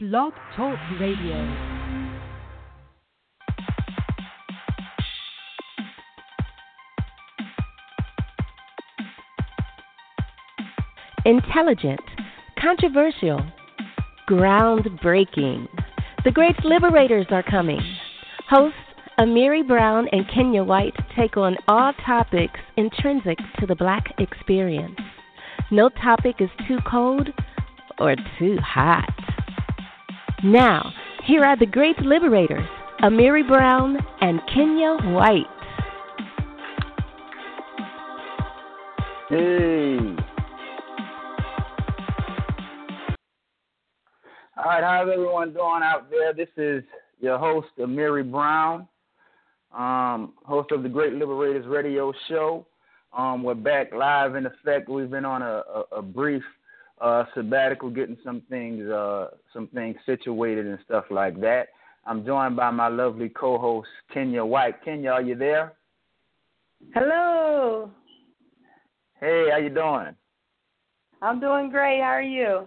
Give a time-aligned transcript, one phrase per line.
[0.00, 1.34] Blog Talk Radio.
[11.24, 11.98] Intelligent,
[12.60, 13.40] controversial,
[14.28, 15.66] groundbreaking.
[16.24, 17.80] The great liberators are coming.
[18.48, 18.78] Hosts
[19.18, 25.00] Amiri Brown and Kenyah White take on all topics intrinsic to the black experience.
[25.72, 27.30] No topic is too cold
[27.98, 29.12] or too hot.
[30.44, 30.92] Now,
[31.24, 32.64] here are the great liberators,
[33.02, 35.46] Amiri Brown and Kenyah White.
[39.28, 39.98] Hey.
[44.56, 46.32] All right, how's everyone doing out there?
[46.32, 46.84] This is
[47.20, 48.86] your host, Amiri Brown,
[49.76, 52.64] um, host of the Great Liberators Radio Show.
[53.12, 54.88] Um, we're back live in effect.
[54.88, 56.44] We've been on a, a, a brief
[57.00, 61.68] uh, sabbatical, getting some things, uh, some things situated and stuff like that.
[62.06, 64.84] I'm joined by my lovely co-host Kenyah White.
[64.84, 65.74] Kenyah, are you there?
[66.94, 67.90] Hello.
[69.20, 70.14] Hey, how you doing?
[71.20, 72.00] I'm doing great.
[72.00, 72.66] How are you?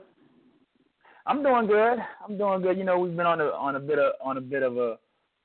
[1.26, 1.98] I'm doing good.
[2.28, 2.78] I'm doing good.
[2.78, 4.98] You know, we've been on a on a bit of on a bit of a,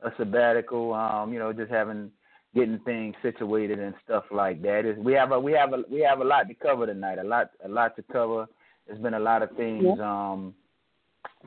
[0.02, 0.92] a sabbatical.
[0.92, 2.10] Um, you know, just having
[2.54, 4.84] getting things situated and stuff like that.
[4.84, 7.18] Is we have a we have a we have a lot to cover tonight.
[7.18, 8.46] A lot a lot to cover.
[8.86, 10.32] There's been a lot of things yeah.
[10.32, 10.54] um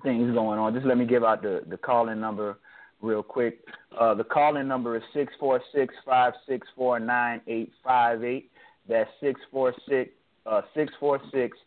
[0.04, 0.74] things going on.
[0.74, 2.58] Just let me give out the the calling number
[3.02, 3.60] real quick.
[4.00, 8.52] Uh, the calling number is six four six five six four nine eight five eight.
[8.88, 10.12] That's six four six
[10.46, 11.58] uh six four six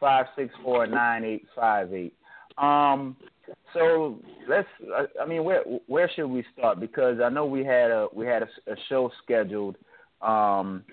[0.00, 2.14] five six four nine eight five eight.
[2.58, 3.16] Um,
[3.72, 4.68] so let's.
[5.20, 6.80] I mean, where where should we start?
[6.80, 9.76] Because I know we had a we had a, a show scheduled,
[10.20, 10.84] um,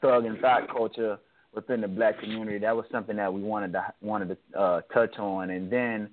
[0.00, 1.18] thug and thought culture
[1.56, 2.58] within the black community.
[2.58, 6.10] That was something that we wanted to wanted to uh, touch on, and then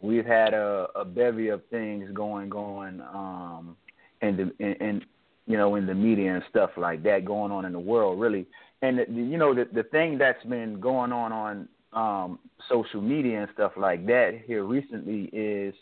[0.00, 3.76] we've had a, a bevy of things going going um,
[4.20, 5.02] in the in, in
[5.46, 8.46] you know in the media and stuff like that going on in the world really.
[8.82, 13.42] And the, you know the the thing that's been going on on um, social media
[13.42, 15.74] and stuff like that here recently is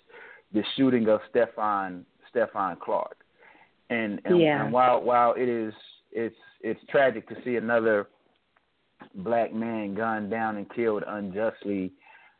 [0.52, 2.02] the shooting of Stephon
[2.34, 3.16] Stephon Clark.
[3.90, 4.64] And, and, yeah.
[4.64, 5.72] and while while it is
[6.12, 8.08] it's it's tragic to see another
[9.14, 11.92] black man gunned down and killed unjustly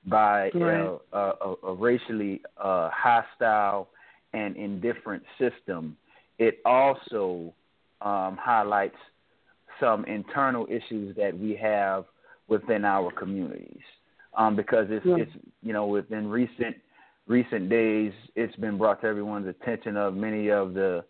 [0.07, 0.99] by right.
[1.13, 3.89] a, a, a racially uh, hostile
[4.33, 5.97] and indifferent system,
[6.39, 7.53] it also
[8.01, 8.97] um, highlights
[9.81, 12.05] some internal issues that we have
[12.49, 13.83] within our communities.
[14.37, 15.17] Um, because it's, yeah.
[15.19, 15.33] it's
[15.63, 16.77] you know within recent
[17.27, 21.05] recent days, it's been brought to everyone's attention of many of the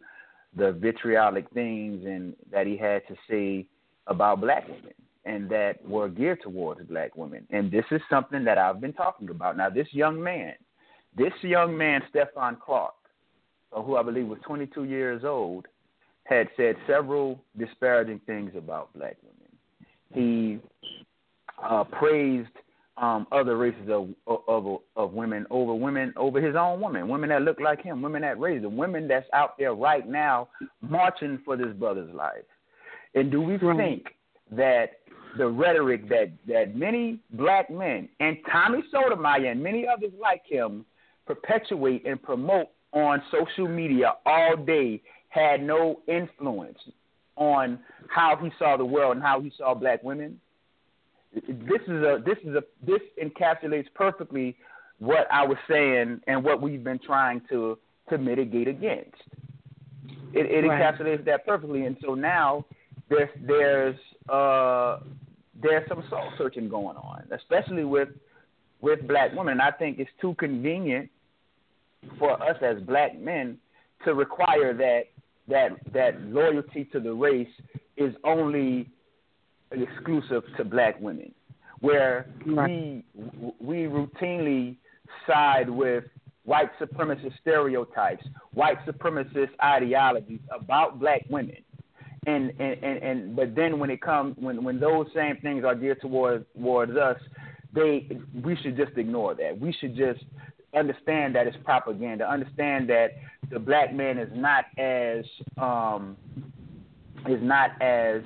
[0.57, 3.67] the vitriolic things and that he had to say
[4.07, 4.95] about black women
[5.29, 7.47] and that were geared towards black women.
[7.51, 9.57] And this is something that I've been talking about.
[9.57, 10.55] Now, this young man,
[11.17, 12.95] this young man, Stephon Clark,
[13.71, 15.67] who I believe was 22 years old,
[16.25, 19.39] had said several disparaging things about black women.
[20.15, 20.59] He
[21.63, 22.49] uh, praised
[22.97, 24.09] um, other races of,
[24.49, 28.23] of of women over women over his own women, women that look like him, women
[28.23, 30.49] that raised him, women that's out there right now
[30.81, 32.45] marching for this brother's life.
[33.15, 34.07] And do we think
[34.51, 34.98] that
[35.37, 40.85] the rhetoric that that many black men and Tommy Sotomayor and many others like him
[41.27, 46.79] perpetuate and promote on social media all day had no influence
[47.37, 47.79] on
[48.09, 50.41] how he saw the world and how he saw black women?
[51.35, 54.57] this is a this is a this encapsulates perfectly
[54.99, 57.79] what I was saying and what we've been trying to
[58.09, 59.17] to mitigate against.
[60.33, 60.81] It, it right.
[60.81, 62.65] encapsulates that perfectly, and so now
[63.09, 63.97] there's there's
[64.29, 65.01] uh,
[65.61, 68.09] there's some soul searching going on, especially with
[68.81, 69.61] with black women.
[69.61, 71.11] I think it's too convenient
[72.19, 73.59] for us as black men
[74.05, 75.05] to require that
[75.49, 77.49] that that loyalty to the race
[77.97, 78.89] is only
[79.73, 81.33] exclusive to black women,
[81.81, 82.71] where right.
[82.71, 83.05] we
[83.61, 84.77] we routinely
[85.27, 86.05] side with
[86.45, 88.25] white supremacist stereotypes,
[88.55, 91.57] white supremacist ideologies about black women.
[92.29, 96.01] And, and, and, but then when it comes when, when those same things are geared
[96.01, 97.17] towards towards us,
[97.75, 98.09] they
[98.45, 99.59] we should just ignore that.
[99.59, 100.21] We should just
[100.75, 102.31] understand that it's propaganda.
[102.31, 103.13] Understand that
[103.51, 105.25] the black man is not as
[105.57, 106.17] um,
[107.27, 108.23] is not as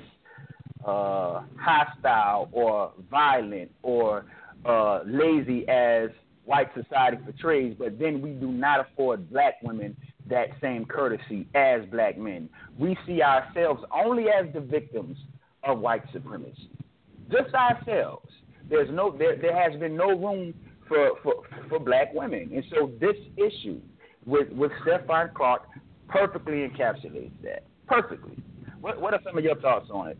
[0.85, 4.25] uh, hostile or violent or
[4.65, 6.09] uh, lazy as
[6.45, 9.95] white society portrays, but then we do not afford black women
[10.29, 12.49] that same courtesy as black men.
[12.77, 15.17] We see ourselves only as the victims
[15.63, 16.69] of white supremacy.
[17.31, 18.29] Just ourselves.
[18.69, 20.53] There's no there, there has been no room
[20.87, 21.33] for for
[21.69, 22.51] for black women.
[22.53, 23.79] And so this issue
[24.25, 25.63] with with Stephon Clark
[26.07, 28.37] perfectly encapsulates that perfectly.
[28.81, 30.17] What what are some of your thoughts on it?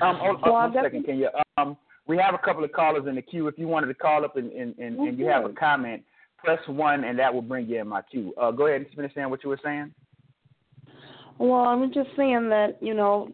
[0.00, 1.28] Um, hold, well, one second, can you?
[1.56, 3.48] Um, we have a couple of callers in the queue.
[3.48, 6.02] If you wanted to call up and and, and, and you have a comment,
[6.38, 8.32] press one, and that will bring you in my queue.
[8.40, 9.92] Uh, go ahead and finish saying what you were saying.
[11.38, 13.32] Well, I'm just saying that you know,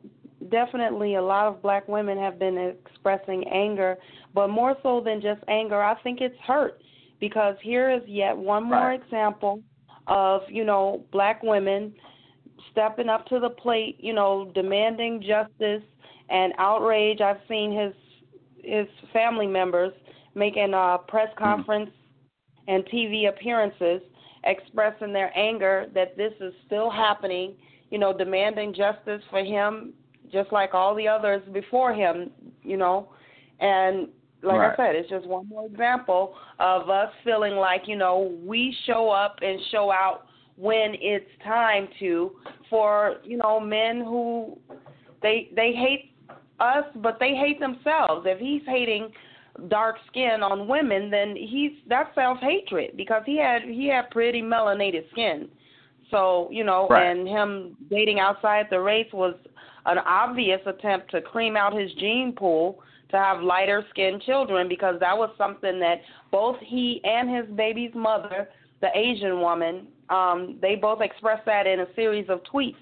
[0.51, 3.97] definitely a lot of black women have been expressing anger,
[4.35, 6.81] but more so than just anger, I think it's hurt
[7.21, 9.03] because here is yet one more right.
[9.03, 9.63] example
[10.07, 11.95] of you know black women
[12.73, 15.83] stepping up to the plate, you know, demanding justice
[16.29, 17.21] and outrage.
[17.21, 17.95] I've seen his
[18.63, 19.93] his family members
[20.35, 21.45] making a press hmm.
[21.45, 21.91] conference.
[22.69, 24.01] And TV appearances
[24.45, 27.55] expressing their anger that this is still happening,
[27.91, 29.95] you know, demanding justice for him
[30.33, 32.31] just like all the others before him,
[32.63, 33.09] you know.
[33.61, 34.09] And
[34.43, 34.73] like right.
[34.73, 39.11] I said, it's just one more example of us feeling like, you know, we show
[39.11, 40.27] up and show out
[40.57, 42.33] when it's time to
[42.69, 44.59] for, you know, men who
[45.23, 46.13] they they hate
[46.61, 48.27] us, but they hate themselves.
[48.27, 49.11] If he's hating
[49.69, 54.43] dark skin on women, then he's that self hatred because he had he had pretty
[54.43, 55.49] melanated skin.
[56.11, 57.07] So you know, right.
[57.07, 59.35] and him dating outside the race was
[59.87, 62.81] an obvious attempt to cream out his gene pool
[63.11, 66.01] to have lighter skinned children because that was something that
[66.31, 68.49] both he and his baby's mother,
[68.81, 72.77] the Asian woman, um, they both expressed that in a series of tweets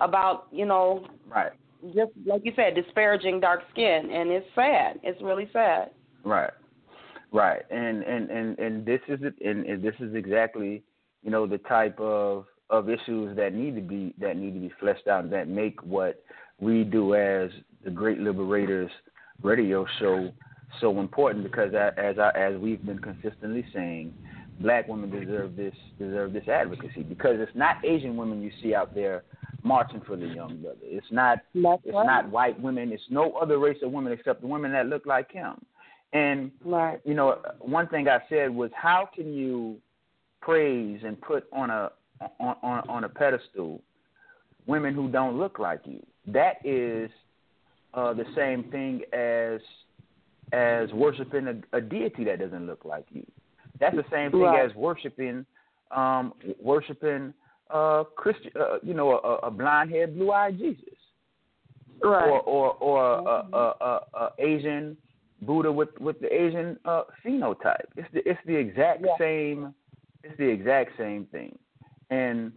[0.00, 1.52] about you know right
[1.94, 5.00] just like you said, disparaging dark skin, and it's sad.
[5.02, 5.90] It's really sad.
[6.24, 6.52] Right,
[7.32, 10.82] right, and and and and this is it, and, and this is exactly
[11.22, 14.72] you know the type of of issues that need to be that need to be
[14.78, 16.22] fleshed out that make what
[16.60, 17.50] we do as
[17.84, 18.90] the Great Liberators
[19.42, 20.30] radio show
[20.80, 24.14] so important because as I, as we've been consistently saying,
[24.60, 28.94] black women deserve this deserve this advocacy because it's not Asian women you see out
[28.94, 29.24] there
[29.62, 30.78] marching for the young brother.
[30.82, 32.06] It's not That's it's right.
[32.06, 32.92] not white women.
[32.92, 35.54] It's no other race of women except the women that look like him.
[36.12, 37.00] And right.
[37.04, 39.76] you know, one thing I said was, how can you
[40.40, 41.90] praise and put on a
[42.40, 43.80] on on, on a pedestal
[44.66, 46.04] women who don't look like you?
[46.26, 47.10] That is
[47.94, 49.60] uh, the same thing as
[50.52, 53.24] as worshiping a, a deity that doesn't look like you.
[53.78, 54.68] That's the same thing right.
[54.68, 55.46] as worshiping
[55.90, 57.34] um, worshiping
[57.70, 60.84] uh, Christian, uh, you know, a, a blonde haired, blue eyed Jesus,
[62.02, 62.28] right?
[62.28, 63.54] Or or or mm-hmm.
[63.54, 64.96] a, a, a, a Asian
[65.42, 67.86] Buddha with with the Asian uh, phenotype.
[67.96, 69.16] It's the it's the exact yeah.
[69.18, 69.74] same.
[70.22, 71.58] It's the exact same thing,
[72.10, 72.52] and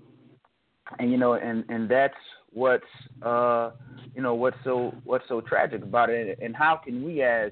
[1.00, 2.14] and you know, and and that's
[2.52, 2.84] what's
[3.22, 3.72] uh
[4.16, 7.52] you know what's so what's so tragic about it, and how can we as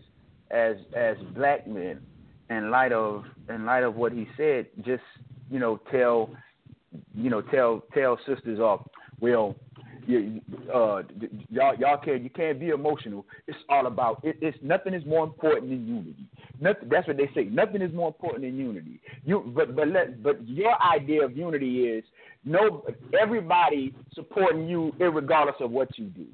[0.51, 2.01] as as black men,
[2.49, 5.03] in light of in light of what he said, just
[5.49, 6.29] you know tell
[7.15, 8.81] you know, tell tell sisters off.
[9.19, 9.55] Well,
[10.07, 10.41] you,
[10.73, 11.03] uh,
[11.49, 13.25] y'all y'all can't you can't be emotional.
[13.47, 16.25] It's all about it, it's nothing is more important than unity.
[16.59, 17.45] Nothing, that's what they say.
[17.45, 18.99] Nothing is more important than unity.
[19.25, 22.03] You but but let but your idea of unity is
[22.45, 22.85] no
[23.19, 26.25] everybody supporting you regardless of what you do.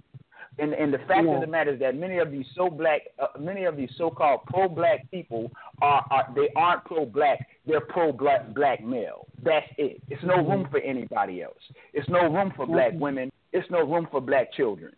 [0.60, 1.36] And and the fact yeah.
[1.36, 4.42] of the matter is that many of these so black, uh, many of these so-called
[4.48, 7.48] pro-black people are, are they aren't pro-black.
[7.68, 9.28] They're pro-black black male.
[9.44, 10.02] That's it.
[10.10, 11.62] It's no room for anybody else.
[11.94, 13.32] It's no room for black women.
[13.58, 14.94] It's no room for black children.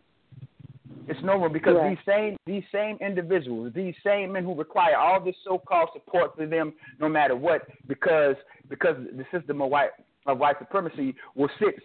[1.07, 1.89] It's no room because right.
[1.89, 6.45] these same these same individuals, these same men who require all this so-called support for
[6.45, 8.35] them, no matter what, because
[8.69, 9.91] because the system of white
[10.25, 11.75] of white supremacy will sit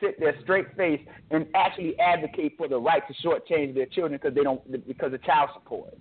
[0.00, 1.00] sit their straight face
[1.30, 5.22] and actually advocate for the right to shortchange their children because they don't because of
[5.22, 5.96] child support.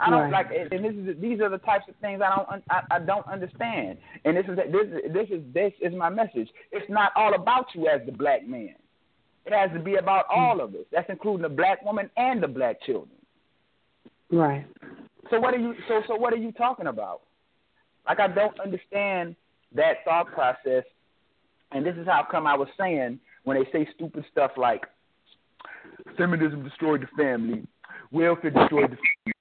[0.00, 0.46] I don't right.
[0.46, 3.26] like, and this is these are the types of things I don't I, I don't
[3.26, 3.98] understand.
[4.24, 6.48] And this is this this is this is my message.
[6.72, 8.74] It's not all about you as the black man.
[9.44, 10.36] It has to be about mm.
[10.36, 10.84] all of us.
[10.92, 13.16] That's including the black woman and the black children.
[14.30, 14.66] Right.
[15.30, 17.22] So what are you so so what are you talking about?
[18.06, 19.36] Like I don't understand
[19.74, 20.84] that thought process
[21.72, 24.82] and this is how come I was saying when they say stupid stuff like
[26.16, 27.66] feminism destroyed the family,
[28.10, 29.37] welfare destroyed the family.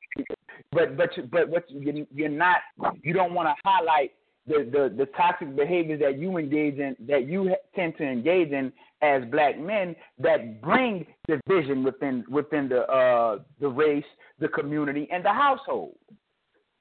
[0.72, 2.58] But but but what you, you're not
[3.02, 4.12] you don't want to highlight
[4.48, 8.72] the, the the toxic behaviors that you engage in that you tend to engage in
[9.02, 14.06] as black men that bring division within within the uh the race,
[14.40, 15.96] the community, and the household.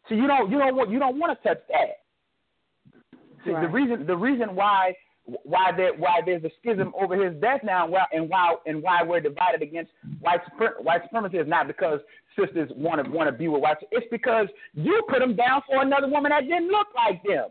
[0.09, 3.00] So you don't you don't want you don't want to touch that.
[3.45, 3.62] See, right.
[3.62, 4.95] the reason the reason why
[5.26, 8.83] why there why there's a schism over his death now, and why and why and
[8.83, 9.90] why we're divided against
[10.21, 10.40] white
[10.80, 12.00] white supremacy is not because
[12.38, 13.76] sisters want to want to be with white.
[13.90, 17.49] It's because you put them down for another woman that didn't look like them.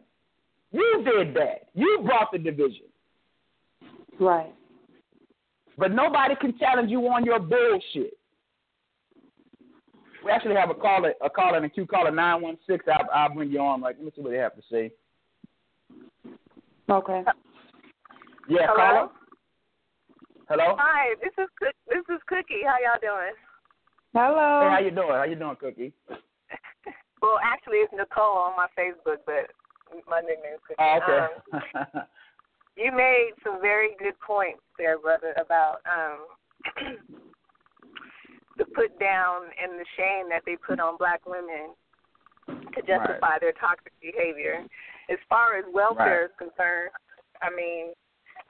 [0.72, 1.68] You did that.
[1.74, 2.86] You brought the division.
[4.20, 4.54] Right.
[5.78, 8.18] But nobody can challenge you on your bullshit.
[10.24, 12.86] We actually have a caller, a caller in queue, caller nine one six.
[12.92, 13.82] I'll, I'll bring you on.
[13.82, 14.92] Like, let me see what they have to say.
[16.90, 17.24] Okay.
[18.48, 18.76] Yeah, Hello?
[18.78, 19.10] caller.
[20.50, 20.76] Hello.
[20.78, 22.62] Hi, this is Cook- this is Cookie.
[22.66, 23.34] How y'all doing?
[24.14, 24.62] Hello.
[24.62, 25.10] Hey, how you doing?
[25.18, 25.94] How you doing, Cookie?
[27.22, 29.50] Well, actually, it's Nicole on my Facebook, but
[30.08, 30.78] my nickname is Cookie.
[30.78, 32.06] Oh, Um, okay.
[32.78, 36.20] you made some very good points there, brother, about um
[38.60, 41.74] the put down and the shame that they put on black women
[42.46, 44.62] to justify their toxic behavior.
[45.10, 46.92] As far as welfare is concerned,
[47.42, 47.94] I mean,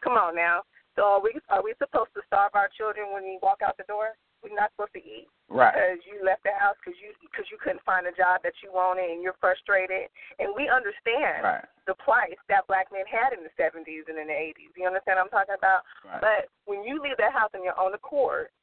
[0.05, 0.61] come on now.
[0.93, 3.89] So are we are we supposed to starve our children when we walk out the
[3.89, 4.13] door?
[4.45, 5.73] We're not supposed to eat right.
[5.73, 8.69] because you left the house because you because you couldn't find a job that you
[8.69, 10.13] wanted and you're frustrated.
[10.37, 11.65] And we understand Right.
[11.89, 14.69] the plight that black men had in the 70s and in the 80s.
[14.77, 15.81] You understand what I'm talking about?
[16.05, 16.21] Right.
[16.21, 18.53] But when you leave that house on your own accord,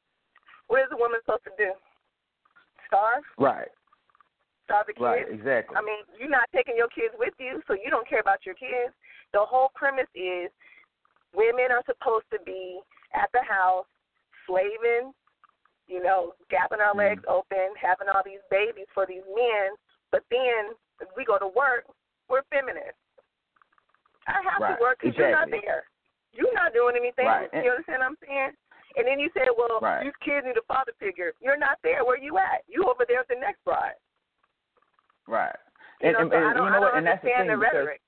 [0.71, 1.75] what is a woman supposed to do?
[2.87, 3.27] Starve?
[3.35, 3.69] Right.
[4.65, 5.03] Starve the kids?
[5.03, 5.27] Right.
[5.27, 5.75] Exactly.
[5.75, 8.55] I mean, you're not taking your kids with you, so you don't care about your
[8.55, 8.95] kids.
[9.35, 10.47] The whole premise is
[11.35, 12.79] women are supposed to be
[13.13, 13.85] at the house,
[14.47, 15.13] slaving,
[15.87, 17.19] you know, gapping our Mm-hmm.
[17.19, 19.75] legs open, having all these babies for these men.
[20.11, 21.85] But then if we go to work,
[22.29, 22.97] we're feminists.
[24.27, 24.77] I have Right.
[24.77, 25.83] to work because you're not there.
[26.31, 27.25] You're not doing anything.
[27.27, 27.49] Right.
[27.53, 28.53] You understand what I'm saying?
[28.95, 30.03] And then you say, well, Right.
[30.05, 31.33] these kids need a father figure.
[31.41, 32.05] You're not there.
[32.05, 32.63] Where you at?
[32.67, 33.97] You over there at the next bride.
[35.27, 35.55] right.
[36.01, 37.29] You And, know, and, so and I don't, you know I don't And that's the
[37.29, 38.01] understand thing the because rhetoric.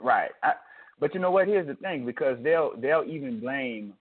[0.00, 0.30] Right.
[0.42, 0.52] I,
[1.00, 1.46] but you know what?
[1.48, 3.94] Here's the thing, because they'll they'll even blame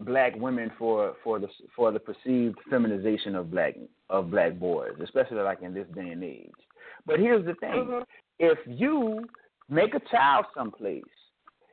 [0.00, 3.74] black women for for the for the perceived feminization of black
[4.08, 6.50] of black boys, especially like in this day and age.
[7.06, 8.04] But here's the thing: Mhm.
[8.38, 9.28] if you
[9.68, 11.02] make a child someplace,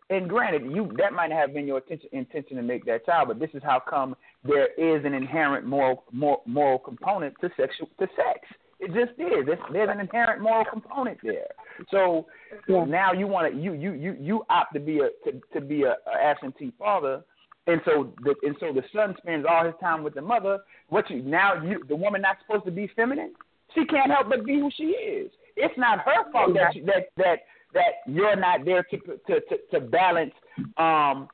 [0.10, 3.40] and granted, you that might have been your intention, intention to make that child, but
[3.40, 8.08] this is how come there is an inherent moral moral, moral component to sexual to
[8.16, 8.48] sex.
[8.80, 9.48] It just is.
[9.48, 11.48] It's, there's an inherent moral component there.
[11.90, 12.28] So
[12.68, 12.86] Yeah.
[12.86, 15.84] now you want to you you you you opt to be a to, to be
[15.84, 17.24] a, a absentee father,
[17.66, 20.60] and so the and so the son spends all his time with the mother.
[20.90, 23.34] What you now you the woman not supposed to be feminine?
[23.74, 25.32] She can't help but be who she is.
[25.56, 27.40] It's not her fault that you, that that
[27.74, 30.34] that you're not there to to to, to balance
[30.78, 31.28] um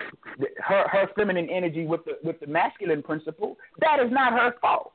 [0.59, 3.57] her her feminine energy with the with the masculine principle.
[3.81, 4.92] That is not her fault.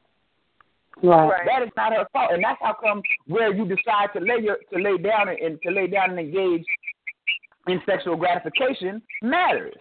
[1.03, 1.29] Right.
[1.29, 1.47] Right.
[1.47, 4.59] That is not her fault, and that's how come where you decide to lay your
[4.73, 6.65] to lay down and, and to lay down and engage
[7.69, 9.75] in sexual gratification matters.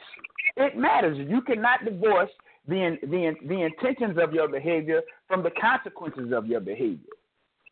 [0.57, 1.17] It matters.
[1.27, 2.29] You cannot divorce
[2.67, 7.13] the the the intentions of your behavior from the consequences of your behavior.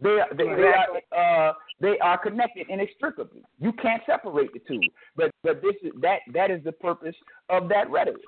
[0.02, 0.72] They are, they, they
[1.18, 3.44] are uh, they are connected inextricably.
[3.60, 4.82] You can't separate the two.
[5.16, 7.16] But but this is that that is the purpose
[7.50, 8.22] of that rhetoric.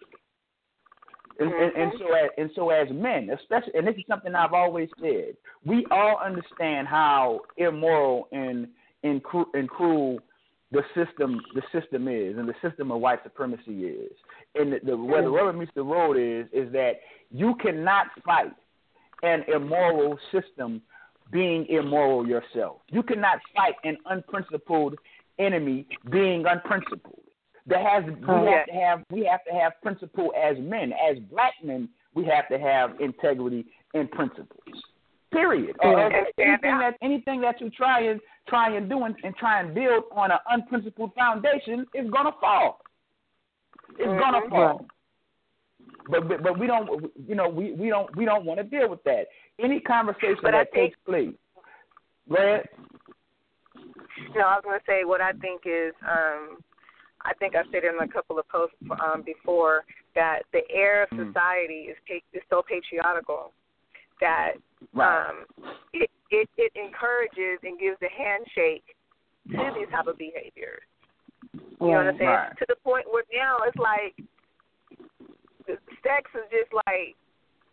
[1.40, 1.98] And, and, and mm-hmm.
[2.00, 5.86] so as and so as men, especially, and this is something I've always said, we
[5.92, 8.68] all understand how immoral and
[9.04, 10.20] and, cru- and cruel
[10.72, 14.12] the system the system is, and the system of white supremacy is.
[14.56, 15.36] And the, the where the mm-hmm.
[15.36, 16.94] rubber meets the road is is that
[17.32, 18.54] you cannot fight
[19.24, 20.82] an immoral system
[21.32, 22.78] being immoral yourself.
[22.90, 24.96] You cannot fight an unprincipled
[25.40, 27.22] enemy being unprincipled.
[27.68, 28.12] There has we
[28.52, 30.94] have to have we have to have principle as men.
[30.94, 34.84] As black men, we have to have integrity and principles.
[35.34, 35.76] Period.
[35.84, 36.06] Yeah.
[36.08, 39.76] And anything that anything that you try and try and do and, and try and
[39.76, 42.80] build on an unprincipled foundation is gonna fall.
[44.00, 44.50] It's gonna Mhm.
[44.50, 44.86] fall.
[46.10, 48.88] But, but but we don't you know we, we don't we don't want to deal
[48.90, 49.28] with that.
[49.60, 51.36] Any conversation But I that think- takes place.
[52.30, 52.70] Go ahead.
[54.36, 56.58] No, I was going to say what I think is, um,
[57.28, 59.84] I think I've said in a couple of posts um, before
[60.16, 61.28] that the air of Mm.
[61.28, 63.52] society is pa- is so patriarchal
[64.22, 64.54] that
[64.94, 65.30] Right.
[65.30, 65.46] um,
[65.94, 68.96] it, it it encourages and gives the handshake
[69.52, 70.84] to these type of behaviors.
[71.54, 72.30] You know what I'm saying?
[72.30, 72.58] Right.
[72.58, 74.16] To the point where now it's like
[76.04, 77.16] sex is just like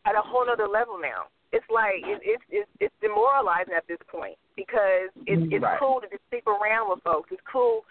[0.05, 1.29] at a whole other level now.
[1.53, 5.79] It's like it, it's it's it's demoralizing at this point because it's it's Right.
[5.79, 7.31] cool to just stick around with folks.
[7.31, 7.85] It's cool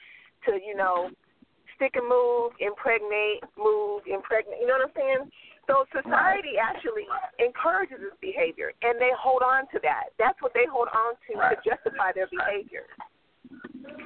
[0.45, 1.09] to you know
[1.75, 4.59] stick and move, impregnate, move, impregnate.
[4.61, 5.23] You know what I'm saying?
[5.67, 7.07] So society actually
[7.39, 10.11] encourages this behavior, and they hold on to that.
[10.19, 11.55] That's what they hold on to Right.
[11.55, 12.83] to justify their behavior.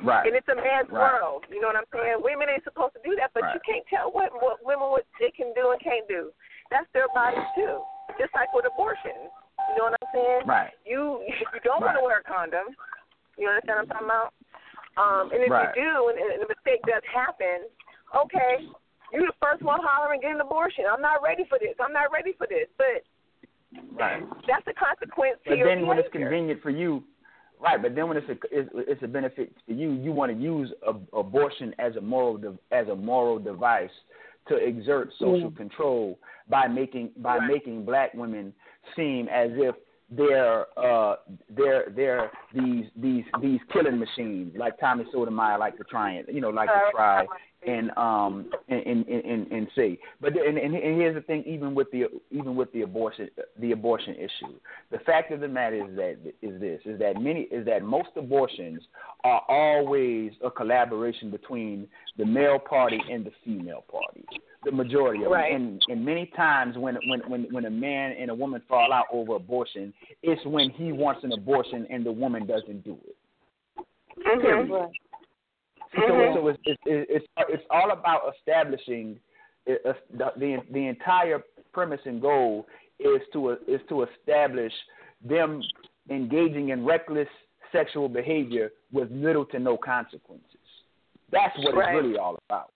[0.03, 0.27] Right.
[0.27, 1.17] And it's a man's right.
[1.17, 1.45] world.
[1.49, 2.21] You know what I'm saying?
[2.21, 3.53] Women ain't supposed to do that, but right.
[3.57, 6.29] you can't tell what what women what they can do and can't do.
[6.69, 7.81] That's their bodies too.
[8.21, 9.17] Just like with abortion.
[9.69, 10.41] You know what I'm saying?
[10.45, 10.73] Right.
[10.85, 11.93] You you don't right.
[11.93, 12.75] want to wear a condom,
[13.37, 14.33] you understand what I'm talking about?
[14.97, 15.69] Um, and if right.
[15.75, 17.69] you do, and, and the mistake does happen,
[18.15, 18.65] okay,
[19.13, 20.85] you're the first one hollering get an abortion.
[20.91, 21.75] I'm not ready for this.
[21.79, 22.67] I'm not ready for this.
[22.77, 23.05] But
[23.93, 24.23] right.
[24.47, 27.03] that's the consequence to but then when it's convenient for you,
[27.59, 27.81] right?
[27.81, 30.71] But then when it's a it's, it's a benefit for you, you want to use
[30.85, 33.89] a, abortion as a moral de, as a moral device
[34.47, 35.57] to exert social Yeah.
[35.57, 37.51] control by making by Right.
[37.51, 38.53] making black women
[38.95, 39.75] seem as if
[40.09, 41.15] they're uh
[41.49, 46.39] they're they're these these these killing machines like Tommy Sotomayor like to try and you
[46.39, 47.25] know like to try
[47.67, 51.75] and um and and and, and say but and, and and here's the thing even
[51.75, 53.27] with the even with the abortion
[53.59, 54.53] the abortion issue
[54.91, 58.09] the fact of the matter is that is this is that many is that most
[58.15, 58.81] abortions
[59.25, 61.85] are always a collaboration between
[62.17, 64.23] the male party and the female party
[64.67, 65.53] the majority of Right.
[65.53, 65.61] them.
[65.61, 69.05] And and many times when when when when a man and a woman fall out
[69.11, 69.93] over abortion,
[70.23, 73.15] it's when he wants an abortion and the woman doesn't do it.
[74.19, 74.69] Mhm.
[74.69, 74.91] Right.
[75.95, 76.33] So, Mhm.
[76.35, 79.19] so it's, it's it's it's all about establishing
[79.69, 82.67] uh, the, the the entire premise and goal
[82.99, 84.73] is to is to establish
[85.21, 85.61] them
[86.09, 87.29] engaging in reckless
[87.71, 90.45] sexual behavior with little to no consequences.
[91.31, 91.95] That's what Right.
[91.95, 92.71] it's really all about.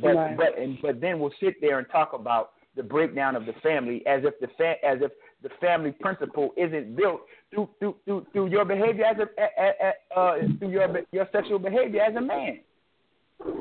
[0.00, 0.36] But Right.
[0.36, 4.06] but and but then we'll sit there and talk about the breakdown of the family
[4.06, 5.10] as if the fa- as if
[5.42, 10.70] the family principle isn't built through through through, through your behavior as a, uh, through
[10.70, 12.60] your your sexual behavior as a man.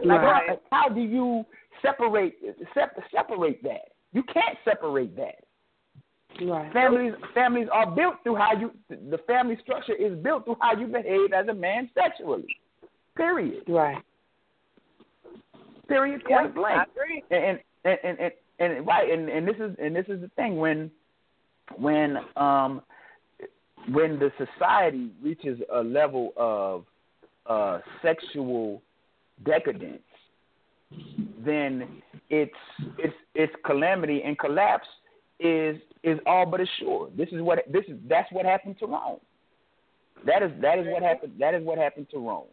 [0.03, 0.50] Like Right.
[0.50, 1.46] how, how do you
[1.82, 2.38] separate
[2.74, 3.91] sep- separate that?
[4.13, 5.44] You can't separate that.
[6.41, 6.72] Right.
[6.74, 10.88] Families families are built through how you the family structure is built through how you
[10.88, 12.46] behave as a man sexually.
[13.15, 13.63] Period.
[13.67, 14.03] Right.
[15.88, 16.22] Period.
[16.29, 16.89] Yeah, blank.
[17.32, 20.58] And and and and, and right and, and this is and this is the thing
[20.58, 20.91] when
[21.77, 22.82] when um
[23.91, 26.86] when the society reaches a level of
[27.46, 28.82] uh sexual
[29.46, 30.01] decadence
[31.45, 32.52] then it's
[32.97, 34.88] it's it's calamity and collapse
[35.39, 39.19] is is all but assured this is what this is that's what happened to Rome
[40.26, 42.47] that is that is what happened that is what happened to Rome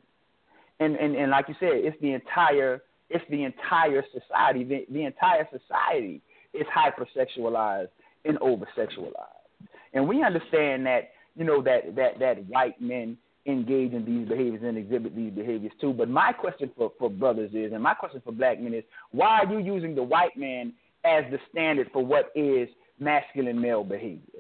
[0.81, 4.65] and and and like you said it's the entire it's the entire society.
[4.65, 6.21] The, the entire society
[6.53, 7.89] is hypersexualized
[8.25, 9.13] and oversexualized,
[9.93, 14.63] and we understand that you know that that that white men engage in these behaviors
[14.65, 15.93] and exhibit these behaviors too.
[15.93, 19.41] But my question for for brothers is, and my question for black men is, why
[19.41, 20.73] are you using the white man
[21.05, 24.34] as the standard for what is masculine male behavior?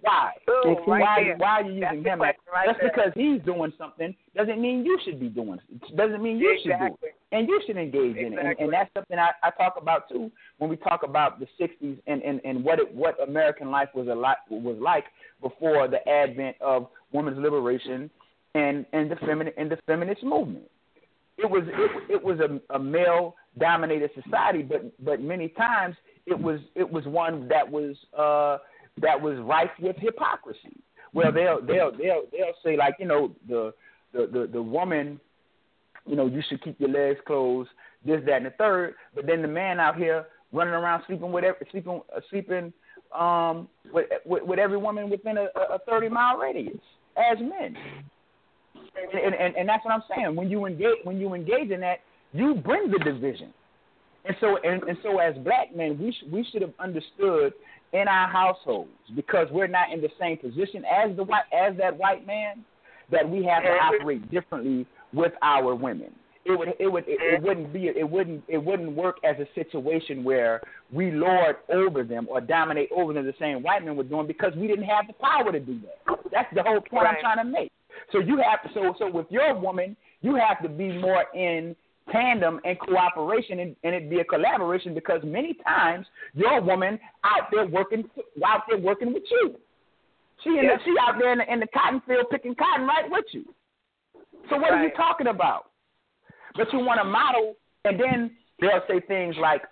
[0.00, 0.30] Why?
[0.46, 1.36] Boom, right why, there.
[1.38, 2.22] why are you using the him?
[2.22, 2.90] as- right Just there.
[2.94, 5.58] because he's doing something doesn't mean you should be doing.
[5.96, 6.96] Doesn't mean you should do.
[7.02, 8.38] it and you should engage in it.
[8.38, 11.98] And, and that's something I, I talk about too when we talk about the '60s
[12.06, 15.04] and, and, and what it, what American life was a lot was like
[15.42, 18.10] before the advent of women's liberation
[18.54, 20.64] and and the feminine and the feminist movement.
[21.36, 26.38] It was it, it was a, a male dominated society, but but many times it
[26.38, 28.58] was it was one that was uh,
[29.02, 30.76] that was rife with hypocrisy.
[31.12, 33.72] Well, they'll they'll they'll they'll say like you know the
[34.12, 35.20] the the, the woman
[36.08, 37.68] you know, you should keep your legs closed,
[38.04, 38.94] this, that, and the third.
[39.14, 42.72] But then the man out here running around sleeping with every, sleeping uh, sleeping
[43.18, 46.76] um with, with with every woman within a, a thirty mile radius
[47.16, 47.76] as men.
[49.14, 50.34] And, and and that's what I'm saying.
[50.34, 52.00] When you engage when you engage in that,
[52.32, 53.52] you bring the division.
[54.28, 57.54] And so and, and so as black men, we sh- we should have understood
[57.94, 61.96] in our households because we're not in the same position as the white as that
[61.96, 62.64] white man
[63.10, 63.96] that we have to mm-hmm.
[63.96, 66.12] operate differently with our women.
[66.44, 67.46] It would it would it, it mm-hmm.
[67.46, 70.60] wouldn't be it wouldn't it wouldn't work as a situation where
[70.92, 74.52] we lord over them or dominate over them the same white men were doing because
[74.56, 76.18] we didn't have the power to do that.
[76.30, 77.72] That's the whole point I'm trying to make.
[78.12, 81.74] So you have to so so with your woman, you have to be more in
[82.12, 87.48] tandem and cooperation and, and it be a collaboration because many times your woman out
[87.52, 88.04] there working
[88.44, 89.54] out there working with you.
[90.44, 90.80] She in Yes.
[90.84, 93.44] the, she out there in the, in the cotton field picking cotton right with you.
[94.50, 95.70] So what are you talking about?
[96.56, 99.62] But you want to model, and then they'll say things like,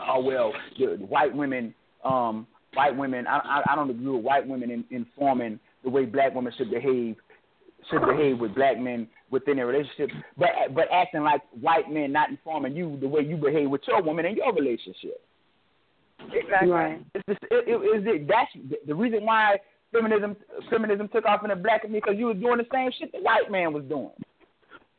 [0.00, 3.26] "Oh well, the white women, um, white women.
[3.26, 6.70] I, I, I don't agree with white women in, informing the way black women should
[6.70, 7.16] behave,
[7.90, 12.30] should behave with black men within their relationship, but but acting like white men not
[12.30, 15.20] informing you the way you behave with your woman in your relationship.
[16.32, 16.70] Exactly.
[16.70, 17.00] Right.
[17.14, 18.50] It's just, it, it, it, that's
[18.86, 19.58] the reason why
[19.92, 20.36] feminism
[20.70, 23.20] feminism took off in the black community because you was doing the same shit the
[23.20, 24.14] white man was doing.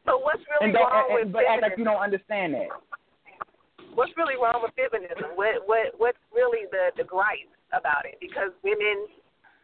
[0.06, 1.54] So what's really and don't, wrong and, with and, But feminism?
[1.54, 2.72] act like you don't understand that.
[3.96, 5.36] What's really wrong with feminism?
[5.36, 8.16] What what what's really the the gripe about it?
[8.22, 9.08] Because women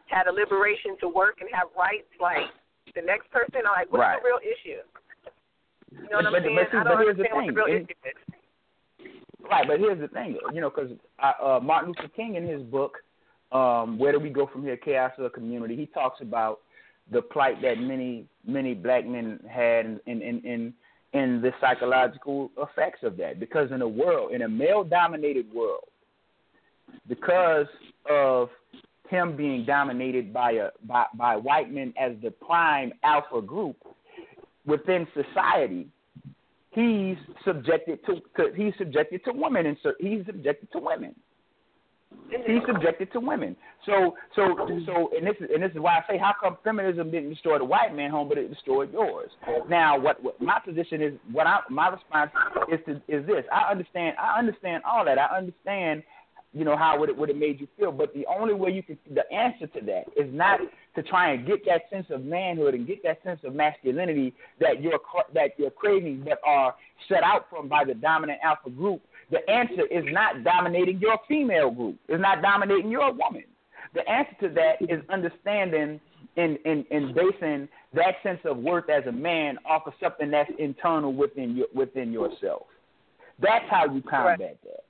[0.06, 2.50] had a liberation to work and have rights like
[2.94, 3.64] the next person.
[3.66, 4.20] I'm Like what's right.
[4.20, 4.82] the real issue?
[5.92, 6.56] You know what but, I'm saying?
[6.56, 7.54] But, see, I don't here's the understand thing.
[7.54, 8.34] what the real In, issue is.
[9.50, 10.90] Right, but here's the thing, you know, because
[11.22, 12.94] uh, uh, Martin Luther King in his book,
[13.52, 14.76] um, "Where Do We Go From Here?
[14.76, 16.60] Chaos of the Community," he talks about
[17.12, 20.74] the plight that many many black men had in in in,
[21.12, 23.38] in the psychological effects of that.
[23.38, 25.84] Because in a world, in a male-dominated world,
[27.06, 27.66] because
[28.10, 28.48] of
[29.08, 33.76] him being dominated by a by, by white men as the prime alpha group
[34.66, 35.88] within society,
[36.70, 41.14] he's subjected to, to he's subjected to women and so he's subjected to women.
[42.46, 43.56] He's subjected to women.
[43.84, 44.54] So so
[44.86, 47.58] so and this is and this is why I say how come feminism didn't destroy
[47.58, 49.30] the white man home but it destroyed yours.
[49.68, 52.30] Now what, what my position is what I my response
[52.72, 53.44] is to is this.
[53.52, 55.18] I understand I understand all that.
[55.18, 56.02] I understand
[56.54, 58.82] you know how would it would have made you feel, but the only way you
[58.82, 60.60] can the answer to that is not
[60.94, 64.80] to try and get that sense of manhood and get that sense of masculinity that
[64.80, 65.00] you're
[65.34, 66.74] that you're craving, but are
[67.08, 69.02] set out from by the dominant alpha group.
[69.30, 71.96] The answer is not dominating your female group.
[72.08, 73.44] It's not dominating your woman.
[73.94, 76.00] The answer to that is understanding
[76.36, 80.50] and, and, and basing that sense of worth as a man off of something that's
[80.58, 82.62] internal within your within yourself.
[83.40, 84.58] That's how you combat right.
[84.62, 84.83] that.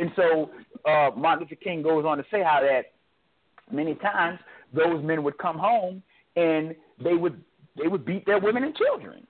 [0.00, 0.50] And so
[0.88, 2.92] uh, Martin Luther King goes on to say how that
[3.70, 4.38] many times
[4.72, 6.02] those men would come home
[6.36, 7.42] and they would
[7.80, 9.26] they would beat their women and children,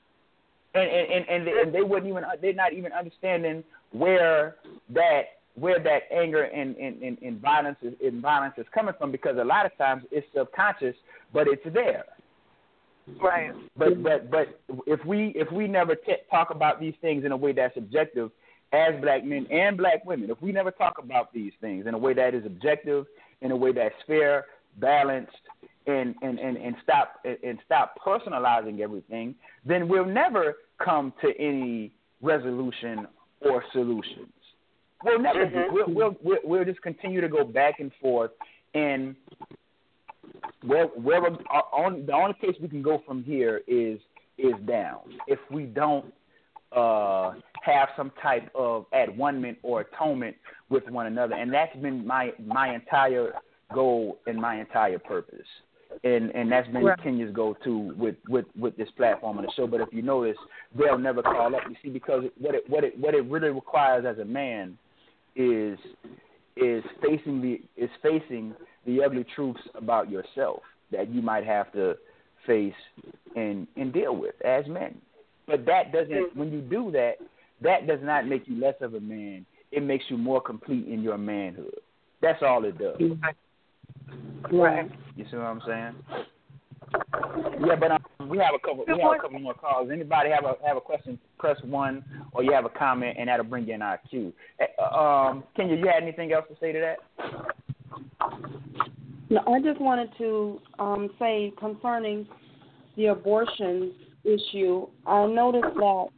[0.75, 4.57] and and and, and, they, and they wouldn't even they're not even understanding where
[4.91, 5.23] that
[5.57, 9.37] where that anger and, and, and, and violence is and violence is coming from because
[9.39, 10.95] a lot of times it's subconscious,
[11.33, 12.05] but it's there.
[13.21, 13.53] Right.
[13.77, 17.37] But but but if we if we never t- talk about these things in a
[17.37, 18.31] way that's objective,
[18.73, 21.99] as black men and black women, if we never talk about these things in a
[21.99, 23.07] way that is objective,
[23.41, 24.47] in a way that's fair,
[24.79, 25.33] balanced,
[25.87, 31.91] and and, and, and stop and stop personalizing everything, then we'll never come to any
[32.23, 33.07] resolution
[33.41, 34.33] or solutions.
[35.03, 35.75] We'll never mm-hmm.
[35.75, 38.31] we'll, we'll, we'll we'll just continue to go back and forth
[38.75, 39.17] and
[40.65, 43.99] where where on the only place we can go from here is
[44.39, 45.01] is down.
[45.27, 46.13] If we don't
[46.73, 50.37] uh, have some type of at one or atonement
[50.69, 53.33] with one another, and that's been my my entire
[53.75, 55.47] goal and my entire purpose,
[56.05, 56.99] and and that's been right.
[56.99, 59.67] Kenyah's goal too with with with this platform and the show.
[59.67, 60.37] But if you notice,
[60.77, 61.63] they'll never call up.
[61.69, 64.79] You see, because what it what it what it really requires as a man
[65.37, 65.79] is
[66.57, 68.55] is facing the is facing
[68.87, 70.61] the ugly truths about yourself
[70.93, 71.97] that you might have to
[72.47, 72.73] face
[73.37, 75.01] and and deal with as men.
[75.51, 77.15] But that doesn't when you do that,
[77.61, 79.45] that does not make you less of a man.
[79.73, 81.75] It makes you more complete in your manhood.
[82.23, 83.01] That's all it does.
[84.53, 84.89] Right.
[85.17, 85.95] You see what I'm saying?
[87.67, 88.85] Yeah, but um, we have a couple.
[88.87, 89.91] We have a couple more calls.
[89.93, 91.19] Anybody have a have a question?
[91.39, 94.33] Press one, or you have a comment, and that'll bring you in our queue.
[94.79, 96.97] Um, Kenyah, you had anything else to say to that?
[99.31, 102.27] No, I just wanted to um, say concerning
[102.97, 103.93] the abortions
[104.25, 104.87] issue.
[105.07, 106.09] I noticed that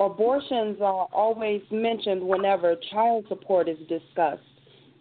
[0.00, 4.42] abortions are always mentioned whenever child support is discussed.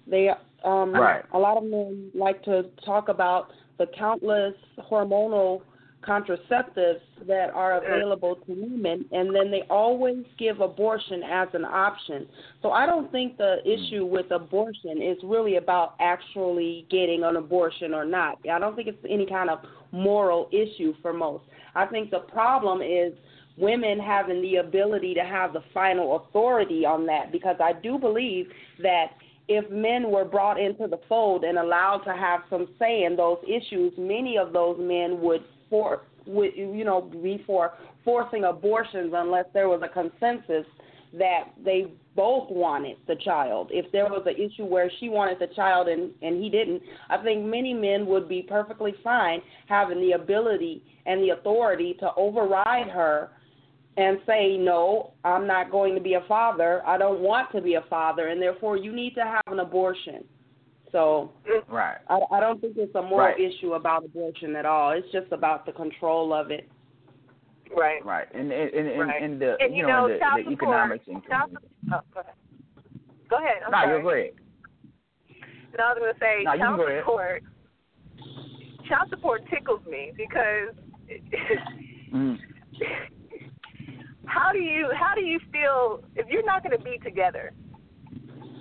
[0.08, 0.30] They
[0.64, 1.24] um, right.
[1.34, 4.54] a lot of men like to talk about the countless
[4.90, 5.62] hormonal
[6.06, 12.28] contraceptives that are available to women, and then they always give abortion as an option.
[12.62, 17.94] So I don't think the issue with abortion is really about actually getting an abortion
[17.94, 18.38] or not.
[18.52, 19.60] I don't think it's any kind of
[19.92, 21.44] moral issue for most.
[21.76, 23.14] I think the problem is
[23.58, 28.48] women having the ability to have the final authority on that because I do believe
[28.82, 29.12] that
[29.48, 33.38] if men were brought into the fold and allowed to have some say in those
[33.48, 39.46] issues, many of those men would for would you know be for forcing abortions unless
[39.54, 40.66] there was a consensus
[41.14, 41.86] that they
[42.16, 43.70] both wanted the child.
[43.72, 47.18] If there was an issue where she wanted the child and and he didn't, I
[47.18, 52.88] think many men would be perfectly fine having the ability and the authority to override
[52.88, 53.32] her
[53.98, 56.86] and say, no, I'm not going to be a father.
[56.86, 60.26] I don't want to be a father, and therefore you need to have an abortion.
[60.92, 61.32] So
[61.70, 61.98] right.
[62.10, 63.40] I, I don't think it's a moral right.
[63.40, 64.92] issue about abortion at all.
[64.92, 66.70] It's just about the control of it.
[67.76, 68.06] Right.
[68.06, 68.28] Right.
[68.34, 69.24] And and and, right.
[69.24, 71.52] and the and, you, you know, know the, the economics and child,
[71.94, 72.34] oh, go ahead.
[73.30, 73.64] Go ahead.
[73.66, 73.90] I'm no, sorry.
[73.90, 74.36] you're great.
[75.78, 77.02] No, I was going to say no, child go ahead.
[77.02, 77.44] support.
[78.88, 80.76] child support tickles me because
[82.14, 82.38] mm.
[84.26, 87.52] how do you how do you feel if you're not going to be together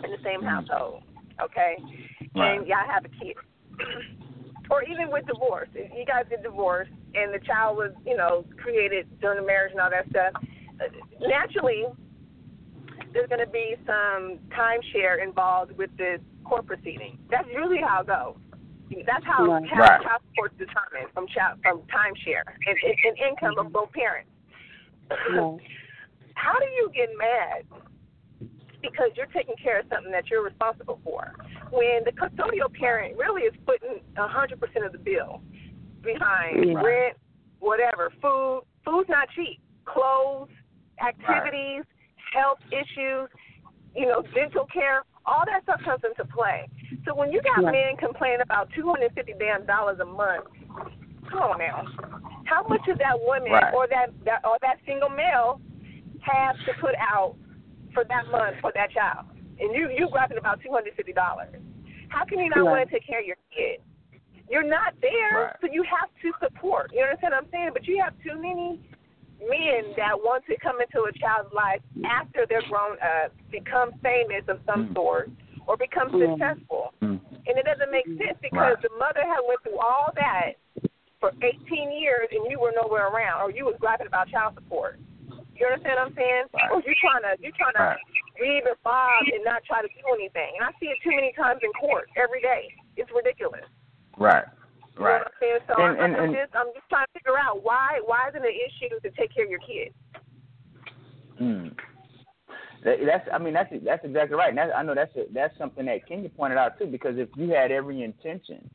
[0.05, 0.49] in the same mm.
[0.49, 1.03] household,
[1.43, 1.77] okay,
[2.35, 2.59] right.
[2.59, 3.37] and y'all have a kid,
[4.70, 8.44] or even with divorce, if you guys get divorced and the child was you know
[8.57, 10.33] created during the marriage and all that stuff,
[11.20, 11.85] naturally
[13.12, 17.16] there's going to be some timeshare involved with the court proceeding.
[17.31, 18.37] That's usually how it goes.
[19.07, 19.64] That's how, right.
[19.70, 20.03] how right.
[20.03, 24.31] child support is determined from child from timeshare and, and, and income of both parents.
[25.11, 25.59] Right.
[26.35, 27.64] how do you get mad
[28.90, 31.35] because you're taking care of something that you're responsible for
[31.70, 35.40] when the custodial parent really is putting a hundred percent of the bill
[36.03, 37.16] behind rent,
[37.61, 38.62] whatever, food.
[38.85, 39.61] Food's not cheap.
[39.87, 40.49] Clothes,
[41.01, 41.83] activities,
[42.33, 43.29] health issues,
[43.97, 46.68] you know, dental care all that stuff comes into play.
[47.07, 50.44] So when you got men complaining about two hundred fifty damn dollars a month,
[51.31, 51.85] come on now,
[52.44, 53.73] how much of that woman right.
[53.75, 55.61] or that, that or that single male
[56.20, 57.37] has to put out
[57.95, 59.27] for that month for that child?
[59.59, 61.55] And you you grabbing about two hundred fifty dollars.
[62.09, 62.85] How can you not right.
[62.85, 63.81] want to take care of your kid?
[64.51, 65.57] You're not there, right.
[65.61, 66.93] so you have to support.
[66.93, 67.71] You understand what I'm saying?
[67.73, 68.79] But you have too many
[69.41, 74.45] men that want to come into a child's life after they're grown up, become famous
[74.49, 74.95] of some mm.
[74.95, 75.31] sort,
[75.67, 76.21] or become mm.
[76.23, 76.93] successful.
[77.03, 77.21] Mm.
[77.47, 78.83] And it doesn't make sense because right.
[78.83, 80.61] the mother had went through all that
[81.21, 81.57] for 18
[81.93, 85.01] years and you were nowhere around, or you was griping about child support.
[85.55, 86.45] You understand what I'm saying?
[86.51, 86.71] Right.
[86.71, 88.03] Or you trying to you're trying to right.
[88.40, 90.59] read or bob and not try to do anything.
[90.59, 92.75] And I see it too many times in court every day.
[92.97, 93.67] It's ridiculous.
[94.19, 94.45] Right.
[94.99, 95.23] Right.
[95.43, 98.01] You know so and, I'm, and, I'm, just I'm just trying to figure out why
[98.05, 99.95] why isn't it an issue to take care of your kids?
[101.38, 101.69] Hmm.
[102.85, 104.51] That, that's I mean that's that's exactly right.
[104.51, 106.87] And that's, I know that's a, that's something that Kenyah pointed out too.
[106.87, 108.71] Because if you had every intention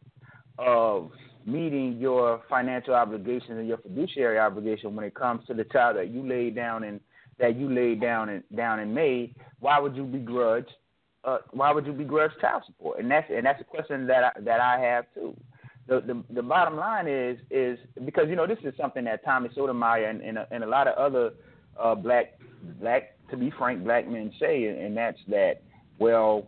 [0.57, 1.11] of
[1.51, 6.09] meeting your financial obligations and your fiduciary obligation when it comes to the child that
[6.09, 6.99] you laid down and
[7.39, 10.67] that you laid down and down and made, why would you begrudge?
[11.23, 12.99] Uh, why would you begrudge child support?
[12.99, 15.35] And that's and that's a question that I, that I have too
[15.89, 19.49] the, the the bottom line is is because you know this is something that Tommy
[19.55, 21.31] Sotomayor and and a, and a lot of other
[21.81, 22.39] uh, black
[22.79, 25.61] black to be frank black men say, and that's that
[25.97, 26.47] well,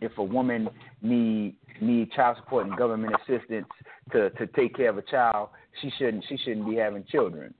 [0.00, 0.70] if a woman
[1.02, 3.66] need need child support and government assistance
[4.12, 7.54] to to take care of a child, she shouldn't she shouldn't be having children.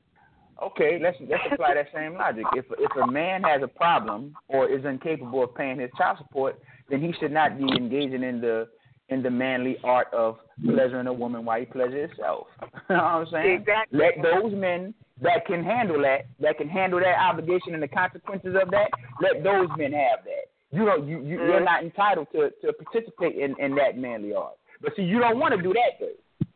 [0.62, 2.44] Okay, let's let's apply that same logic.
[2.54, 6.60] If if a man has a problem or is incapable of paying his child support,
[6.90, 8.68] then he should not be engaging in the
[9.08, 12.46] in the manly art of pleasuring a woman while he pleasures himself.
[12.62, 13.60] you know what I'm saying?
[13.60, 13.98] Exactly.
[13.98, 18.54] Let those men that can handle that, that can handle that obligation and the consequences
[18.60, 20.49] of that, let those men have that.
[20.72, 21.48] You don't you, you mm-hmm.
[21.48, 24.54] you're not entitled to to participate in in that manly art.
[24.80, 26.46] But see, you don't want to do that though.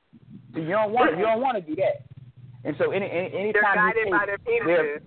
[0.54, 2.06] See, you don't want you don't want to do that.
[2.64, 5.02] And so any, any anytime They're guided you take by their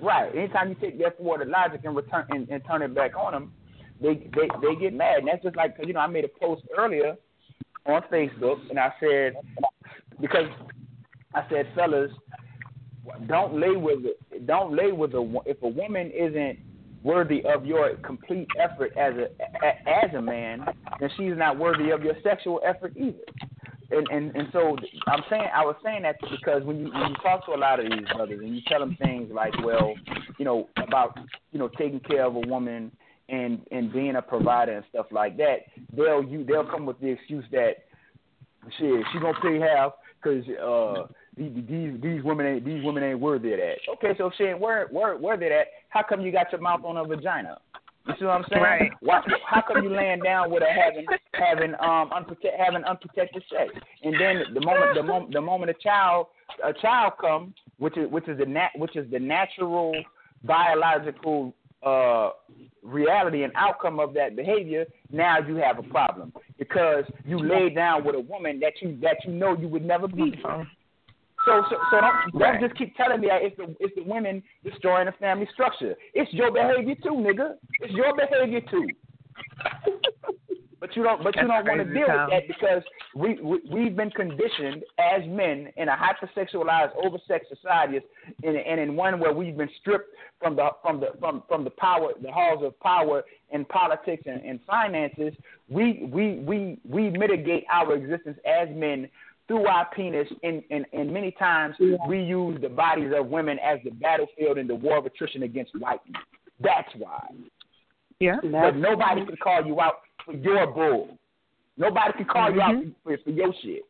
[0.00, 3.32] right, anytime you take their forward logic and return and, and turn it back on
[3.32, 3.52] them,
[4.00, 5.18] they they they get mad.
[5.18, 7.16] And that's just like you know I made a post earlier
[7.86, 9.34] on Facebook and I said
[10.20, 10.48] because
[11.34, 12.10] I said fellas
[13.26, 14.46] don't lay with it.
[14.46, 16.58] Don't lay with a if a woman isn't
[17.02, 19.28] worthy of your complete effort as a
[19.88, 20.64] as a man,
[21.00, 23.18] then she's not worthy of your sexual effort either.
[23.90, 24.76] And and and so
[25.08, 27.80] I'm saying I was saying that because when you when you talk to a lot
[27.80, 29.94] of these brothers and you tell them things like, well,
[30.38, 31.18] you know about
[31.50, 32.90] you know taking care of a woman
[33.28, 35.58] and and being a provider and stuff like that,
[35.94, 37.84] they'll you they'll come with the excuse that
[38.78, 41.06] shit she gonna pay half because uh
[41.36, 43.76] these these women ain't these women ain't worthy of that.
[43.94, 45.66] Okay, so she ain't worth worthy of that.
[45.88, 47.58] How come you got your mouth on a vagina?
[48.06, 48.62] You see what I'm saying?
[48.62, 48.92] Right.
[49.00, 53.72] Why, how come you laying down with her having having um unprotect, having unprotected sex,
[54.02, 56.26] and then the moment the moment the moment a child
[56.64, 59.94] a child come, which is which is the nat which is the natural
[60.44, 62.30] biological uh,
[62.82, 68.04] reality and outcome of that behavior, now you have a problem because you laid down
[68.04, 70.34] with a woman that you that you know you would never be.
[70.42, 74.42] So so so don't don't just keep telling me that it's the it's the women
[74.64, 75.94] destroying the family structure.
[76.14, 77.56] It's your behavior too, nigga.
[77.80, 78.88] It's your behavior too.
[80.82, 81.22] But you don't.
[81.22, 82.82] But you don't want to deal with that because
[83.14, 88.00] we, we we've been conditioned as men in a hypersexualized, oversexed society,
[88.42, 90.08] and, and in one where we've been stripped
[90.40, 94.42] from the from the from from the power, the halls of power in politics and,
[94.42, 95.32] and finances.
[95.68, 99.08] We we we we mitigate our existence as men
[99.46, 101.96] through our penis, and, and, and many times yeah.
[102.08, 105.78] we use the bodies of women as the battlefield in the war of attrition against
[105.78, 106.22] white men.
[106.60, 107.28] That's why.
[108.18, 108.36] Yeah.
[108.40, 109.94] But nobody can call you out
[110.28, 111.18] your bull.
[111.76, 112.56] Nobody can call mm-hmm.
[112.56, 112.90] you out mm-hmm.
[113.04, 113.82] for, for your shit.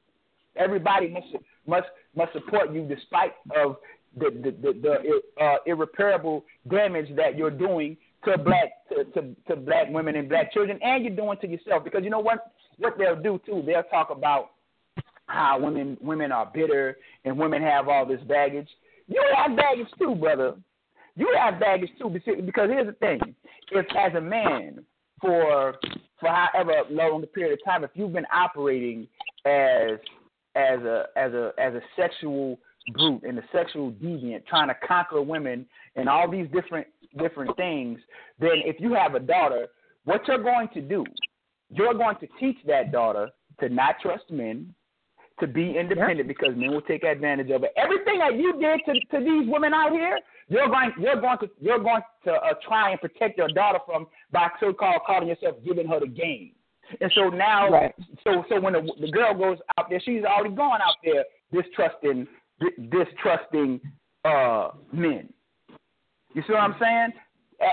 [0.56, 1.26] Everybody must
[1.66, 3.76] must must support you despite of
[4.16, 9.56] the the the, the uh, irreparable damage that you're doing to black to, to to
[9.56, 11.84] black women and black children, and you're doing to yourself.
[11.84, 14.50] Because you know what what they'll do too, they'll talk about
[15.26, 18.68] how women women are bitter and women have all this baggage.
[19.08, 20.54] You have baggage too, brother.
[21.16, 23.20] You have baggage too, because here's the thing:
[23.70, 24.84] if as a man
[25.20, 25.76] for
[26.22, 29.08] for however long the period of time, if you've been operating
[29.44, 29.98] as
[30.54, 32.58] as a as a as a sexual
[32.94, 36.86] brute and a sexual deviant, trying to conquer women and all these different
[37.18, 37.98] different things,
[38.38, 39.66] then if you have a daughter,
[40.04, 41.04] what you're going to do,
[41.70, 43.28] you're going to teach that daughter
[43.60, 44.72] to not trust men,
[45.40, 46.28] to be independent yep.
[46.28, 47.72] because men will take advantage of it.
[47.76, 50.18] Everything that you did to, to these women out here,
[50.48, 54.06] you're going you're going to you're going to uh, try and protect your daughter from
[54.30, 56.52] by so-called calling yourself giving her the game.
[57.00, 57.94] And so now, right.
[58.24, 62.26] so so when the, the girl goes out there, she's already gone out there distrusting
[62.90, 63.80] distrusting
[64.24, 65.32] uh, men.
[66.34, 67.12] You see what I'm saying?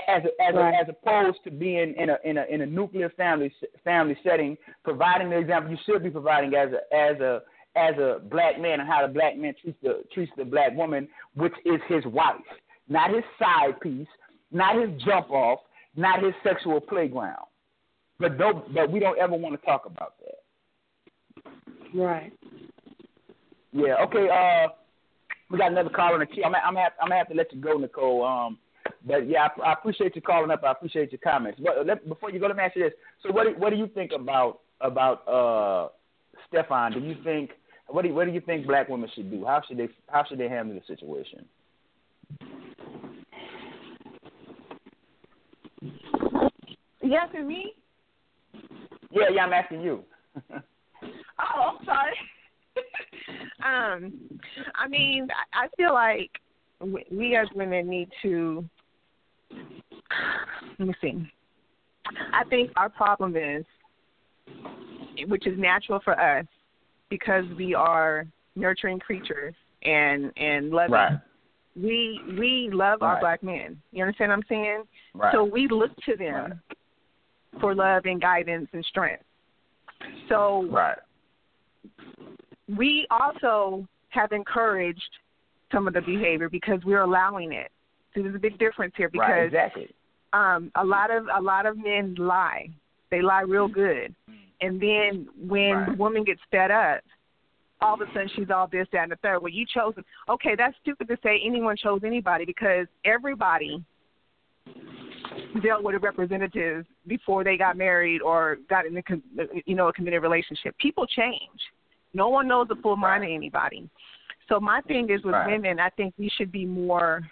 [0.08, 0.74] As as right.
[0.80, 5.30] as opposed to being in a in a in a nuclear family family setting, providing
[5.30, 7.42] the example you should be providing as a as a
[7.76, 11.08] as a black man and how the black man treats the treats the black woman,
[11.34, 12.36] which is his wife,
[12.88, 14.06] not his side piece,
[14.52, 15.60] not his jump off,
[15.96, 17.46] not his sexual playground.
[18.18, 21.52] But no, but we don't ever want to talk about that.
[21.94, 22.32] Right.
[23.72, 23.96] Yeah.
[24.04, 24.28] Okay.
[24.28, 24.68] Uh,
[25.50, 26.44] we got another caller in the queue.
[26.44, 28.24] I'm I'm have, I'm gonna have to let you go, Nicole.
[28.24, 28.58] Um,
[29.06, 30.62] but yeah, I, I appreciate you calling up.
[30.64, 31.60] I appreciate your comments.
[31.62, 32.92] But let, before you go, let me ask you this.
[33.22, 35.88] So what do, what do you think about about uh
[36.52, 36.94] Stephon?
[36.94, 37.50] Do you think
[37.86, 39.44] what do you, what do you think black women should do?
[39.44, 41.46] How should they how should they handle the situation?
[47.02, 47.72] Yes, and me.
[49.10, 50.04] Yeah, yeah, I'm asking you.
[50.52, 50.60] oh,
[51.40, 52.12] I'm sorry.
[53.64, 54.12] um,
[54.76, 56.30] I mean, I feel like
[57.10, 58.64] we as women need to.
[60.78, 61.30] Let me see.
[62.32, 63.64] I think our problem is,
[65.28, 66.46] which is natural for us,
[67.08, 70.92] because we are nurturing creatures and and loving.
[70.92, 71.18] Right.
[71.76, 73.14] We we love right.
[73.14, 73.80] our black men.
[73.92, 74.82] You understand what I'm saying?
[75.14, 75.32] Right.
[75.32, 76.60] So we look to them
[77.60, 79.22] for love and guidance and strength.
[80.28, 80.98] So right.
[82.68, 85.00] we also have encouraged
[85.72, 87.70] some of the behavior because we're allowing it.
[88.14, 89.94] There's a big difference here because right, exactly.
[90.32, 92.68] um, a lot of a lot of men lie.
[93.10, 94.14] They lie real good,
[94.60, 95.88] and then when right.
[95.90, 97.02] the woman gets fed up,
[97.80, 99.40] all of a sudden she's all this, that, and the third.
[99.40, 99.94] Well, you chose.
[100.28, 103.82] Okay, that's stupid to say anyone chose anybody because everybody
[105.62, 109.02] dealt with a representative before they got married or got in a
[109.64, 110.76] you know a committed relationship.
[110.78, 111.60] People change.
[112.12, 113.88] No one knows the full mind of anybody.
[114.48, 115.52] So my thing is with right.
[115.52, 117.22] women, I think we should be more.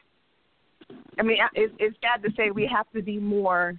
[1.18, 3.79] I mean, it's, it's bad to say we have to be more.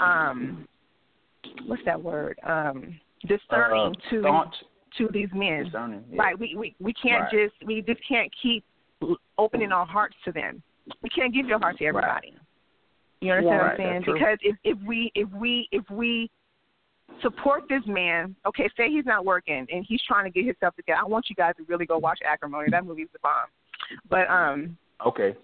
[0.00, 0.66] Um,
[1.66, 2.38] what's that word?
[2.46, 4.54] Um, discerning uh, to staunch.
[4.98, 5.64] to these men.
[5.64, 6.22] Discerning, yeah.
[6.22, 6.38] Right.
[6.38, 7.48] We we we can't right.
[7.48, 8.64] just we just can't keep
[9.38, 10.62] opening our hearts to them.
[11.02, 12.32] We can't give your heart to everybody.
[12.32, 12.40] Right.
[13.20, 14.14] You understand yeah, what I'm saying?
[14.14, 16.30] Because if if we if we if we
[17.22, 18.34] support this man.
[18.46, 21.00] Okay, say he's not working and he's trying to get himself together.
[21.02, 22.68] I want you guys to really go watch Acrimony.
[22.70, 23.48] That movie's the bomb.
[24.10, 25.36] But um Okay.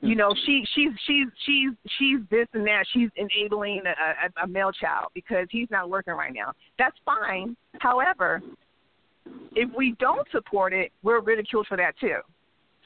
[0.00, 2.84] you know, she she's she's she's she's this and that.
[2.92, 6.52] She's enabling a, a, a male child because he's not working right now.
[6.78, 7.56] That's fine.
[7.80, 8.42] However,
[9.54, 12.18] if we don't support it, we're ridiculed for that too.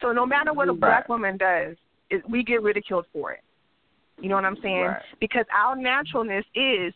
[0.01, 1.77] So no matter what a black woman does,
[2.09, 3.41] it, we get ridiculed for it.
[4.21, 4.85] You know what I'm saying?
[4.85, 5.03] Right.
[5.21, 6.93] Because our naturalness is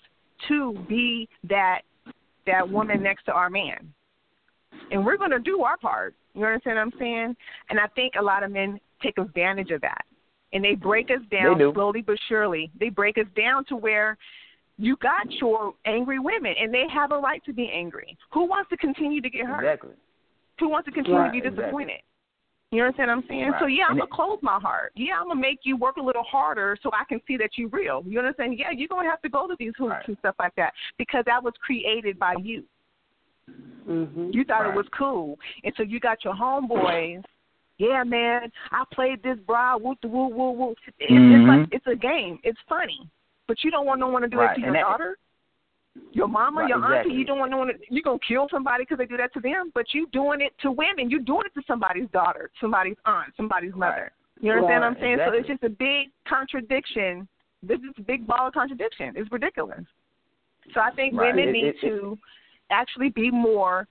[0.48, 1.80] to be that
[2.46, 3.92] that woman next to our man.
[4.90, 6.14] And we're going to do our part.
[6.34, 7.36] You understand what I'm saying?
[7.70, 10.04] And I think a lot of men take advantage of that.
[10.52, 12.70] And they break us down slowly but surely.
[12.78, 14.16] They break us down to where
[14.78, 18.16] you got your angry women, and they have a right to be angry.
[18.32, 19.64] Who wants to continue to get hurt?
[19.64, 19.94] Exactly.
[20.60, 21.90] Who wants to continue right, to be disappointed?
[21.90, 22.04] Exactly.
[22.70, 23.50] You understand what I'm saying?
[23.50, 23.60] Right.
[23.60, 24.92] So yeah, I'm gonna close my heart.
[24.96, 27.68] Yeah, I'm gonna make you work a little harder so I can see that you're
[27.68, 28.02] real.
[28.04, 28.58] You understand?
[28.58, 30.08] Yeah, you're gonna have to go to these hoops right.
[30.08, 32.64] and stuff like that because that was created by you.
[33.88, 34.30] Mm-hmm.
[34.32, 34.74] You thought right.
[34.74, 37.22] it was cool, and so you got your homeboys.
[37.78, 39.76] Yeah, man, I played this bra.
[39.76, 40.74] Woo, woo, woo, woo.
[40.98, 41.34] It's, mm-hmm.
[41.34, 42.38] it's like it's a game.
[42.44, 43.08] It's funny,
[43.48, 44.52] but you don't want no one to do right.
[44.52, 45.18] it to your that, daughter.
[46.12, 46.98] Your mama, right, your exactly.
[46.98, 47.68] auntie, you don't want no one.
[47.68, 50.52] To, you're gonna kill somebody because they do that to them, but you doing it
[50.62, 51.10] to women.
[51.10, 54.12] You're doing it to somebody's daughter, somebody's aunt, somebody's mother.
[54.12, 54.12] Right.
[54.40, 55.12] You understand what I'm saying?
[55.14, 55.38] Exactly.
[55.38, 57.28] So it's just a big contradiction.
[57.62, 59.14] This is a big ball of contradiction.
[59.16, 59.84] It's ridiculous.
[60.74, 62.18] So I think women it, need it, to
[62.70, 63.86] actually be more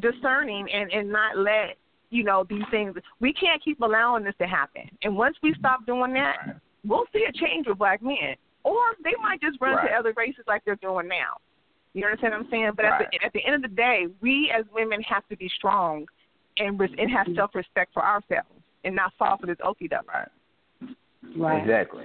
[0.00, 1.76] discerning and and not let
[2.14, 2.94] you know these things.
[3.20, 4.88] We can't keep allowing this to happen.
[5.02, 6.56] And once we stop doing that, right.
[6.84, 9.88] we'll see a change with black men, or they might just run right.
[9.88, 11.38] to other races like they're doing now.
[11.92, 12.72] You understand what I'm saying?
[12.76, 13.02] But right.
[13.02, 16.06] at the at the end of the day, we as women have to be strong
[16.58, 18.48] and and have self respect for ourselves
[18.84, 20.12] and not fall for this okie doke.
[20.12, 20.28] Right.
[21.36, 21.62] Right.
[21.62, 22.04] Exactly.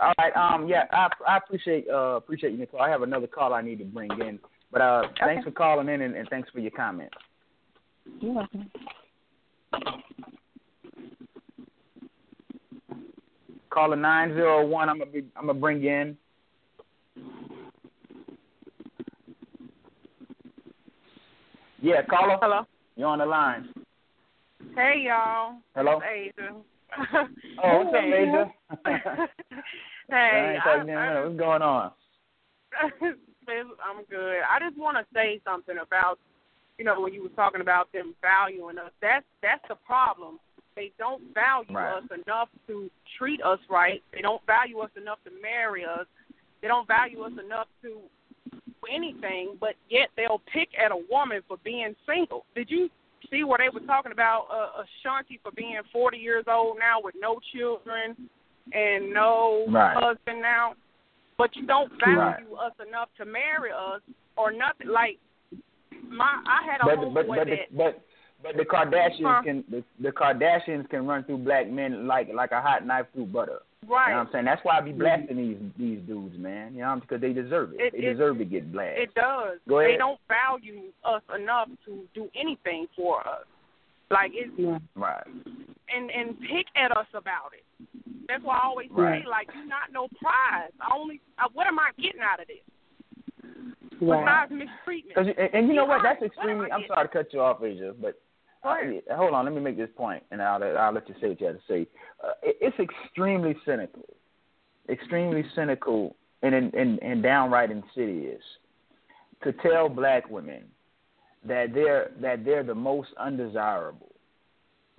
[0.00, 0.36] All right.
[0.36, 0.68] Um.
[0.68, 0.84] Yeah.
[0.92, 2.80] I I appreciate uh appreciate you, Nicole.
[2.80, 4.38] I have another call I need to bring in,
[4.72, 5.20] but uh, okay.
[5.20, 7.16] thanks for calling in and, and thanks for your comments.
[8.20, 8.70] You're welcome.
[13.70, 14.88] Caller nine zero one.
[14.88, 16.16] I'm gonna be I'm gonna bring you in.
[21.80, 22.36] Yeah, caller.
[22.42, 22.66] Hello.
[22.96, 23.68] You're on the line.
[24.74, 25.56] Hey y'all.
[25.74, 26.00] Hello.
[26.04, 26.54] It's Asia.
[27.64, 28.52] oh, what's up, Asia?
[30.10, 31.92] hey, I, I, what's going on?
[33.48, 34.40] I'm good.
[34.48, 36.18] I just want to say something about,
[36.80, 38.90] you know, when you were talking about them valuing us.
[39.02, 40.40] That's that's the problem.
[40.74, 41.98] They don't value right.
[41.98, 44.02] us enough to treat us right.
[44.14, 46.06] They don't value us enough to marry us.
[46.62, 47.98] They don't value us enough to
[48.90, 52.46] anything, but yet they'll pick at a woman for being single.
[52.54, 52.88] Did you
[53.30, 57.14] see where they were talking about uh, Ashanti for being 40 years old now with
[57.20, 58.16] no children
[58.72, 59.94] and no right.
[59.94, 60.72] husband now?
[61.36, 62.66] But you don't value right.
[62.66, 64.00] us enough to marry us
[64.38, 64.88] or nothing.
[64.88, 65.18] Like
[66.08, 67.46] my, I had a but, homeboy but, but, that.
[67.46, 68.02] The, but
[68.42, 69.42] but the Kardashians huh?
[69.42, 73.26] can the, the Kardashians can run through black men like like a hot knife through
[73.26, 73.60] butter.
[73.88, 74.08] Right.
[74.08, 74.44] You know what I'm saying?
[74.44, 75.00] That's why I be mm-hmm.
[75.00, 76.74] blasting these these dudes, man.
[76.74, 77.80] You know, because they deserve it.
[77.80, 79.08] It- they it- deserve to get blasted.
[79.08, 79.58] It does.
[79.68, 79.94] Go ahead.
[79.94, 83.44] They don't value us enough to do anything for us.
[84.10, 84.78] Like it's Yeah.
[84.96, 85.26] right.
[85.88, 87.64] and and pick at us about it.
[88.28, 89.22] That's why I always Right.
[89.22, 90.72] say like you're not no prize.
[90.80, 92.62] I only I, what am I getting out of this
[94.00, 94.48] Right.
[94.48, 95.38] besides mistreatment?
[95.38, 96.00] And, and you know what?
[96.02, 96.70] That's extremely.
[96.70, 98.20] I I'm sorry to cut you off, Asia, but
[98.62, 98.76] uh,
[99.16, 99.44] hold on.
[99.44, 101.62] Let me make this point, and I'll I'll let you say what you have to
[101.68, 101.86] say.
[102.22, 104.04] Uh, it, it's extremely cynical,
[104.88, 108.42] extremely cynical, and and and, downright insidious
[109.42, 110.64] to tell black women
[111.46, 114.12] that they're that they're the most undesirable.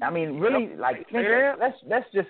[0.01, 1.55] I mean, really, like think, Yeah.
[1.59, 2.29] let's let's just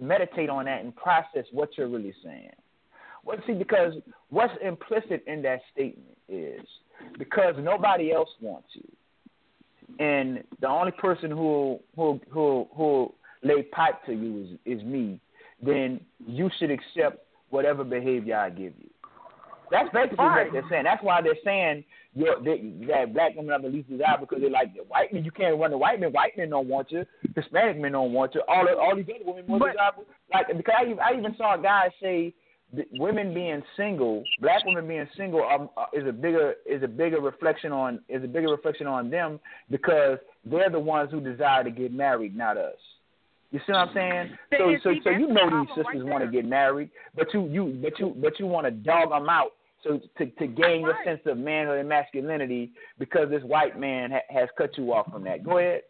[0.00, 2.52] meditate on that and process what you're really saying.
[3.24, 3.94] Well, see, because
[4.30, 6.60] what's implicit in that statement is
[7.18, 8.88] because nobody else wants you,
[9.98, 13.12] and the only person who who who who
[13.42, 15.20] lay pipe to you is is me,
[15.62, 18.90] then you should accept whatever behavior I give you.
[19.70, 20.44] That's basically Right.
[20.44, 20.84] what they're saying.
[20.84, 24.50] That's why they're saying you're, they, that black women are the least desirable because they're
[24.50, 25.24] like white men.
[25.24, 26.10] You can't run the white men.
[26.10, 27.04] White men don't want you.
[27.36, 28.42] Hispanic men don't want you.
[28.48, 30.04] All all these other women more But- desirable.
[30.32, 32.34] Like because I, even- I even saw a guy say
[32.92, 37.20] women being single, black women being single, um, uh, is a bigger is a bigger
[37.20, 39.40] reflection on is a bigger reflection on them
[39.70, 42.74] because they're the ones who desire to get married, not us.
[43.50, 44.38] You see what I'm saying?
[44.58, 47.78] So, so, so you know these sisters right want to get married, but you, you,
[47.82, 49.52] but you, but you want to dog them out
[49.82, 54.18] so to to gain your sense of manhood and masculinity because this white man ha-
[54.28, 55.44] has cut you off from that.
[55.44, 55.82] Go ahead.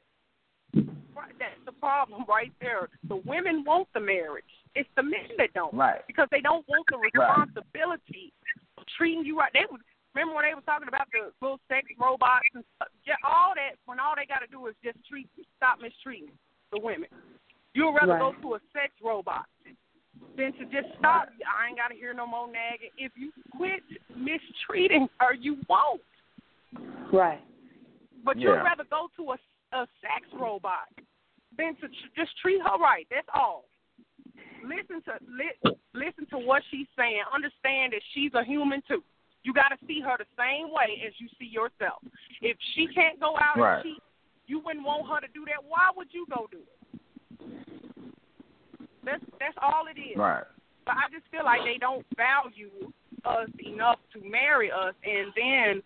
[0.74, 2.88] Right, that's the problem right there.
[3.08, 4.44] The women want the marriage.
[4.78, 5.74] It's the men that don't.
[5.74, 6.06] Right.
[6.06, 8.32] Because they don't want the responsibility
[8.78, 9.50] of treating you right.
[9.52, 9.82] They would
[10.14, 12.88] remember when they were talking about the little sex robots and stuff.
[13.26, 15.26] All that when all they got to do is just treat
[15.58, 16.30] stop mistreating
[16.70, 17.10] the women.
[17.74, 19.46] You'd rather go to a sex robot
[20.36, 21.28] than to just stop.
[21.42, 22.94] I ain't got to hear no more nagging.
[22.98, 23.82] If you quit
[24.14, 26.02] mistreating her, you won't.
[27.12, 27.40] Right.
[28.24, 29.38] But you'd rather go to a,
[29.76, 30.90] a sex robot
[31.56, 33.06] than to tr- just treat her right.
[33.10, 33.64] That's all.
[34.64, 37.22] Listen to li- listen to what she's saying.
[37.34, 39.02] Understand that she's a human too.
[39.44, 42.02] You got to see her the same way as you see yourself.
[42.42, 43.74] If she can't go out Right.
[43.76, 44.02] and cheat,
[44.46, 45.62] you wouldn't want her to do that.
[45.66, 46.98] Why would you go do it?
[49.04, 50.16] That's that's all it is.
[50.16, 50.44] Right.
[50.84, 52.92] But I just feel like they don't value
[53.24, 55.82] us enough to marry us, and then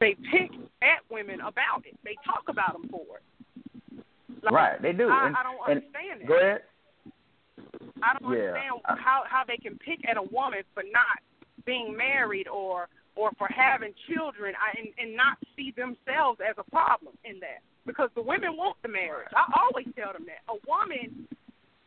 [0.00, 0.50] they pick
[0.82, 1.96] at women about it.
[2.04, 4.04] They talk about them for it.
[4.42, 4.82] Like, right.
[4.82, 5.08] They do.
[5.08, 6.28] I, and, I don't and- understand that.
[6.28, 6.62] Go ahead.
[8.02, 8.38] I don't Yeah.
[8.54, 11.18] understand how how they can pick at a woman for not
[11.64, 16.64] being married or or for having children I, and and not see themselves as a
[16.70, 19.28] problem in that because the women want the marriage.
[19.34, 21.26] I always tell them that a woman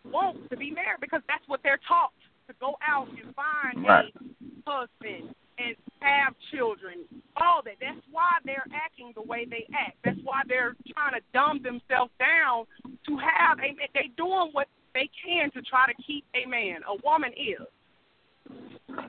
[0.05, 2.13] wants to be married because that's what they're taught
[2.47, 4.13] to go out and find Right.
[4.15, 7.03] a husband and have children.
[7.37, 7.75] All that.
[7.81, 9.97] That's why they're acting the way they act.
[10.03, 12.65] That's why they're trying to dumb themselves down
[13.05, 13.75] to have a.
[13.93, 14.67] They doing what
[14.99, 16.81] they can to try to keep a man.
[16.87, 17.65] A woman is.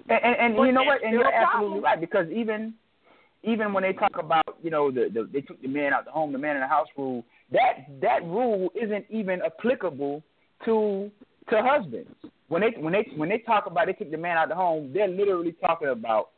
[0.08, 1.02] And, and, and you know what?
[1.02, 2.74] And you're absolutely right because even
[3.42, 6.10] even when they talk about you know the, the they took the man out the
[6.10, 10.22] home, the man in the house rule, that that rule isn't even applicable
[10.66, 11.10] to
[11.48, 12.10] to husbands.
[12.48, 14.92] When they when they when they talk about they took the man out the home,
[14.92, 16.28] they're literally talking about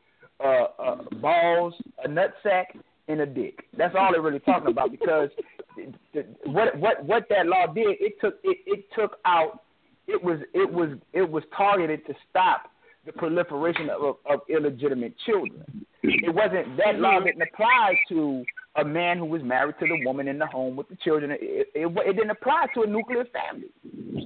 [0.43, 1.75] uh, uh, balls,
[2.05, 2.67] a nutsack,
[3.09, 3.65] and a dick.
[3.77, 5.31] That's all they're really talking about because
[6.45, 9.63] what what what that law did, it took it, it took out
[10.07, 12.71] it was it was it was targeted to stop
[13.07, 15.65] the proliferation of, of illegitimate children.
[16.03, 18.45] It wasn't that law didn't apply to
[18.77, 21.31] a man who was married to the woman in the home with the children.
[21.33, 23.69] It, it, it didn't apply to a nuclear family.
[23.87, 24.19] Mm-hmm.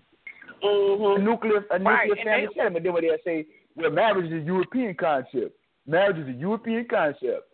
[0.63, 2.25] A nuclear a nuclear right.
[2.25, 2.85] family settlement.
[2.85, 5.57] Then when they say, well, marriage is a European concept.
[5.87, 7.53] Marriage is a European concept.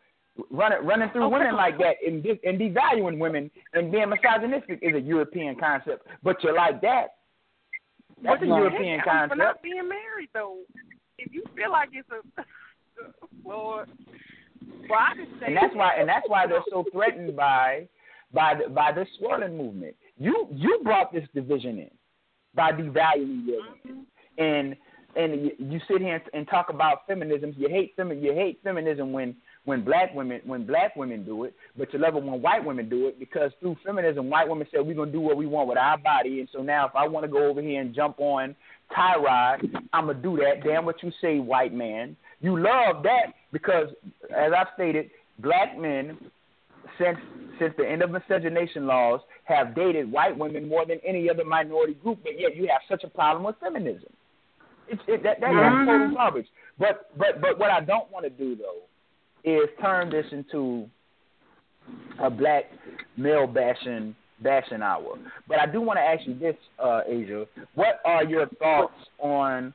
[0.51, 1.33] Running running through okay.
[1.35, 6.07] women like that and and devaluing women and being misogynistic is a European concept.
[6.23, 7.17] But you're like that.
[8.23, 9.33] That's a European hey, concept.
[9.33, 10.61] For not being married though,
[11.19, 12.45] if you feel like it's a
[13.45, 13.91] Lord,
[14.89, 17.89] well, I say and that's why and that's why they're so threatened by
[18.33, 19.97] by the, by the swirling movement.
[20.19, 21.91] You you brought this division in
[22.55, 24.43] by devaluing women, mm-hmm.
[24.43, 24.77] and
[25.15, 27.55] and you, you sit here and, and talk about feminism.
[27.57, 31.55] You hate femi- you hate feminism when when black women when black women do it,
[31.77, 34.85] but you love it when white women do it because through feminism, white women said
[34.85, 37.25] we're gonna do what we want with our body, and so now if I want
[37.25, 38.57] to go over here and jump on
[38.97, 40.65] Tyrod, I'm gonna do that.
[40.65, 42.17] Damn what you say, white man.
[42.41, 43.89] You love that because,
[44.37, 46.19] as I've stated, black men
[46.99, 47.19] since
[47.61, 51.95] since the end of miscegenation laws have dated white women more than any other minority
[51.95, 54.09] group, but yet you have such a problem with feminism.
[54.89, 55.87] It's it, that, that mm-hmm.
[55.87, 56.47] that's total garbage.
[56.81, 58.83] But but but what I don't want to do though
[59.45, 60.89] is turn this into
[62.23, 62.65] a black
[63.17, 65.19] male bashing bashing hour.
[65.49, 67.47] But I do want to ask you this, uh, Asia.
[67.75, 69.73] What are your thoughts on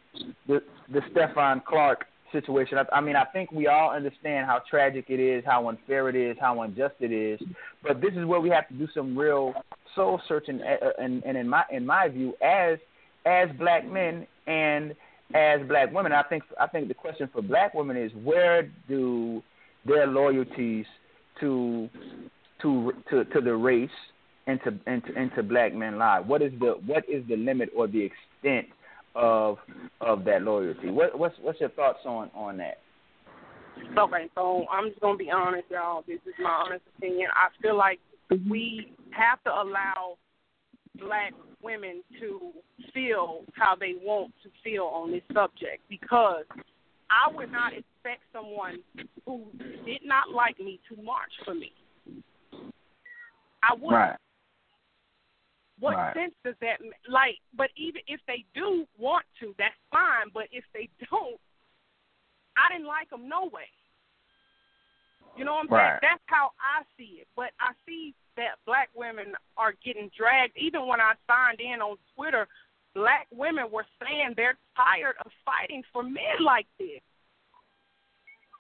[0.48, 0.62] the
[0.92, 2.78] the Stephon Clark situation?
[2.78, 6.16] I, I mean, I think we all understand how tragic it is, how unfair it
[6.16, 7.40] is, how unjust it is.
[7.84, 9.54] But this is where we have to do some real
[9.96, 12.78] soul searching, uh, and, and in my in my view, as
[13.26, 14.96] as black men and
[15.34, 19.44] as black women, I think I think the question for black women is where do
[19.88, 20.86] their loyalties
[21.40, 21.90] to
[22.62, 23.90] to to to the race
[24.48, 26.20] and to and to, and to black men lie?
[26.20, 28.68] What is the what is the limit or the extent
[29.16, 29.58] of
[30.02, 30.90] of that loyalty?
[30.90, 32.80] What what's what's your thoughts on on that?
[33.98, 36.04] Okay, so I'm just gonna be honest, y'all.
[36.08, 37.30] This is my honest opinion.
[37.36, 38.00] I feel like
[38.50, 40.18] we have to allow
[41.00, 42.52] black women to
[42.94, 46.44] feel how they want to feel on this subject because
[47.10, 47.74] I would not
[48.08, 48.80] expect someone
[49.26, 49.46] who
[49.86, 51.72] did not like me to march for me.
[53.64, 53.94] I would.
[53.94, 54.18] Right.
[55.80, 56.16] What right.
[56.16, 56.94] sense does that make?
[57.08, 57.38] like?
[57.56, 60.32] But even if they do want to, that's fine.
[60.34, 61.40] But if they don't,
[62.58, 63.70] I didn't like them no way.
[65.36, 65.90] You know what I'm right.
[65.90, 66.00] saying?
[66.02, 67.28] That's how I see it.
[67.36, 70.58] But I see that black women are getting dragged.
[70.58, 72.48] Even when I signed in on Twitter,
[72.96, 77.02] black women were saying they're tired of fighting for men like this.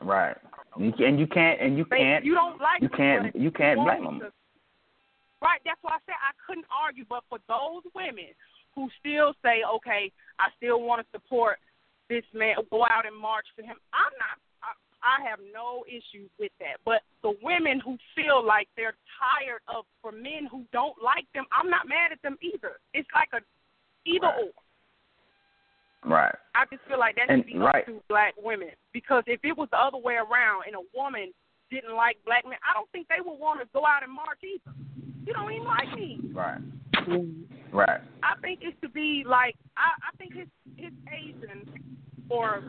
[0.01, 0.37] Right.
[0.77, 3.79] You can, and you can't and you can't you don't like you can't you can't
[3.79, 4.31] blame them.
[5.41, 7.05] Right, that's why I said I couldn't argue.
[7.07, 8.33] But for those women
[8.73, 11.57] who still say, okay, I still want to support
[12.09, 14.37] this man, go out and march for him, I'm not.
[14.65, 16.81] I, I have no issues with that.
[16.85, 21.45] But the women who feel like they're tired of for men who don't like them,
[21.53, 22.81] I'm not mad at them either.
[22.93, 23.41] It's like a
[24.09, 24.45] either Right.
[24.45, 24.66] or.
[26.05, 26.33] Right.
[26.55, 27.81] I just feel like that And- should be right.
[27.81, 31.33] up to black women because if it was the other way around and a woman
[31.69, 34.39] didn't like black men, I don't think they would want to go out and march
[34.43, 34.75] either.
[35.25, 36.19] You don't even like me.
[36.31, 36.61] Right.
[36.93, 37.75] Mm-hmm.
[37.75, 37.99] Right.
[38.23, 41.67] I think it should be like I, I think his his Asian
[42.29, 42.63] or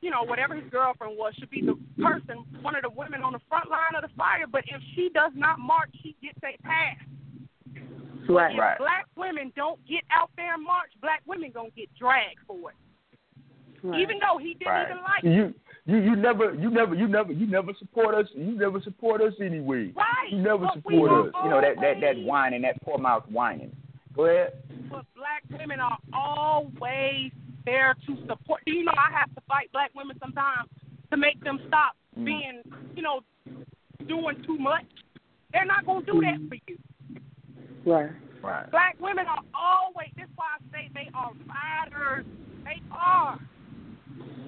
[0.00, 3.32] you know whatever his girlfriend was should be the person, one of the women on
[3.32, 4.46] the front line of the fire.
[4.50, 6.96] But if she does not march, she gets a pass.
[8.34, 8.52] Right.
[8.52, 8.78] If Right.
[8.78, 12.76] black women don't get out there and march, black women gonna get dragged for it.
[13.82, 14.00] Right.
[14.00, 14.90] Even though he didn't Right.
[14.90, 15.24] even like.
[15.24, 15.54] You
[15.86, 19.34] you you never you never you never you never support us you never support us
[19.40, 19.90] anyway.
[19.92, 20.30] Right.
[20.30, 21.34] You never But support us.
[21.44, 23.74] You know that that that whining, that poor mouth whining.
[24.14, 24.52] Go ahead.
[24.90, 27.32] But black women are always
[27.64, 28.62] there to support.
[28.66, 30.68] Do you know I have to fight black women sometimes
[31.10, 32.24] to make them stop Mm.
[32.24, 32.62] being,
[32.96, 33.20] you know,
[34.06, 34.84] doing too much?
[35.52, 36.78] They're not going to do that for you.
[37.90, 38.10] Right.
[38.42, 38.70] Right.
[38.70, 42.24] Black women are always, that's why I say they are fighters.
[42.64, 43.38] They are.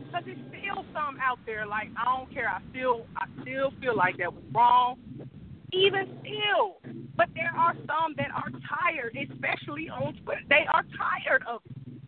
[0.06, 2.48] Because there's still some out there, like, I don't care.
[2.48, 4.96] I still, I still feel like that was wrong.
[5.72, 6.78] Even still.
[7.16, 10.40] But there are some that are tired, especially on Twitter.
[10.48, 12.00] They are tired of it.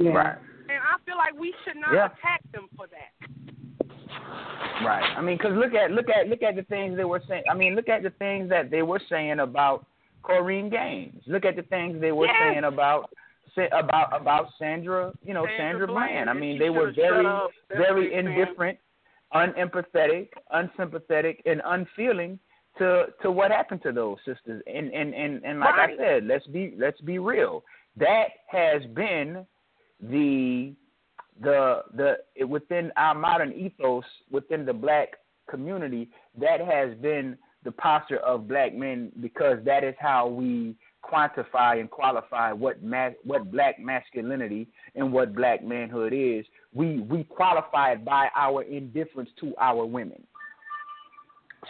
[0.00, 0.10] Yeah.
[0.10, 0.38] Right.
[0.68, 2.06] And I I feel like we should not yeah.
[2.06, 3.10] attack them for that.
[4.84, 5.14] Right.
[5.16, 7.42] I mean, because look at look at look at the things they were saying.
[7.50, 9.86] I mean, look at the things that they were saying about
[10.24, 11.22] Korryn Gaines.
[11.26, 12.36] Look at the things they were yes.
[12.40, 13.10] saying about
[13.72, 15.12] about about Sandra.
[15.22, 16.30] You know, Sandra, Sandra Bland.
[16.30, 17.26] I mean, they were very
[17.68, 18.78] very indifferent,
[19.32, 22.38] unempathetic, unsympathetic, and unfeeling
[22.78, 24.62] to to what happened to those sisters.
[24.66, 25.90] And and and, and like right.
[25.90, 27.64] I said, let's be let's be real.
[27.96, 29.46] That has been
[30.00, 30.74] the
[31.40, 35.08] the the within our modern ethos within the black
[35.48, 36.08] community
[36.40, 41.90] that has been the posture of black men because that is how we quantify and
[41.90, 48.04] qualify what ma- what black masculinity and what black manhood is we we qualify it
[48.04, 50.22] by our indifference to our women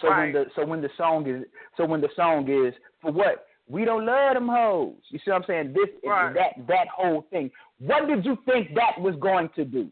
[0.00, 0.32] so right.
[0.32, 1.44] when the so when the song is
[1.76, 4.94] so when the song is for what we don't love them hoes.
[5.08, 5.72] You see what I'm saying?
[5.72, 6.34] This right.
[6.34, 7.50] that that whole thing.
[7.78, 9.88] What did you think that was going to do?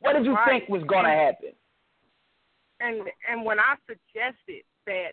[0.00, 0.48] What did you right.
[0.48, 1.52] think was going to happen?
[2.80, 5.12] And and when I suggested that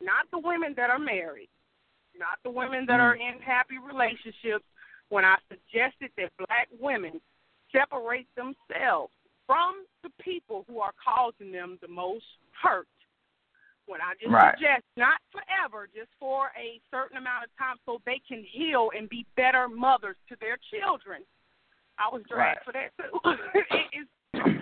[0.00, 1.48] not the women that are married,
[2.18, 3.02] not the women that mm.
[3.02, 4.64] are in happy relationships,
[5.08, 7.20] when I suggested that black women
[7.72, 9.12] separate themselves
[9.46, 12.24] from the people who are causing them the most
[12.62, 12.86] hurt
[13.86, 14.54] when I just right.
[14.54, 19.08] suggest not forever, just for a certain amount of time so they can heal and
[19.08, 21.24] be better mothers to their children.
[21.98, 22.68] I was dragged right.
[22.68, 23.18] for that too.
[23.58, 24.10] it, it's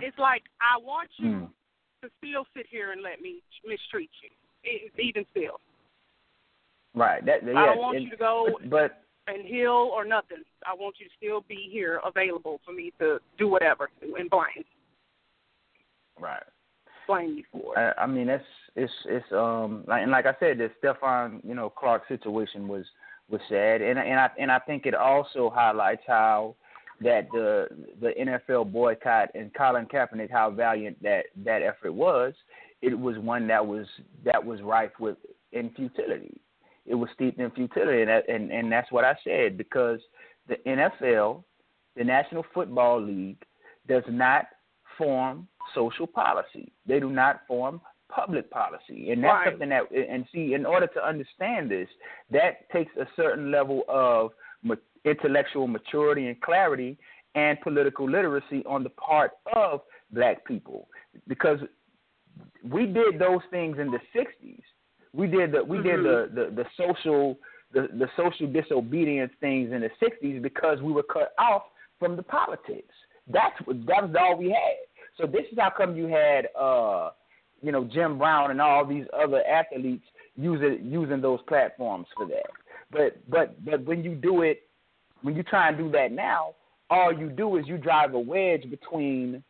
[0.00, 1.48] it's like I want you mm.
[2.18, 5.60] Still sit here and let me mistreat you, even still.
[6.94, 7.24] Right.
[7.26, 10.38] That, yeah, I don't want it, you to go but, but and heal or nothing.
[10.66, 14.64] I want you to still be here available for me to do whatever and blame.
[16.18, 16.42] Right.
[17.06, 17.94] Blame you for it.
[17.98, 18.44] I, I mean, that's
[18.74, 22.84] it's it's um like and like I said, the Stephon you know Clark situation was
[23.28, 26.54] was sad, and and I and I think it also highlights how
[27.00, 27.68] that the
[28.00, 32.32] the NFL boycott and Colin Kaepernick how valiant that that effort was.
[32.82, 33.86] It was one that was
[34.24, 35.16] that was rife with
[35.52, 36.40] in futility.
[36.86, 40.00] It was steeped in futility, and that, and and that's what I said because
[40.48, 41.42] the NFL,
[41.96, 43.42] the National Football League,
[43.88, 44.46] does not
[44.96, 46.72] form social policy.
[46.86, 49.50] They do not form public policy, and that's right.
[49.50, 49.82] something that.
[49.90, 51.88] And see, in order to understand this,
[52.30, 54.30] that takes a certain level of
[55.06, 56.98] intellectual maturity and clarity
[57.34, 59.80] and political literacy on the part of
[60.10, 60.88] black people,
[61.28, 61.58] because
[62.68, 64.60] we did those things in the '60s.
[65.14, 65.86] We did the we mm-hmm.
[65.86, 67.38] did the, the the social
[67.72, 71.62] the the social disobedience things in the '60s because we were cut off
[71.98, 72.94] from the politics.
[73.28, 74.76] That's what that was all we had.
[75.18, 77.10] So this is how come you had uh
[77.62, 80.04] you know Jim Brown and all these other athletes
[80.36, 82.50] using using those platforms for that.
[82.90, 84.62] But but but when you do it
[85.26, 86.54] when you try and do that now,
[86.88, 89.42] all you do is you drive a wedge between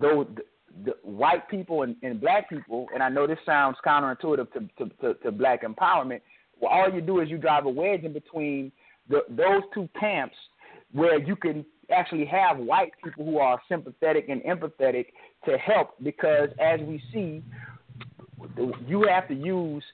[0.00, 0.42] those the,
[0.84, 4.90] the white people and, and black people, and I know this sounds counterintuitive to, to,
[5.00, 6.22] to, to black empowerment.
[6.58, 8.72] Well, all you do is you drive a wedge in between
[9.08, 10.34] the, those two camps
[10.90, 15.06] where you can actually have white people who are sympathetic and empathetic
[15.44, 17.44] to help because as we see
[18.88, 19.84] you have to use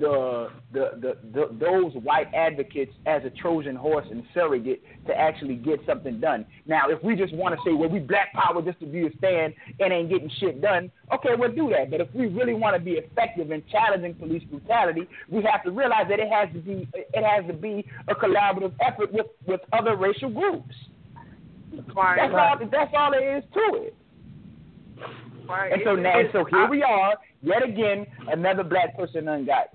[0.00, 5.56] the, the, the, the those white advocates as a Trojan horse and surrogate to actually
[5.56, 6.46] get something done.
[6.66, 9.10] Now, if we just want to say, well, we black power just to be a
[9.18, 11.90] stand and ain't getting shit done, okay, we'll do that.
[11.90, 15.70] But if we really want to be effective in challenging police brutality, we have to
[15.70, 19.60] realize that it has to be it has to be a collaborative effort with, with
[19.72, 20.74] other racial groups.
[22.16, 22.68] That's all.
[22.70, 23.94] That's all there is to it.
[25.50, 25.72] Right.
[25.72, 27.16] And so now, it, so here we are.
[27.42, 29.70] Yet again, another black person got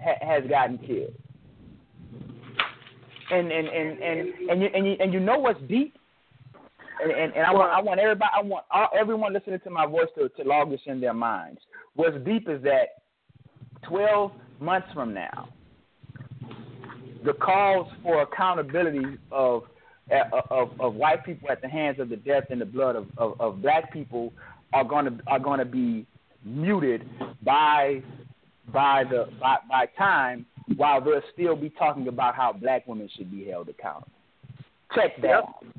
[0.00, 1.14] has gotten killed.
[3.30, 5.98] And and and and and you and you, and you know what's deep.
[7.02, 9.86] And and, and I want I want everybody I want all, everyone listening to my
[9.86, 11.60] voice to to log this in their minds.
[11.94, 13.02] What's deep is that
[13.86, 15.50] twelve months from now,
[17.24, 19.64] the calls for accountability of
[20.50, 23.38] of, of white people at the hands of the death and the blood of, of,
[23.40, 24.32] of black people
[24.72, 26.06] are going to are going to be
[26.44, 27.08] muted
[27.42, 28.02] by
[28.72, 30.46] by the by, by time
[30.76, 34.12] while they'll still be talking about how black women should be held accountable.
[34.94, 35.42] Check that.
[35.62, 35.74] Yep.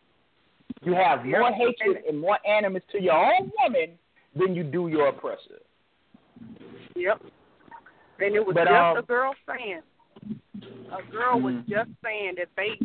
[0.83, 1.53] You have more yep.
[1.57, 3.97] hatred and more animus to your own woman
[4.35, 5.59] than you do your oppressor.
[6.95, 7.21] Yep.
[8.19, 9.81] And it was but, just um, a girl saying.
[10.61, 11.43] A girl mm-hmm.
[11.43, 12.79] was just saying that they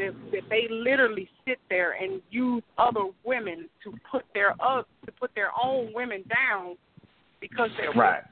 [0.00, 5.12] that, that they literally sit there and use other women to put their up to
[5.12, 6.76] put their own women down
[7.40, 8.22] because they're right.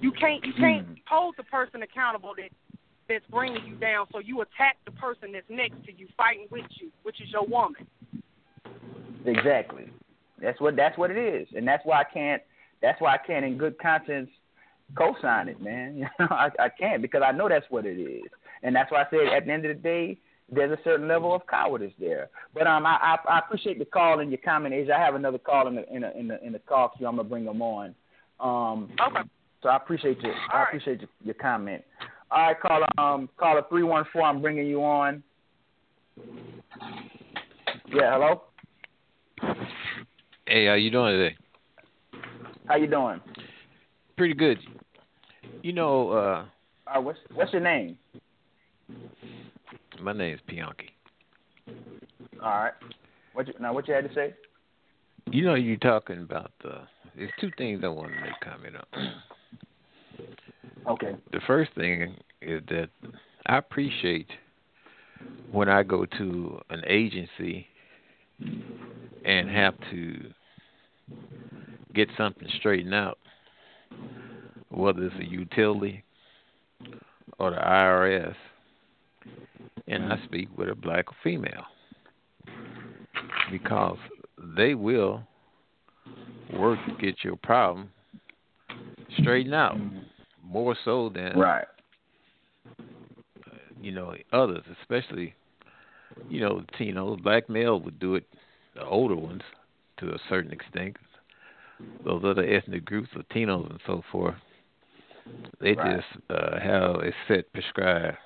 [0.00, 0.96] You can't you can't mm.
[1.08, 2.50] hold the person accountable that
[3.08, 4.06] that's bringing you down.
[4.12, 7.46] So you attack the person that's next to you, fighting with you, which is your
[7.46, 7.86] woman.
[9.24, 9.88] Exactly.
[10.40, 12.42] That's what that's what it is, and that's why I can't.
[12.80, 14.28] That's why I can't, in good conscience,
[14.98, 15.96] co-sign it, man.
[15.96, 18.24] You know, I, I can't because I know that's what it is,
[18.64, 20.18] and that's why I said at the end of the day,
[20.52, 22.28] there's a certain level of cowardice there.
[22.54, 24.74] But um, I, I, I appreciate the call and your comment.
[24.74, 27.06] Age, I have another call in the in the in the, in the call queue.
[27.06, 27.94] I'm gonna bring them on.
[28.38, 29.28] Um, okay.
[29.62, 30.68] So I appreciate your All I right.
[30.68, 31.82] appreciate your, your comment.
[32.30, 32.86] All right, caller.
[32.98, 34.22] Um, call caller three one four.
[34.22, 35.22] I'm bringing you on.
[37.88, 38.42] Yeah, hello.
[40.46, 41.36] Hey, how you doing today?
[42.66, 43.20] How you doing?
[44.16, 44.58] Pretty good.
[45.62, 46.44] You know, uh,
[46.86, 47.96] Uh, what's what's your name?
[50.00, 50.90] My name is Pianki.
[52.42, 52.72] All right.
[53.32, 53.72] What you, now?
[53.72, 54.34] What you had to say?
[55.30, 56.80] You know, you're talking about the.
[57.16, 59.12] there's two things I want to make comment on.
[60.88, 61.14] Okay.
[61.32, 62.88] The first thing is that
[63.46, 64.28] I appreciate
[65.50, 67.66] when I go to an agency
[69.24, 70.20] and have to
[71.94, 73.18] get something straightened out,
[74.70, 76.02] whether it's a utility
[77.38, 78.34] or the IRS,
[79.86, 81.64] and I speak with a black or female
[83.50, 83.98] because
[84.56, 85.22] they will
[86.52, 87.90] work to get your problem
[89.20, 89.78] straightened out
[90.42, 91.66] more so than Right.
[93.80, 95.34] you know others, especially
[96.28, 97.22] you know Latinos.
[97.22, 98.24] Black male would do it,
[98.74, 99.42] the older ones
[99.98, 100.96] to a certain extent.
[102.04, 104.34] Those other ethnic groups, Latinos and so forth,
[105.60, 105.96] they Right.
[105.96, 108.18] just uh, have a set prescribed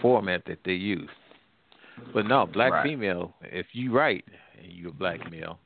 [0.00, 1.10] format that they use.
[2.12, 2.82] But no, black Right.
[2.82, 4.24] female, if you write
[4.58, 5.58] and you're a black male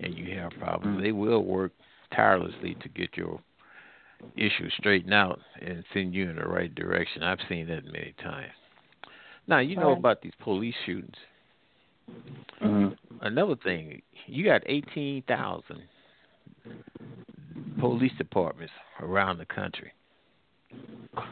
[0.00, 1.02] and you have problems, Mhm.
[1.02, 1.72] they will work
[2.10, 3.40] tirelessly to get your
[4.36, 7.22] issue straightened out and send you in the right direction.
[7.22, 8.52] I've seen that many times.
[9.46, 11.16] Now you know about these police shootings.
[12.58, 12.88] hmm
[13.20, 15.88] Another thing, you got eighteen thousand
[17.78, 19.92] police departments around the country.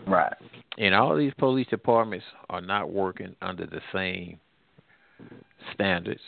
[0.07, 0.35] Right.
[0.79, 4.41] And all these police departments are not working under the same
[5.73, 6.23] standards,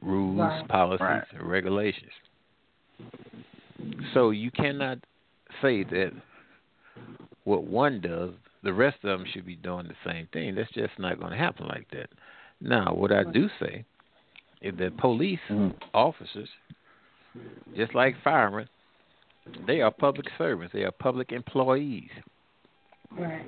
[0.00, 0.68] rules, Right.
[0.68, 1.24] policies, Right.
[1.32, 2.12] and regulations.
[4.14, 4.98] So you cannot
[5.60, 6.12] say that
[7.44, 10.54] what one does, the rest of them should be doing the same thing.
[10.54, 12.10] That's just not going to happen like that.
[12.60, 13.84] Now, what I do say
[14.60, 15.74] is that police Mhm.
[15.94, 16.50] officers,
[17.74, 18.68] just like firemen,
[19.66, 20.72] they are public servants.
[20.72, 22.10] They are public employees.
[23.10, 23.44] Right.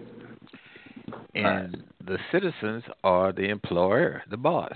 [1.35, 4.75] And the citizens are the employer, the boss.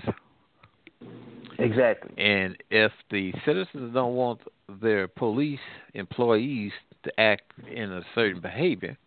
[1.59, 2.11] Exactly.
[2.17, 4.41] And if the citizens don't want
[4.81, 5.59] their police
[5.93, 6.71] employees
[7.03, 8.97] to act in a certain behavior,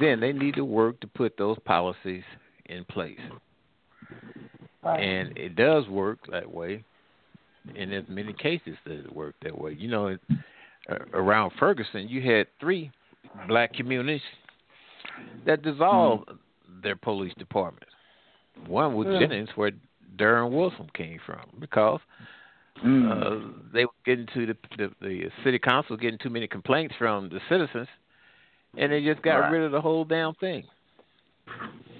[0.00, 2.24] then they need to work to put those policies
[2.66, 3.18] in place.
[4.82, 5.00] Right.
[5.00, 6.84] And it does work that way.
[7.76, 9.72] And there's many cases that it worked that way.
[9.78, 10.18] You know,
[11.12, 12.90] around Ferguson, you had three
[13.48, 14.20] black communities
[15.46, 16.30] that dissolved
[16.82, 17.86] their police department.
[18.66, 19.18] One was Mm.
[19.18, 19.72] Jennings, where
[20.16, 22.00] Darren Wilson came from, because
[22.82, 23.10] Mm.
[23.10, 27.28] uh, they were getting to the, the the city council getting too many complaints from
[27.28, 27.88] the citizens,
[28.76, 29.52] and they just got Right.
[29.52, 30.64] rid of the whole damn thing.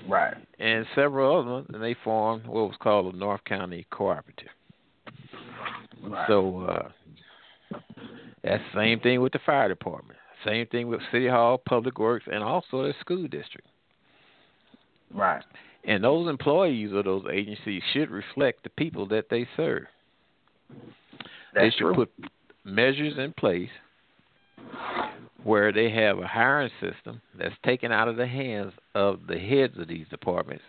[0.09, 0.37] right.
[0.59, 4.51] And several of them, and they formed what was called the North County Cooperative.
[6.03, 6.27] Right.
[6.27, 7.79] So uh,
[8.45, 10.19] that's the same thing with the fire department.
[10.45, 13.67] Same thing with City Hall, Public Works, and also the school district.
[15.15, 15.43] right.
[15.87, 19.85] And those employees of those agencies should reflect the people that they serve.
[20.71, 20.85] That's
[21.55, 21.95] they should true.
[21.95, 22.11] put
[22.65, 23.69] measures in place
[25.43, 29.75] where they have a hiring system that's taken out of the hands of the heads
[29.79, 30.65] of these departments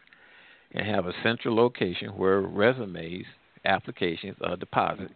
[0.74, 3.26] and have a central location where resumes,
[3.64, 5.16] applications are deposited.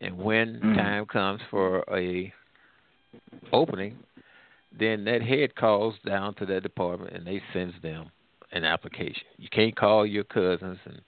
[0.00, 0.74] And when Mhm.
[0.76, 2.32] time comes for a
[3.52, 3.98] opening,
[4.72, 8.10] then that head calls down to that department and they sends them
[8.52, 9.24] an application.
[9.36, 11.00] You can't call your cousins and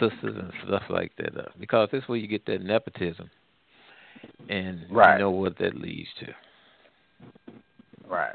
[0.00, 3.30] sisters and stuff like that up because that's where you get that nepotism,
[4.48, 5.14] and Right.
[5.14, 6.26] you know what that leads to.
[8.08, 8.34] Right.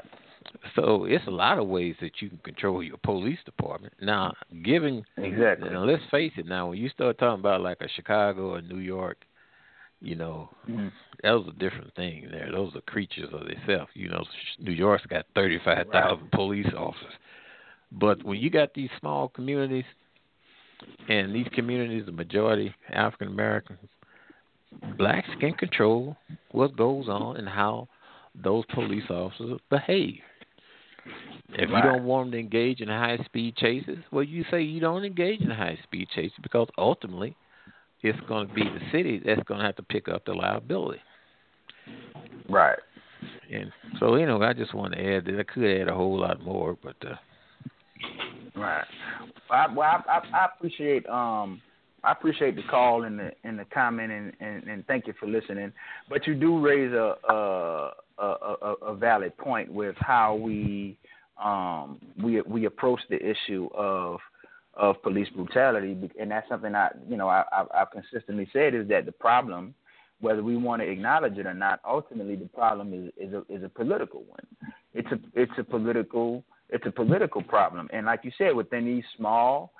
[0.76, 3.94] So it's a lot of ways that you can control your police department.
[4.00, 5.70] Now, given Exactly.
[5.70, 6.46] now, let's face it.
[6.46, 9.24] Now, when you start talking about like a Chicago or New York,
[10.00, 10.92] you know, Mhm.
[11.22, 12.50] that was a different thing there.
[12.50, 13.90] Those are creatures of themselves.
[13.94, 14.24] You know,
[14.58, 17.14] New York's got 35,000 police officers.
[17.92, 19.84] But when you got these small communities,
[21.08, 23.78] and these communities, the majority African Americans,
[24.96, 26.16] blacks can control
[26.50, 27.88] what goes on and how
[28.34, 30.20] those police officers behave.
[31.50, 31.76] If right.
[31.76, 35.04] you don't want them to engage in high speed chases, well, you say you don't
[35.04, 37.36] engage in high speed chases because ultimately
[38.04, 41.00] it's going to be the city that's going to have to pick up the liability.
[42.48, 42.78] Right.
[43.50, 46.20] And so, you know, I just want to add that I could add a whole
[46.20, 46.96] lot more, but.
[47.04, 47.14] uh
[48.56, 48.84] Right.
[49.50, 51.60] I, well, I, I, I appreciate um
[52.04, 55.26] I appreciate the call and the and the comment and, and, and thank you for
[55.26, 55.72] listening.
[56.10, 60.98] But you do raise a a, a, a valid point with how we
[61.42, 64.20] um, we we approach the issue of
[64.76, 68.88] of police brutality, and that's something I you know I, I've, I've consistently said is
[68.88, 69.74] that the problem,
[70.20, 73.62] whether we want to acknowledge it or not, ultimately the problem is is a is
[73.62, 74.46] a political one.
[74.92, 79.04] It's a it's a political it's a political problem, and like you said, within these
[79.16, 79.72] small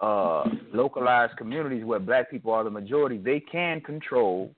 [0.00, 4.50] uh, localized communities where black people are the majority, they can control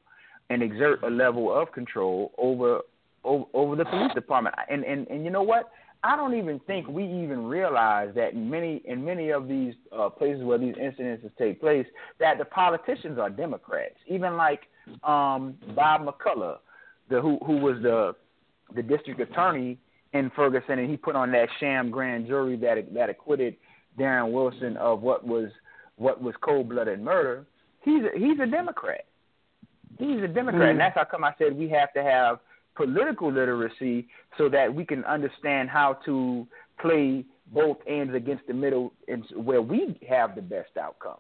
[0.50, 2.80] and exert a level of control over
[3.24, 4.54] over, over the police department.
[4.70, 5.70] And, and and you know what?
[6.04, 10.08] I don't even think we even realize that in many in many of these uh,
[10.08, 11.86] places where these incidences take place,
[12.18, 13.94] that the politicians are Democrats.
[14.08, 14.62] Even like
[15.04, 16.58] um, Bob McCulloch,
[17.08, 18.14] the who who was the
[18.74, 19.78] the district attorney
[20.12, 23.56] in Ferguson, and he put on that sham grand jury that that acquitted
[23.98, 25.50] Darren Wilson of what was
[25.96, 27.46] what was cold blooded murder.
[27.84, 29.04] He's a, he's a Democrat.
[29.98, 30.70] He's a Democrat, mm-hmm.
[30.70, 32.40] and that's how come I said we have to have
[32.74, 34.08] political literacy
[34.38, 36.46] so that we can understand how to
[36.80, 41.18] play both ends against the middle and where we have the best outcome.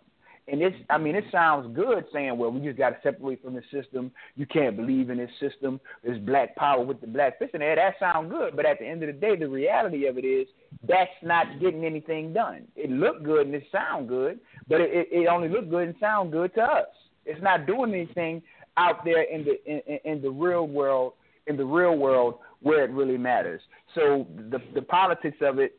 [0.48, 3.54] And it's, I mean, it sounds good saying, well, we just got to separate from
[3.54, 4.10] the system.
[4.34, 5.80] You can't believe in this system.
[6.02, 7.76] There's black power with the black fist in there.
[7.76, 8.56] That sounds good.
[8.56, 10.48] But at the end of the day, the reality of it is
[10.88, 12.66] that's not getting anything done.
[12.74, 16.32] It looked good and it sound good, but it, it only looked good and sound
[16.32, 16.88] good to us.
[17.24, 18.42] It's not doing anything
[18.76, 21.12] out there in the in, in the real world
[21.46, 23.60] in the real world where it really matters.
[23.94, 25.78] So the the politics of it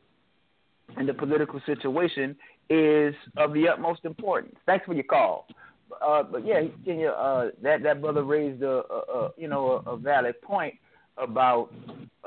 [0.98, 2.36] and the political situation
[2.70, 4.56] is of the utmost importance.
[4.66, 5.48] Thanks for your call.
[6.04, 9.92] Uh, but yeah, Kenyah, uh, that that brother raised a, a, a you know a,
[9.92, 10.76] a valid point
[11.18, 11.70] about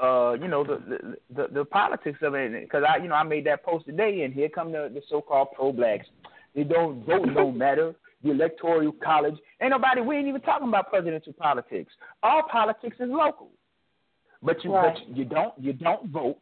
[0.01, 3.47] uh, you know the, the the, politics of it because I you know I made
[3.47, 6.07] that post today and here come the, the so-called pro-blacks.
[6.55, 7.95] They don't vote don't matter.
[8.23, 10.01] The electoral college ain't nobody.
[10.01, 11.93] We ain't even talking about presidential politics.
[12.23, 13.51] All politics is local,
[14.43, 14.97] but you right.
[15.07, 16.39] but you don't you don't vote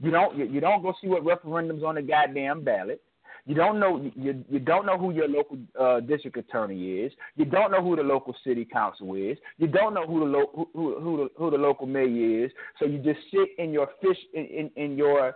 [0.00, 3.00] you don't you, you don't go see what referendums on the goddamn ballot.
[3.46, 7.12] You don't know you you don't know who your local uh, district attorney is.
[7.36, 9.36] You don't know who the local city council is.
[9.58, 12.52] You don't know who the lo- who, who, who the who the local mayor is.
[12.78, 15.34] So you just sit in your fish in, in, in your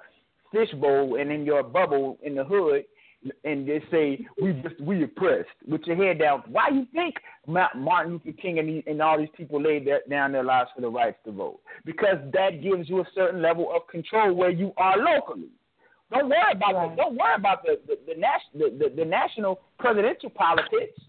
[0.52, 2.84] fish bowl and in your bubble in the hood
[3.44, 6.42] and they say we just we oppressed with your head down.
[6.48, 7.14] Why you think
[7.46, 10.88] Martin Luther King and, and all these people laid their, down their lives for the
[10.88, 11.60] rights to vote?
[11.84, 15.50] Because that gives you a certain level of control where you are locally.
[16.10, 16.90] Don't worry about right.
[16.90, 18.14] the, don't worry about the the, the,
[18.54, 21.00] the, the, the national presidential politics.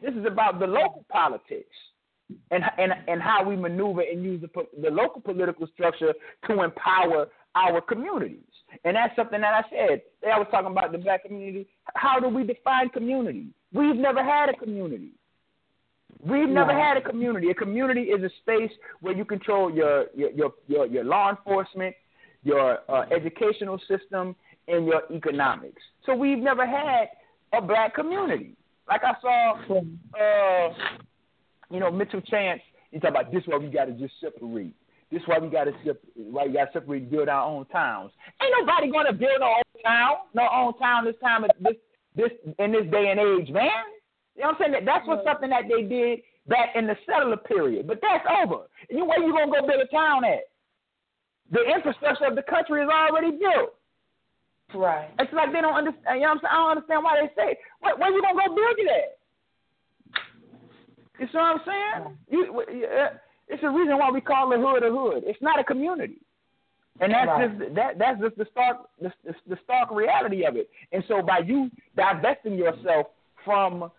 [0.00, 1.74] This is about the local politics
[2.50, 4.48] and and and how we maneuver and use the
[4.80, 6.14] the local political structure
[6.48, 8.40] to empower our communities.
[8.84, 10.02] And that's something that I said.
[10.26, 11.66] I was talking about the black community.
[11.94, 13.48] How do we define community?
[13.72, 15.12] We've never had a community.
[16.24, 17.50] We've never had a community.
[17.50, 18.70] A community is a space
[19.00, 21.94] where you control your your your your, your law enforcement,
[22.44, 24.36] your uh, educational system,
[24.68, 25.82] and your economics.
[26.06, 27.08] So we've never had
[27.52, 28.54] a black community.
[28.88, 30.74] Like I saw, uh,
[31.72, 32.60] you know, Mitchell Chance.
[32.90, 34.74] He talk about this why we got to just separate.
[35.10, 36.12] This is why we got to separate.
[36.14, 38.12] why we got to separate and build our own towns.
[38.40, 41.76] Ain't nobody going to build no own town, no own town this time this
[42.14, 43.72] this in this day and age, man.
[44.36, 44.72] You know what I'm saying?
[44.72, 48.68] That that's what something that they did back in the settler period, but that's over.
[48.90, 50.52] You where you gonna go build a town at?
[51.50, 53.76] The infrastructure of the country is already built.
[54.74, 55.10] Right.
[55.18, 56.20] It's like they don't understand.
[56.20, 56.52] You know what I'm saying?
[56.52, 59.21] I don't understand why they say, where, where you gonna go build it at?
[61.22, 62.18] You see what I'm saying?
[62.30, 63.10] You, uh,
[63.46, 65.22] it's the reason why we call the hood a hood.
[65.24, 66.18] It's not a community.
[67.00, 67.58] And that's right.
[67.58, 70.68] just that that's just the stark the, the, the stark reality of it.
[70.90, 73.06] And so by you divesting yourself
[73.44, 73.92] from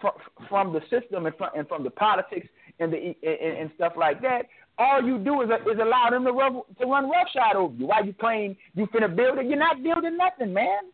[0.00, 0.12] from,
[0.48, 2.48] from the system and from, and from the politics
[2.80, 4.46] and the and, and stuff like that,
[4.78, 7.86] all you do is is allow them to run to run roughshod over you.
[7.86, 9.44] Why you claim you finna build it?
[9.44, 10.84] You're not building nothing, man.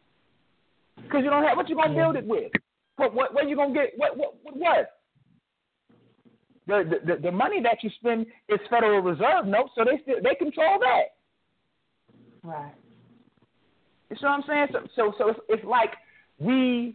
[0.96, 2.50] Because you don't have what you gonna build it with.
[2.96, 3.92] What what what you gonna get?
[3.96, 4.97] What what what?
[6.68, 10.34] The, the the money that you spend is Federal Reserve notes, so they still, they
[10.34, 11.16] control that.
[12.44, 12.74] Right.
[14.10, 14.66] You see what I'm saying?
[14.72, 15.92] So so so it's, it's like
[16.38, 16.94] we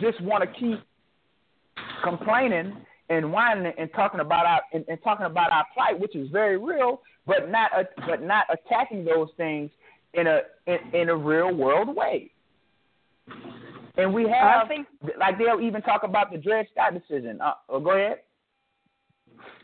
[0.00, 0.80] just want to keep
[2.02, 2.78] complaining
[3.10, 6.56] and whining and talking about our and, and talking about our plight, which is very
[6.56, 9.70] real, but not a, but not attacking those things
[10.14, 12.30] in a in, in a real world way.
[13.98, 14.86] And we have think,
[15.18, 17.40] like they'll even talk about the Dred Scott decision.
[17.40, 18.20] Uh, oh, go ahead.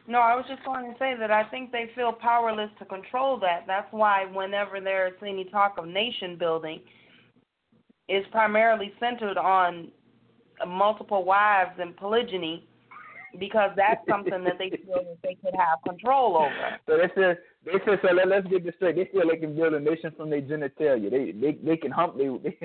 [0.06, 3.38] No, I was just going to say that I think they feel powerless to control
[3.40, 3.64] that.
[3.66, 6.80] That's why whenever there's any talk of nation building,
[8.08, 9.88] it's primarily centered on
[10.66, 12.66] multiple wives and polygyny
[13.38, 16.78] because that's something that they feel that they could have control over.
[16.86, 18.96] So they said they said so let, us get this straight.
[18.96, 21.10] They feel they can build a nation from their genitalia.
[21.10, 22.58] They they they can hump they they,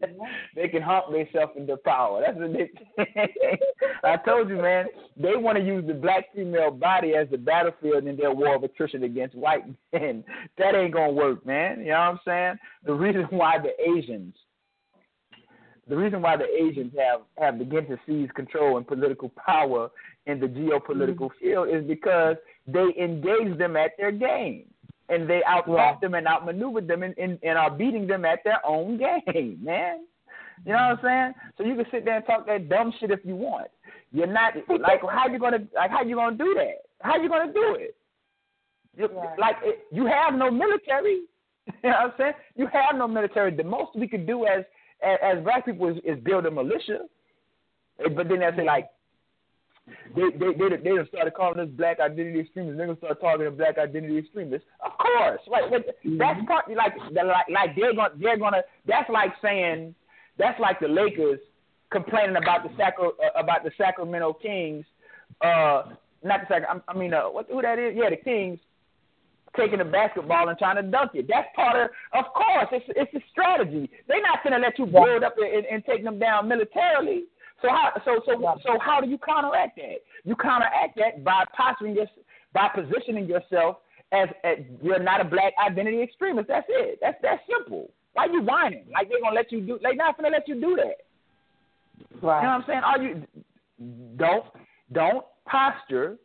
[0.54, 2.22] they can hump themselves into power.
[2.24, 2.70] That's what they
[4.04, 8.06] I told you, man, they want to use the black female body as the battlefield
[8.06, 10.24] in their war of attrition against white men.
[10.58, 11.80] That ain't gonna work, man.
[11.80, 12.54] You know what I'm saying?
[12.84, 14.34] The reason why the Asians
[15.88, 19.90] the reason why the Asians have have begun to seize control and political power
[20.26, 21.44] in the geopolitical mm-hmm.
[21.44, 24.64] field is because they engage them at their game
[25.08, 25.94] and they yeah.
[26.00, 30.04] them and outmaneuver them and, and, and are beating them at their own game, man.
[30.64, 31.34] You know what I'm saying?
[31.58, 33.68] So you can sit there and talk that dumb shit if you want.
[34.12, 36.86] You're not like how you gonna like how you gonna do that?
[37.02, 37.94] How you gonna do it?
[38.96, 39.38] You, right.
[39.38, 41.22] Like it, you have no military.
[41.82, 42.32] You know what I'm saying?
[42.54, 43.54] You have no military.
[43.54, 44.64] The most we could do as
[45.02, 47.00] as, as black people is, is build a militia.
[47.98, 48.88] But then they say like
[50.14, 52.76] they they they they done started calling us black identity extremists.
[52.76, 54.66] They're gonna start talking to black identity extremists.
[54.84, 55.70] Of course, right?
[55.70, 56.18] But mm-hmm.
[56.18, 58.62] that's part like the, like like they're gonna they're gonna.
[58.86, 59.94] That's like saying
[60.38, 61.40] that's like the Lakers
[61.90, 64.84] complaining about the Sacro uh, about the Sacramento Kings.
[65.40, 66.84] Uh, not the Sacramento.
[66.88, 67.94] I mean, uh, what who that is?
[67.96, 68.58] Yeah, the Kings
[69.56, 71.26] taking the basketball and trying to dunk it.
[71.28, 73.90] That's part of, of course, it's it's a strategy.
[74.06, 77.24] They're not to let you build up and, and take them down militarily.
[77.62, 78.32] So how so so
[78.62, 79.98] so how do you counteract that?
[80.24, 82.08] You counteract that by posturing this
[82.52, 83.76] by positioning yourself
[84.12, 86.48] as, as you're not a black identity extremist.
[86.48, 86.98] That's it.
[87.00, 87.90] That's that's simple.
[88.12, 88.84] Why you whining?
[88.92, 89.78] Like they're gonna let you do?
[89.82, 91.04] They're not gonna let you do that.
[92.22, 92.40] Right.
[92.40, 92.82] You know what I'm saying?
[92.84, 94.44] Are you don't
[94.92, 96.16] don't posture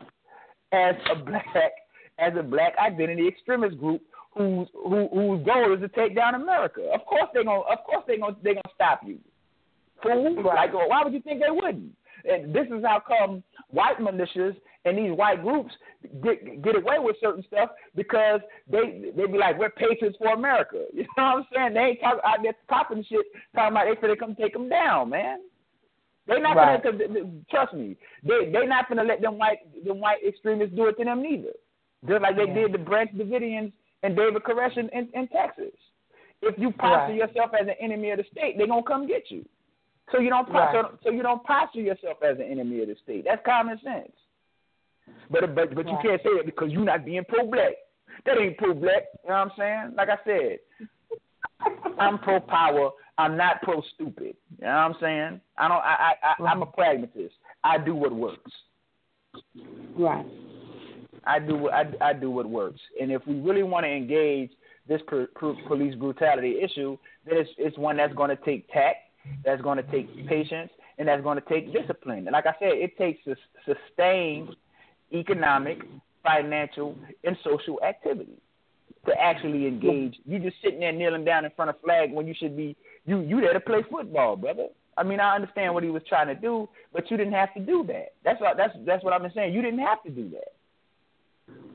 [0.72, 1.72] as a black
[2.20, 4.02] as a black identity extremist group
[4.36, 6.82] whose who, whose goal is to take down America.
[6.94, 9.20] Of course they're gonna of course they're gonna they're gonna stop you.
[10.04, 10.36] Fool.
[10.44, 10.72] Right.
[10.72, 11.96] Like why would you think they wouldn't?
[12.24, 15.74] And this is how come white militias and these white groups
[16.24, 20.86] get get away with certain stuff because they they be like we're patriots for America.
[20.94, 21.74] You know what I'm saying?
[21.74, 23.26] They ain't talk, out there popping shit
[23.56, 25.40] talking about they finna come take them down, man.
[26.28, 26.82] They not right.
[26.82, 27.00] gonna
[27.50, 27.98] trust me.
[28.24, 31.54] They they not gonna let them white them white extremists do it to them neither.
[32.08, 32.54] Just like they yeah.
[32.54, 33.72] did the Branch Davidians
[34.04, 35.74] and David Koresh in, in, in Texas.
[36.42, 37.16] If you posture right.
[37.16, 39.46] yourself as an enemy of the state, they're gonna come get you.
[40.12, 40.92] So you don't posture, right.
[41.04, 43.26] so you don't posture yourself as an enemy of the state.
[43.26, 44.12] That's common sense.
[45.30, 47.74] But but but you can't say that because you're not being pro black.
[48.26, 49.04] That ain't pro black.
[49.24, 49.94] You know what I'm saying?
[49.96, 50.60] Like I said,
[52.00, 52.92] I'm pro power.
[53.18, 54.36] I'm not pro stupid.
[54.60, 55.42] You know what I'm saying?
[55.58, 55.78] I don't.
[55.78, 57.36] I I, I I'm a pragmatist.
[57.64, 58.52] I do what works.
[59.98, 60.26] Right.
[61.26, 62.82] I do I, I do what works.
[63.00, 64.52] And if we really want to engage
[64.88, 68.98] this per, per, police brutality issue, then it's it's one that's going to take tact,
[69.44, 72.28] that's going to take patience, and that's going to take discipline.
[72.28, 73.22] And like I said, it takes
[73.66, 74.56] sustained
[75.14, 75.80] economic,
[76.24, 78.38] financial, and social activity
[79.06, 80.18] to actually engage.
[80.26, 83.22] You just sitting there kneeling down in front of flag when you should be you
[83.22, 84.68] you there to play football, brother.
[84.98, 87.60] I mean, I understand what he was trying to do, but you didn't have to
[87.60, 88.14] do that.
[88.24, 89.54] That's what that's that's what I've been saying.
[89.54, 90.54] You didn't have to do that.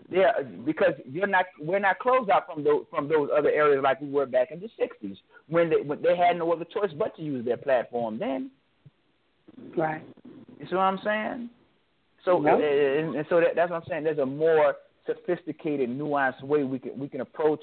[0.09, 0.33] Yeah,
[0.65, 4.09] because you're not we're not closed out from those from those other areas like we
[4.09, 5.17] were back in the '60s
[5.49, 8.51] when they when they had no other choice but to use their platform then.
[9.77, 10.03] Right.
[10.61, 11.51] You see what I'm saying?
[12.25, 12.55] So yep.
[12.55, 14.05] and, and so that, that's what I'm saying.
[14.05, 14.75] There's a more
[15.07, 17.63] sophisticated, nuanced way we can we can approach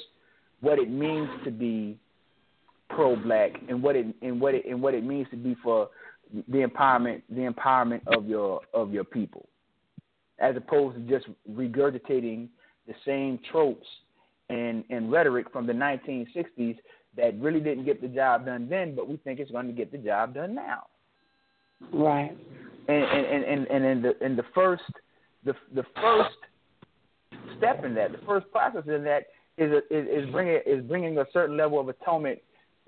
[0.59, 1.97] what it means to be
[2.89, 5.89] pro-black and what it and what it and what it means to be for
[6.49, 9.47] the empowerment the empowerment of your of your people
[10.43, 12.49] as opposed to just regurgitating
[12.85, 13.87] the same tropes
[14.49, 16.77] and, and rhetoric from the 1960s
[17.15, 19.91] that really didn't get the job done then, but we think it's going to get
[19.91, 20.83] the job done now.
[21.93, 22.37] Right.
[22.87, 24.83] And and and and in the in the first
[25.45, 26.35] the the first
[27.57, 29.27] step in that, the first process in that
[29.57, 32.39] is a, is, is bringing is bringing a certain level of atonement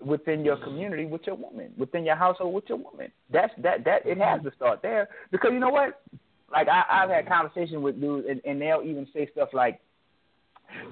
[0.04, 3.12] within your community with your woman, within your household with your woman.
[3.32, 6.02] That's that that it has to start there because you know what?
[6.56, 9.82] Like I, I've had conversations with dudes, and, and they'll even say stuff like,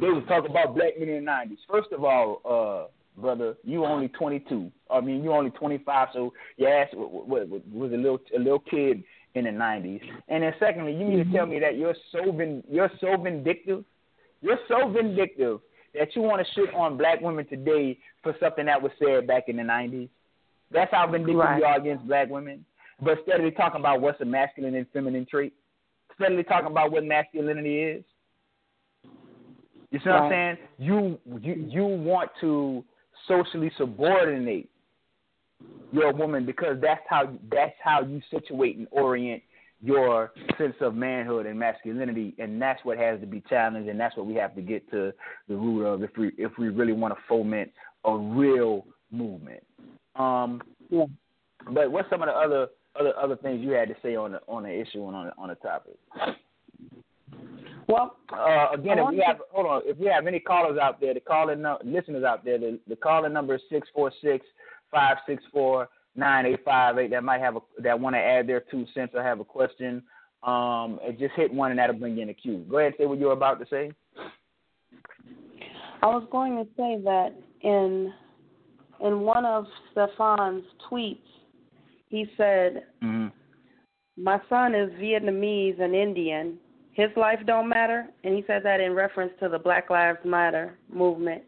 [0.01, 1.57] they was talking about black men in the '90s.
[1.69, 4.71] First of all, uh, brother, you only 22.
[4.91, 9.03] I mean, you only 25, so your ass was a little a little kid
[9.35, 10.01] in the '90s?
[10.27, 13.85] And then secondly, you mean to tell me that you're so vin- you're so vindictive,
[14.41, 15.59] you're so vindictive
[15.95, 19.45] that you want to shit on black women today for something that was said back
[19.47, 20.09] in the '90s?
[20.71, 21.59] That's how vindictive right.
[21.59, 22.65] you are against black women.
[23.01, 25.53] But steadily talking about what's a masculine and feminine trait,
[26.15, 28.03] steadily talking about what masculinity is.
[29.91, 30.57] You see what I'm saying?
[30.79, 32.83] You you you want to
[33.27, 34.69] socially subordinate
[35.91, 39.43] your woman because that's how that's how you situate and orient
[39.83, 44.15] your sense of manhood and masculinity, and that's what has to be challenged, and that's
[44.15, 45.11] what we have to get to
[45.49, 47.69] the root of if we if we really want to foment
[48.05, 49.61] a real movement.
[50.15, 51.05] Um, yeah.
[51.69, 52.67] But what's some of the other
[52.99, 55.33] other other things you had to say on the on the issue and on the,
[55.37, 55.95] on the topic?
[57.87, 59.43] Well, uh, again, if we have to...
[59.51, 62.57] hold on, if we have any callers out there, the calling no, listeners out there,
[62.57, 64.45] the, the calling number is six four six
[64.89, 67.11] five six four nine eight five eight.
[67.11, 70.03] That might have a that want to add their two cents or have a question.
[70.43, 72.65] Um, just hit one and that'll bring you in the queue.
[72.69, 73.91] Go ahead and say what you were about to say.
[76.01, 78.13] I was going to say that in
[79.03, 81.17] in one of Stephon's tweets,
[82.13, 83.29] he said, mm-hmm.
[84.23, 86.59] "My son is Vietnamese and Indian.
[86.91, 90.77] His life don't matter." And he said that in reference to the Black Lives Matter
[90.93, 91.41] movement.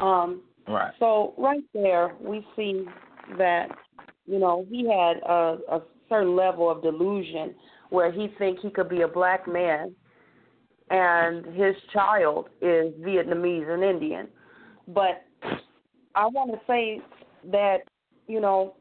[0.00, 0.94] Um, right.
[0.98, 2.86] So right there, we see
[3.36, 3.68] that
[4.26, 7.54] you know he had a, a certain level of delusion
[7.90, 9.94] where he think he could be a black man
[10.88, 14.28] and his child is Vietnamese and Indian.
[14.88, 15.26] But
[16.14, 17.02] I want to say
[17.50, 17.80] that
[18.26, 18.74] you know,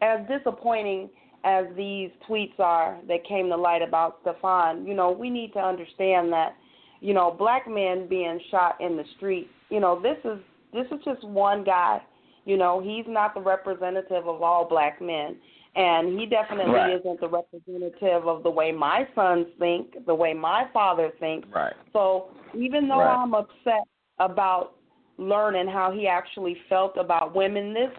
[0.00, 1.08] as disappointing
[1.44, 5.58] as these tweets are that came to light about Stephon, you know, we need to
[5.58, 6.56] understand that,
[7.00, 10.38] you know, black men being shot in the street, you know, this is
[10.72, 12.00] this is just one guy.
[12.46, 15.36] You know, he's not the representative of all black men.
[15.76, 16.94] And he definitely right.
[16.94, 21.48] isn't the representative of the way my sons think, the way my father thinks.
[21.52, 21.72] Right.
[21.92, 23.22] So even though right.
[23.22, 23.82] I'm upset
[24.18, 24.74] about
[25.18, 27.72] learning how he actually felt about women.
[27.72, 27.90] This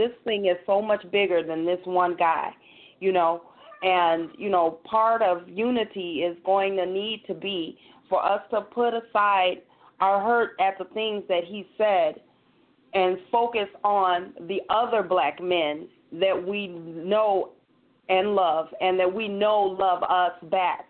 [0.00, 2.50] this thing is so much bigger than this one guy,
[3.00, 3.42] you know.
[3.82, 7.78] And you know, part of unity is going to need to be
[8.08, 9.62] for us to put aside
[10.00, 12.20] our hurt at the things that he said
[12.94, 17.50] and focus on the other black men that we know
[18.08, 20.88] and love and that we know love us back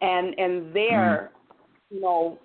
[0.00, 1.94] and and they're mm-hmm.
[1.94, 2.38] you know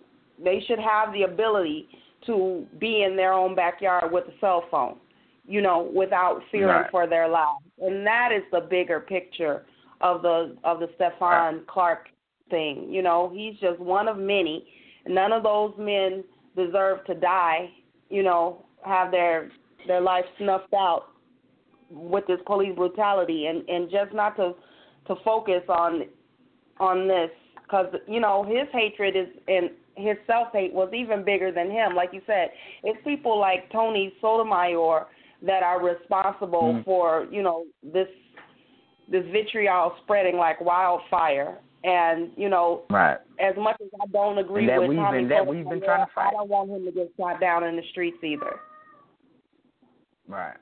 [0.43, 1.87] they should have the ability
[2.25, 4.97] to be in their own backyard with a cell phone,
[5.45, 6.91] you know, without fearing right.
[6.91, 7.63] for their lives.
[7.79, 9.65] And that is the bigger picture
[10.01, 11.67] of the of the Stephon right.
[11.67, 12.07] Clark
[12.49, 12.87] thing.
[12.89, 14.67] You know, he's just one of many.
[15.07, 16.23] None of those men
[16.55, 17.69] deserve to die,
[18.09, 19.49] you know, have their
[19.87, 21.07] their life snuffed out
[21.89, 24.53] with this police brutality and and just not to
[25.07, 26.03] to focus on
[26.79, 27.29] on this
[27.63, 31.95] because you know his hatred is and his self hate was even bigger than him.
[31.95, 32.49] Like you said,
[32.83, 35.07] it's people like Tommy Sotomayor
[35.43, 36.85] that are responsible mm.
[36.85, 38.07] for you know this
[39.09, 41.59] this vitriol spreading like wildfire.
[41.85, 43.17] And you know, right.
[43.41, 46.11] as much as I don't agree with we've Tommy been, that we've been trying to
[46.15, 46.27] fight.
[46.27, 48.55] I don't want him to get shot down in the streets either.
[50.25, 50.55] Right.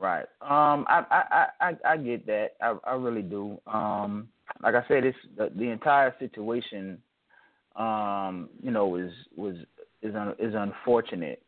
[0.00, 0.26] Right.
[0.40, 2.48] Um, I I I I get that.
[2.60, 3.60] I I really do.
[3.68, 4.28] Um,
[4.64, 6.98] like I said, it's the, the entire situation
[7.76, 9.56] um, you know, is was
[10.02, 11.42] is un, is unfortunate.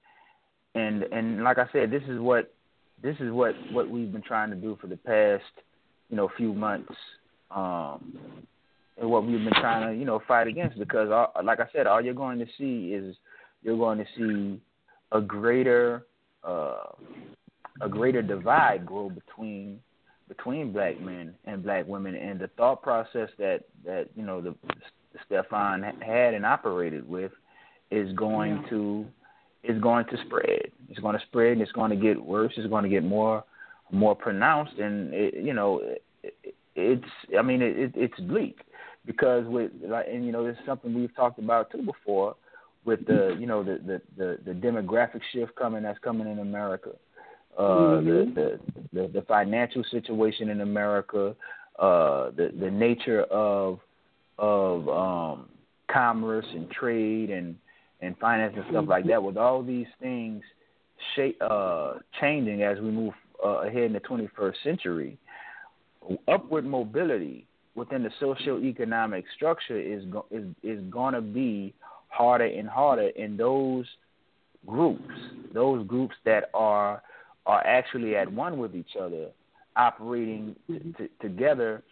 [0.74, 2.52] And and like I said, this is what
[3.02, 5.44] this is what what we've been trying to do for the past
[6.08, 6.94] you know few months.
[7.50, 8.18] Um,
[8.98, 11.86] and what we've been trying to you know fight against because all, like I said,
[11.86, 13.16] all you're going to see is
[13.62, 14.60] you're going to see
[15.12, 16.06] a greater
[16.44, 16.84] uh,
[17.80, 19.80] a greater divide grow between
[20.28, 24.54] between black men and black women and the thought process that that you know the
[25.30, 27.32] Stephon had and operated with
[27.90, 29.04] is going to
[29.64, 30.70] is going to spread.
[30.88, 32.52] It's going to spread and it's going to get worse.
[32.56, 33.44] It's going to get more
[33.90, 35.82] more pronounced and it, you know
[36.22, 37.04] it, it's
[37.38, 38.60] I mean it, it's bleak
[39.04, 42.34] because with like and you know it's something we've talked about too before
[42.84, 46.90] with the you know the the the, the demographic shift coming that's coming in America.
[47.58, 48.34] Uh, mm-hmm.
[48.34, 48.60] the,
[48.92, 51.36] the the the financial situation in America,
[51.78, 53.78] uh, the the nature of
[54.38, 55.48] of um,
[55.92, 57.56] commerce and trade and
[58.02, 59.22] and finance and stuff like that.
[59.22, 60.42] With all these things
[61.16, 63.14] shape, uh, changing as we move
[63.44, 65.18] uh, ahead in the 21st century,
[66.28, 71.72] upward mobility within the socio-economic structure is go- is is going to be
[72.08, 73.86] harder and harder in those
[74.66, 75.14] groups,
[75.54, 77.02] those groups that are
[77.46, 79.28] are actually at one with each other,
[79.76, 81.82] operating t- t- together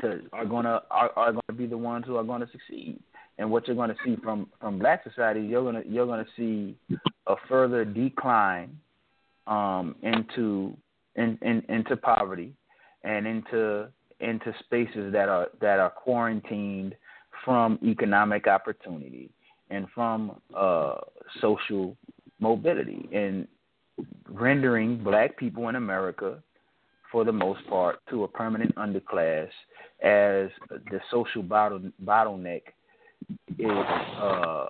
[0.00, 2.98] to are gonna are, are going to be the ones who are going to succeed.
[3.38, 6.24] And what you're going to see from from black society, you're going to you're going
[6.24, 8.78] to see a further decline
[9.46, 10.76] um, into
[11.16, 12.52] in, in, into poverty
[13.04, 13.88] and into
[14.20, 16.94] into spaces that are that are quarantined
[17.44, 19.30] from economic opportunity
[19.70, 20.94] and from uh,
[21.40, 21.96] social
[22.40, 23.46] mobility and
[24.28, 26.42] rendering black people in America
[27.10, 29.48] for the most part to a permanent underclass
[30.02, 30.50] as
[30.90, 32.62] the social bottle, bottleneck
[33.58, 34.66] is uh,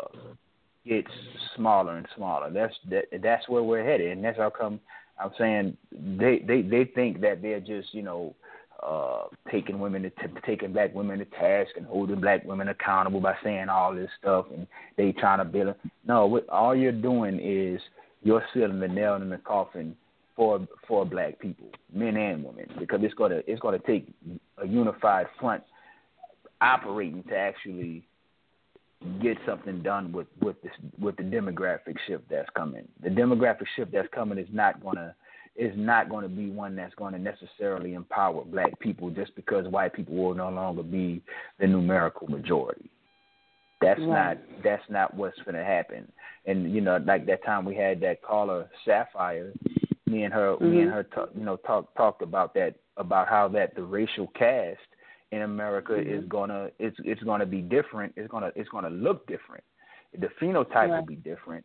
[0.87, 1.11] gets
[1.57, 2.51] smaller and smaller.
[2.51, 4.81] That's that, that's where we're headed, and that's how come
[5.19, 8.35] I'm saying they they they think that they're just you know
[8.83, 13.21] uh taking women to t- taking black women to task and holding black women accountable
[13.21, 14.67] by saying all this stuff and
[14.97, 15.75] they trying to build.
[16.07, 17.81] No, what, all you're doing is
[18.23, 19.97] you're sealing the nail in the coffin
[20.37, 24.07] for for black people, men and women, because it's gonna it's gonna take
[24.63, 25.63] a unified front
[26.61, 28.07] operating to actually
[29.23, 32.89] get something done with with this with the demographic shift that's coming.
[33.03, 35.15] The demographic shift that's coming is not gonna
[35.57, 39.67] is not going to be one that's going to necessarily empower black people just because
[39.69, 41.23] white people will no longer be
[41.59, 42.91] the numerical majority.
[43.81, 44.09] That's right.
[44.09, 46.11] not that's not what's going to happen.
[46.47, 49.53] And you know, like that time we had that caller Sapphire,
[50.07, 50.71] me and her, mm-hmm.
[50.71, 50.97] me and mm-hmm.
[50.97, 54.81] her, talk, you know, talk talked about that about how that the racial caste
[55.33, 56.13] in America mm-hmm.
[56.13, 58.13] is gonna it's it's gonna be different.
[58.17, 59.65] It's gonna it's gonna look different.
[60.19, 60.91] The phenotype right.
[60.91, 61.65] will be different,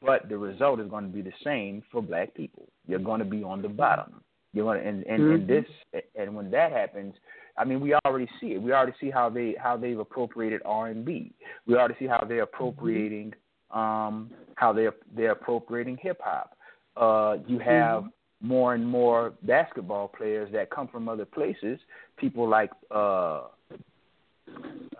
[0.00, 2.68] but the result is going to be the same for black people.
[2.86, 4.22] You're going to be on the bottom.
[4.52, 5.34] You're going to, and and, mm-hmm.
[5.34, 7.14] and this and when that happens,
[7.56, 8.62] I mean, we already see it.
[8.62, 11.32] We already see how they how they've appropriated R and B.
[11.66, 13.34] We already see how they're appropriating
[13.70, 16.56] um, how they're they're appropriating hip hop.
[16.96, 18.08] Uh, you have mm-hmm.
[18.42, 21.78] More and more basketball players that come from other places.
[22.16, 23.42] People like uh,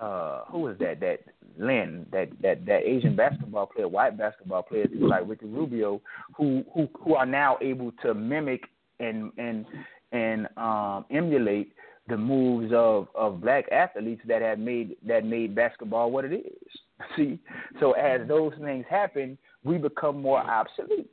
[0.01, 1.01] uh, who is that?
[1.01, 1.19] That
[1.59, 6.01] Lin, that that that Asian basketball player, white basketball players like Ricky Rubio,
[6.36, 8.62] who who who are now able to mimic
[9.01, 9.66] and and
[10.12, 11.73] and um, emulate
[12.09, 16.69] the moves of of black athletes that have made that made basketball what it is.
[17.16, 17.39] See,
[17.81, 21.10] so as those things happen, we become more obsolete.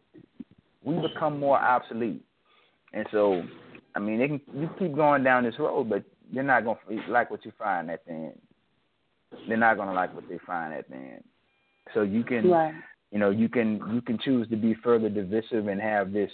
[0.84, 2.24] We become more obsolete,
[2.94, 3.44] and so
[3.96, 6.80] I mean, they can, you keep going down this road, but you're not gonna
[7.10, 8.40] like what you find at the end
[9.48, 11.24] they're not gonna like what they find at the end.
[11.94, 12.74] So you can, right.
[13.12, 16.32] you know, you can you can choose to be further divisive and have this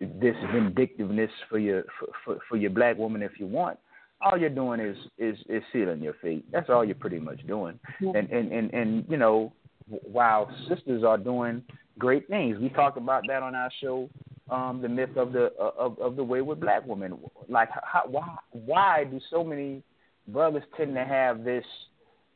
[0.00, 3.78] this vindictiveness for your for, for, for your black woman if you want.
[4.20, 6.44] All you're doing is is is sealing your fate.
[6.52, 7.78] That's all you're pretty much doing.
[8.00, 8.12] Yeah.
[8.14, 9.52] And and and and you know,
[9.88, 11.62] while sisters are doing
[11.98, 14.08] great things, we talked about that on our show
[14.50, 17.18] um, the myth of the of of the wayward black woman.
[17.48, 19.82] Like, how, why why do so many
[20.28, 21.64] brothers tend to have this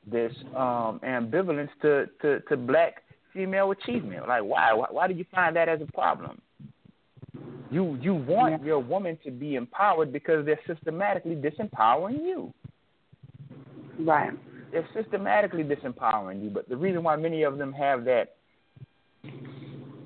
[0.07, 3.03] this um, ambivalence to, to, to black
[3.33, 4.27] female achievement.
[4.29, 4.73] Like, why?
[4.73, 4.87] why?
[4.91, 6.41] Why do you find that as a problem?
[7.71, 8.67] You you want yeah.
[8.67, 12.55] your woman to be empowered because they're systematically disempowering you.
[13.99, 14.31] Right.
[14.71, 16.51] They're systematically disempowering you.
[16.51, 18.36] But the reason why many of them have that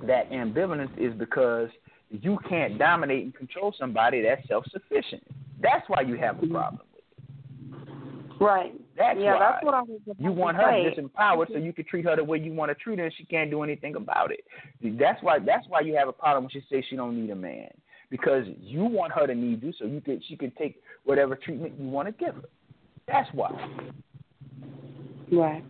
[0.07, 1.69] that ambivalence is because
[2.11, 5.23] you can't dominate and control somebody that's self sufficient.
[5.63, 7.01] That's why you have a problem with
[7.71, 8.39] problem.
[8.41, 8.73] Right.
[8.97, 9.39] That's yeah, why.
[9.39, 11.01] that's what I was You want her say.
[11.01, 13.25] disempowered so you can treat her the way you want to treat her, and she
[13.25, 14.41] can't do anything about it.
[14.99, 15.39] That's why.
[15.39, 17.69] That's why you have a problem when she says she don't need a man
[18.11, 21.75] because you want her to need you so you can she can take whatever treatment
[21.79, 22.49] you want to give her.
[23.07, 23.51] That's why.
[25.31, 25.65] Right.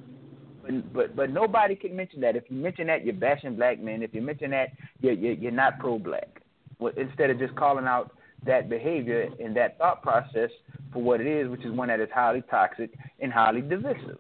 [0.93, 2.37] But, but nobody can mention that.
[2.37, 4.03] If you mention that, you're bashing black men.
[4.03, 4.69] If you mention that,
[5.01, 6.43] you're you're, you're not pro-black.
[6.79, 8.13] Well, instead of just calling out
[8.47, 10.51] that behavior and that thought process
[10.93, 12.91] for what it is, which is one that is highly toxic
[13.21, 14.19] and highly divisive.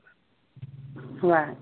[1.22, 1.56] Right.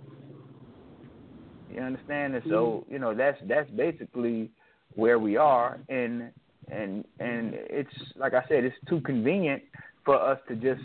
[1.73, 2.35] You understand?
[2.35, 2.93] And so, mm-hmm.
[2.93, 4.51] you know, that's that's basically
[4.95, 6.31] where we are and
[6.71, 9.63] and and it's like I said, it's too convenient
[10.05, 10.83] for us to just,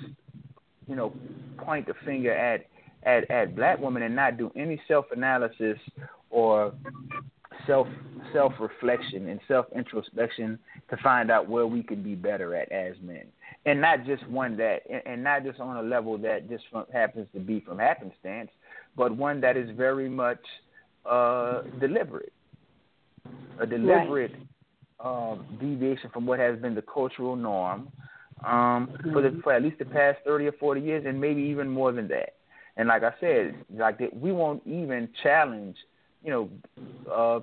[0.88, 1.14] you know,
[1.58, 2.66] point the finger at
[3.06, 5.78] at, at black women and not do any self analysis
[6.30, 6.74] or
[7.68, 7.88] self
[8.34, 10.58] self reflection and self introspection
[10.90, 13.26] to find out where we could be better at as men,
[13.66, 17.28] and not just one that, and not just on a level that just from, happens
[17.34, 18.50] to be from happenstance,
[18.96, 20.40] but one that is very much
[21.06, 22.34] uh, deliberate,
[23.60, 24.32] a deliberate
[25.04, 25.32] right.
[25.32, 27.92] um, deviation from what has been the cultural norm
[28.46, 31.70] um, for the for at least the past thirty or forty years, and maybe even
[31.70, 32.36] more than that.
[32.76, 35.78] And like I said, like we won't even challenge
[36.24, 36.50] you know,
[37.12, 37.40] uh,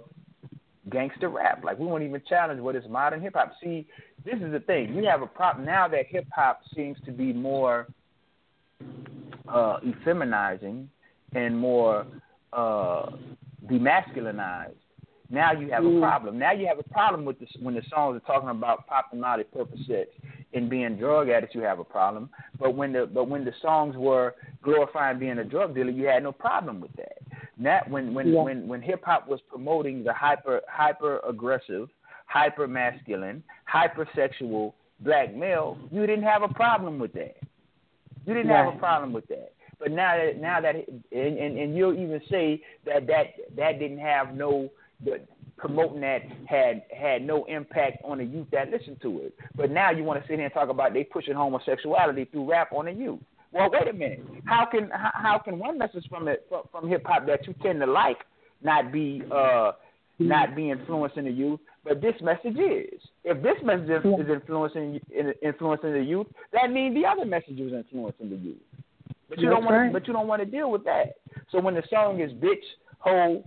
[0.90, 1.62] gangster rap.
[1.62, 3.52] Like we won't even challenge what is modern hip hop.
[3.62, 3.86] See,
[4.24, 4.94] this is the thing.
[4.94, 7.86] You have a problem now that hip hop seems to be more
[9.48, 10.86] uh, effeminizing
[11.34, 12.06] and more
[12.52, 13.06] uh,
[13.66, 14.74] demasculinized.
[15.28, 16.00] Now you have a mm.
[16.00, 16.38] problem.
[16.38, 19.44] Now you have a problem with this when the songs are talking about popping Molly
[19.44, 20.06] Percocets
[20.52, 21.54] and being drug addicts.
[21.54, 22.30] You have a problem.
[22.58, 26.22] But when the but when the songs were glorifying being a drug dealer, you had
[26.22, 27.18] no problem with that.
[27.58, 28.42] That when when yeah.
[28.42, 31.88] when when hip hop was promoting the hyper hyper aggressive,
[32.26, 37.36] hyper masculine, hypersexual black male, you didn't have a problem with that.
[38.26, 38.64] You didn't right.
[38.64, 39.52] have a problem with that.
[39.78, 43.98] But now that now that and, and and you'll even say that that that didn't
[43.98, 44.68] have no
[45.04, 45.20] the,
[45.60, 49.34] promoting that had had no impact on the youth that listened to it.
[49.54, 52.72] But now you want to sit here and talk about they pushing homosexuality through rap
[52.72, 53.20] on the youth.
[53.52, 54.24] Well, wait a minute.
[54.44, 57.54] How can how, how can one message from it from, from hip hop that you
[57.62, 58.18] tend to like
[58.62, 59.72] not be uh
[60.18, 63.00] not be influencing the youth, but this message is.
[63.24, 65.00] If this message is influencing
[65.42, 68.58] influencing the youth, that means the other message is influencing the youth.
[69.28, 69.92] But you That's don't want right.
[69.92, 71.16] but you don't want to deal with that.
[71.50, 72.64] So when the song is bitch,
[73.00, 73.44] hoe,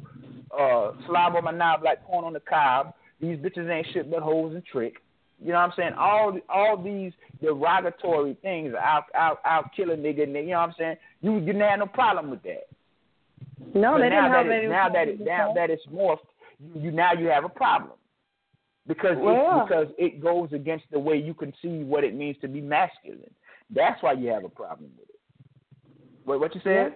[0.52, 4.22] uh, slob on my knob like corn on the cob, these bitches ain't shit but
[4.22, 4.96] hoes and trick.
[5.42, 5.94] You know what I'm saying?
[5.98, 7.12] All all these
[7.42, 10.98] derogatory things, I'll I'll, I'll kill a nigga, you know what I'm saying?
[11.22, 12.68] You you didn't have no problem with that.
[13.74, 14.68] No, but they didn't have any.
[14.68, 16.20] Now that it, now that it's morphed,
[16.60, 17.94] you, you now you have a problem
[18.88, 22.48] because well, it, because it goes against the way you conceive what it means to
[22.48, 23.34] be masculine.
[23.70, 25.20] That's why you have a problem with it.
[26.26, 26.94] What what you said?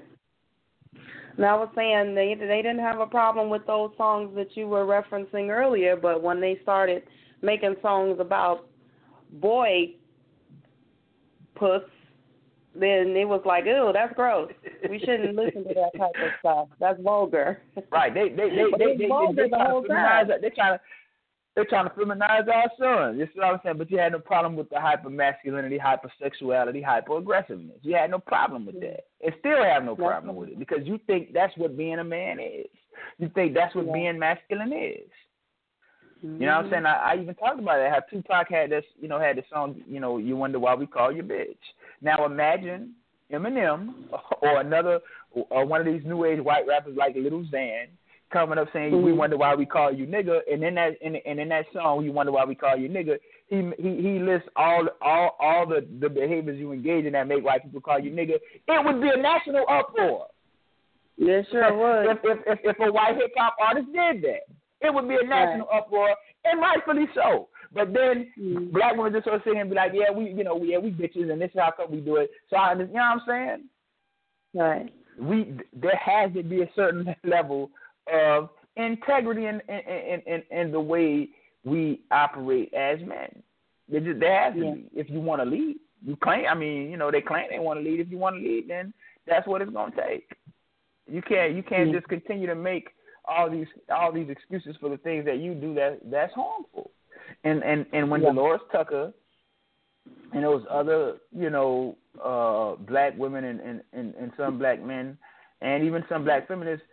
[1.38, 4.68] Now I was saying they they didn't have a problem with those songs that you
[4.68, 7.04] were referencing earlier, but when they started
[7.42, 8.68] making songs about
[9.34, 9.94] boy
[11.56, 11.84] puss,
[12.74, 14.52] then it was like, ew, that's gross.
[14.90, 16.68] We shouldn't listen to that type of stuff.
[16.80, 17.62] That's vulgar.
[17.92, 18.14] Right.
[18.14, 20.82] They they they they, they, they, they, they, they, they trying to
[21.58, 23.18] they're trying to feminize our sons.
[23.18, 23.80] This is what I'm saying.
[23.80, 27.80] But you had no problem with the hyper masculinity, hypersexuality, hyper aggressiveness.
[27.82, 29.06] You had no problem with that.
[29.26, 32.38] And still have no problem with it because you think that's what being a man
[32.40, 32.68] is.
[33.18, 33.94] You think that's what yeah.
[33.94, 35.10] being masculine is.
[36.24, 36.42] Mm-hmm.
[36.42, 36.86] You know what I'm saying?
[36.86, 37.90] I, I even talked about it.
[37.90, 40.86] How Tupac had this, you know, had the song, you know, you wonder why we
[40.86, 41.58] call you bitch.
[42.04, 42.94] Now imagine
[43.34, 43.96] Eminem
[44.44, 45.00] or another,
[45.32, 47.88] or one of these new age white rappers like Lil Xan
[48.32, 49.06] coming up saying mm-hmm.
[49.06, 52.04] we wonder why we call you nigga, and in that and, and in that song
[52.04, 53.18] you wonder why we call you nigga.
[53.48, 57.44] He he he lists all all all the the behaviors you engage in that make
[57.44, 58.36] white people call you nigga.
[58.68, 60.28] It would be a national uproar.
[61.18, 62.12] Yes, sure would.
[62.12, 64.44] If if if, if a white hip hop artist did that,
[64.82, 65.80] it would be a national right.
[65.80, 67.50] uproar, and rightfully so.
[67.74, 68.72] But then mm-hmm.
[68.72, 70.72] black women just sort of sit here and be like, yeah, we you know we
[70.72, 72.30] yeah we bitches, and this is how come we do it.
[72.50, 73.64] So I, you know what I'm saying?
[74.54, 74.94] Right.
[75.20, 77.72] We there has to be a certain level
[78.14, 81.30] of integrity in in, in, in the way
[81.64, 83.44] we operate as men.
[83.90, 84.74] There, just, there has to yeah.
[84.74, 84.86] be.
[84.94, 86.46] If you want to lead, you claim.
[86.50, 88.00] I mean, you know, they claim they want to lead.
[88.00, 88.94] If you want to lead, then
[89.28, 90.32] that's what it's going to take.
[91.10, 92.90] You can't you can't just continue to make
[93.28, 96.92] all these all these excuses for the things that you do that that's harmful.
[97.44, 98.30] And and and when yeah.
[98.30, 99.14] Delores Tucker
[100.34, 105.18] and those other you know uh black women and, and and and some black men
[105.62, 106.86] and even some black feminists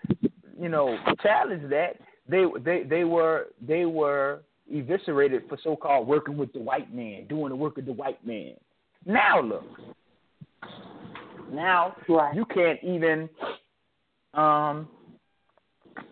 [0.60, 1.96] you know, challenged that,
[2.28, 7.26] they they they were they were eviscerated for so called working with the white man,
[7.26, 8.54] doing the work of the white man.
[9.04, 9.64] Now look.
[11.52, 12.34] Now right.
[12.34, 13.28] you can't even
[14.32, 14.88] um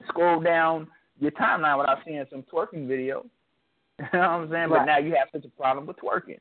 [0.08, 0.86] scroll down
[1.18, 3.24] your timeline without seeing some twerking video.
[4.12, 4.70] You know what I'm saying?
[4.70, 4.78] Right.
[4.80, 6.28] But now you have such a problem with twerking.
[6.28, 6.40] You know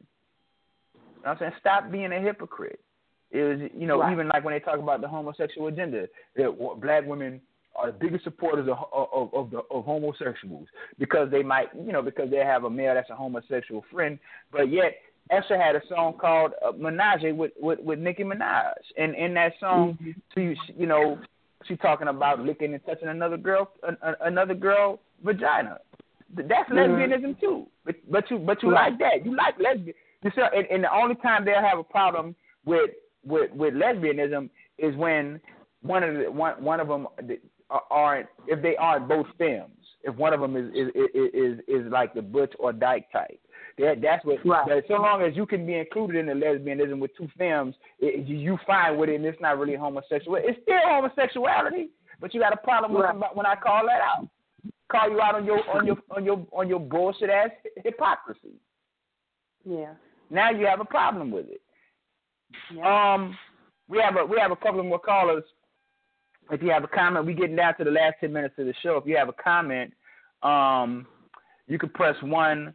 [1.21, 1.51] what I'm saying?
[1.59, 2.79] Stop being a hypocrite.
[3.29, 4.11] It was, you know, right.
[4.11, 6.07] even like when they talk about the homosexual agenda,
[6.37, 7.39] that black women
[7.75, 10.67] are the biggest supporters of of of, the, of homosexuals
[10.99, 14.19] because they might you know because they have a male that's a homosexual friend,
[14.51, 14.95] but yet
[15.31, 19.53] Usher had a song called uh, Menage with, with with Nicki Minaj, and in that
[19.59, 20.11] song, mm-hmm.
[20.35, 21.19] she you know
[21.67, 23.71] she talking about licking and touching another girl
[24.21, 25.77] another girl vagina.
[26.35, 26.77] That's mm-hmm.
[26.77, 27.67] lesbianism too.
[27.85, 28.91] But but you but you right.
[28.91, 29.25] like that.
[29.25, 29.95] You like lesbian.
[30.23, 32.35] You see, and, and the only time they'll have a problem
[32.65, 32.91] with
[33.23, 35.39] with with lesbianism is when
[35.81, 37.07] one of the one one of them
[37.89, 39.71] aren't if they aren't both stems.
[40.03, 43.39] If one of them is is is is, like the Butch or Dyke type.
[43.77, 44.45] That that's what.
[44.45, 44.67] Right.
[44.67, 48.57] That so long as you can be included in the lesbianism with two it, you
[48.65, 50.37] find with it, and it's not really homosexual.
[50.41, 51.89] It's still homosexuality,
[52.19, 53.35] but you got a problem with right.
[53.35, 54.27] when I call that out.
[54.91, 57.49] Call you out on your on your on your on your bullshit ass
[57.83, 58.55] hypocrisy.
[59.63, 59.93] Yeah.
[60.29, 61.61] Now you have a problem with it.
[62.75, 63.13] Yeah.
[63.13, 63.37] Um,
[63.87, 65.43] we have a we have a couple more callers
[66.49, 68.73] if you have a comment, we're getting down to the last 10 minutes of the
[68.81, 68.97] show.
[68.97, 69.93] If you have a comment,
[70.43, 71.05] um,
[71.67, 72.73] you can press one,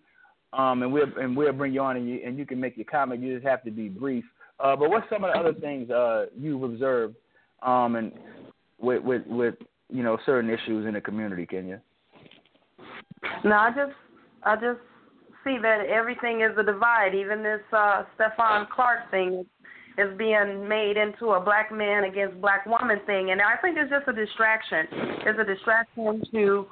[0.53, 2.87] um, and we'll and we'll bring you on, and you and you can make your
[2.87, 3.21] comment.
[3.21, 4.25] You just have to be brief.
[4.59, 7.17] Uh, but what's some of the other things uh, you've observed,
[7.63, 8.13] um, and
[8.79, 9.55] with with with
[9.91, 11.81] you know certain issues in the community, Kenyah?
[13.45, 13.93] No, I just
[14.45, 14.81] I just
[15.45, 17.15] see that everything is a divide.
[17.15, 19.45] Even this uh, Stephon Clark thing
[19.99, 23.91] is being made into a black man against black woman thing, and I think it's
[23.91, 24.87] just a distraction.
[25.25, 26.67] It's a distraction to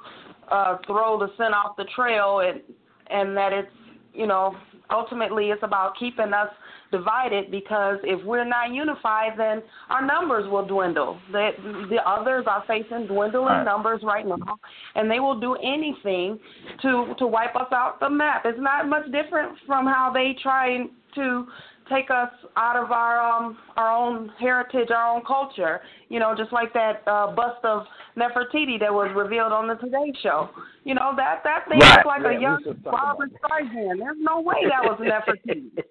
[0.51, 2.61] uh, throw the scent off the trail, and
[3.09, 3.71] and that it's
[4.13, 4.55] you know
[4.91, 6.49] ultimately it's about keeping us
[6.91, 11.19] divided because if we're not unified, then our numbers will dwindle.
[11.31, 11.49] The,
[11.89, 13.63] the others are facing dwindling right.
[13.63, 14.59] numbers right now,
[14.95, 16.39] and they will do anything
[16.81, 18.43] to to wipe us out the map.
[18.45, 20.85] It's not much different from how they try
[21.15, 21.47] to
[21.89, 25.81] take us out of our um our own heritage, our own culture.
[26.09, 27.85] You know, just like that uh, bust of
[28.17, 30.49] Nefertiti that was revealed on the Today Show.
[30.83, 31.97] You know that that thing right.
[31.97, 33.99] looked like yeah, a young Barbra Streisand.
[33.99, 35.83] There's no way that was Nefertiti.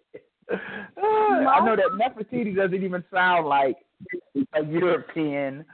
[0.97, 1.49] no?
[1.49, 3.77] I know that Nefertiti doesn't even sound like
[4.55, 5.65] a European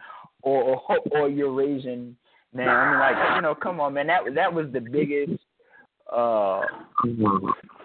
[0.42, 2.16] or or, or Eurasian
[2.52, 2.68] man.
[2.68, 4.06] I mean, like you know, come on, man.
[4.08, 5.40] That that was the biggest
[6.12, 6.60] uh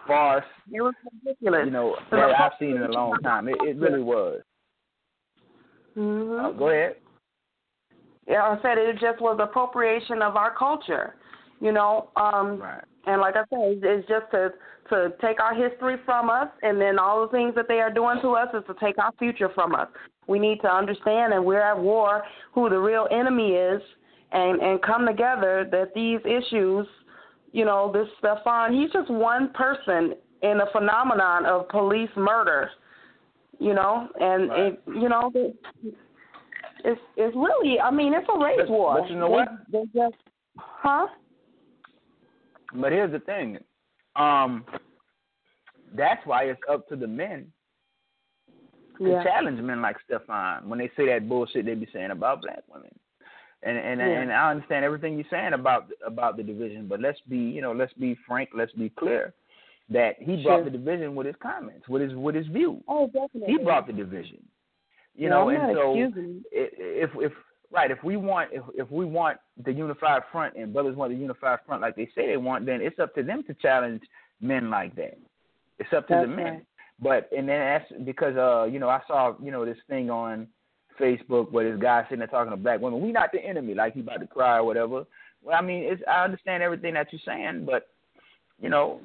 [0.07, 0.45] farce.
[0.72, 0.93] It was
[1.23, 1.61] ridiculous.
[1.65, 3.47] You know that I've seen in a long time.
[3.47, 4.41] It, it really was.
[5.97, 6.45] Mm-hmm.
[6.45, 6.95] Uh, go ahead.
[8.27, 11.15] Yeah, I said it just was appropriation of our culture.
[11.61, 12.84] You know, um, right.
[13.07, 14.49] and like I said, it's just to
[14.89, 18.19] to take our history from us, and then all the things that they are doing
[18.22, 19.88] to us is to take our future from us.
[20.27, 22.23] We need to understand, and we're at war,
[22.53, 23.81] who the real enemy is,
[24.31, 26.88] and and come together that these issues
[27.56, 32.69] you know, this Stephon, he's just one person in a phenomenon of police murder,
[33.60, 34.60] you know, and right.
[34.73, 35.32] it, you know,
[36.84, 38.99] it's it's really, I mean, it's a race but, war.
[38.99, 39.48] But you know what?
[39.72, 40.15] They just,
[40.57, 41.07] huh?
[42.73, 43.60] But here's the thing,
[44.18, 44.65] um,
[45.95, 47.48] that's why it's up to the men
[48.98, 49.23] to yeah.
[49.23, 52.91] challenge men like Stephon when they say that bullshit they be saying about black women.
[53.66, 54.22] And and yeah.
[54.22, 57.72] and I understand everything you're saying about about the division, but let's be you know
[57.72, 59.34] let's be frank, let's be clear
[59.90, 62.84] that he brought the division with his comments, with his with his view.
[62.88, 63.54] Oh, definitely.
[63.54, 64.38] He brought the division.
[65.16, 65.94] You yeah, know, I'm and so
[66.52, 67.32] if if
[67.72, 71.18] right, if we want if if we want the unified front and brothers want the
[71.18, 74.02] unified front like they say they want, then it's up to them to challenge
[74.42, 75.18] men like that.
[75.80, 76.46] It's up to That's the men.
[76.46, 76.66] Right.
[77.00, 80.48] But and then that's because uh you know I saw you know this thing on
[80.99, 83.01] Facebook where this guy sitting there talking to black women.
[83.01, 85.05] We not the enemy, like he about to cry or whatever.
[85.43, 87.89] Well, I mean, it's I understand everything that you're saying, but
[88.61, 88.99] you know,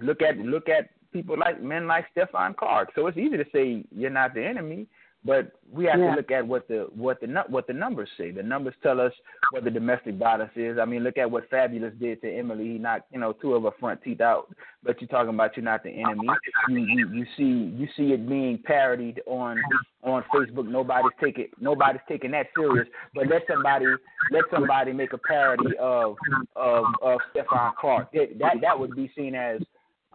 [0.00, 2.90] look at look at people like men like Stephon Clark.
[2.94, 4.86] So it's easy to say you're not the enemy,
[5.24, 6.10] but we have yeah.
[6.10, 8.30] to look at what the what the what the numbers say.
[8.30, 9.12] The numbers tell us
[9.50, 10.78] what the domestic violence is.
[10.78, 12.72] I mean, look at what Fabolous did to Emily.
[12.72, 14.48] He knocked you know two of her front teeth out.
[14.82, 16.26] But you're talking about you're not the enemy.
[16.70, 19.60] You you, you see you see it being parodied on
[20.02, 20.66] on Facebook.
[20.66, 22.88] Nobody's taking nobody's taking that serious.
[23.14, 23.86] But let somebody
[24.30, 26.16] let somebody make a parody of
[26.56, 28.10] of of Stephon Clark.
[28.12, 29.60] That that, that would be seen as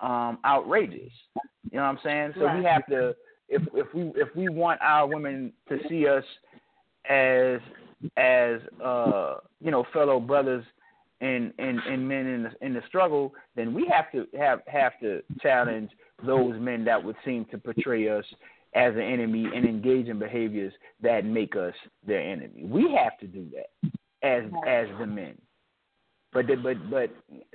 [0.02, 1.14] um outrageous.
[1.72, 2.34] You know what I'm saying?
[2.36, 2.58] So right.
[2.58, 3.16] we have to
[3.50, 6.24] if if we if we want our women to see us
[7.10, 7.60] as
[8.18, 10.66] as uh you know fellow brothers
[11.22, 15.00] and and, and men in the in the struggle, then we have to have have
[15.02, 15.92] to challenge
[16.26, 18.26] those men that would seem to portray us
[18.74, 21.74] as an enemy and engage in behaviors that make us
[22.06, 22.64] their enemy.
[22.66, 23.92] We have to do that
[24.22, 25.36] as as the men.
[26.34, 27.10] But but but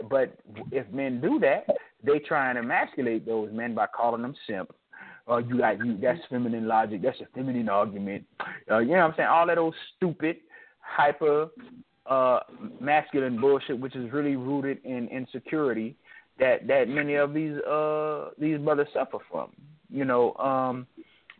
[0.08, 0.38] but
[0.72, 1.66] if men do that,
[2.02, 4.74] they try and emasculate those men by calling them simp,
[5.30, 8.24] uh, you got you that's feminine logic, that's a feminine argument.
[8.70, 9.28] Uh, you know what I'm saying?
[9.28, 10.36] All that old stupid,
[10.80, 11.48] hyper
[12.06, 12.40] uh
[12.80, 15.94] masculine bullshit which is really rooted in insecurity
[16.38, 19.50] that that many of these uh these brothers suffer from.
[19.90, 20.86] You know, um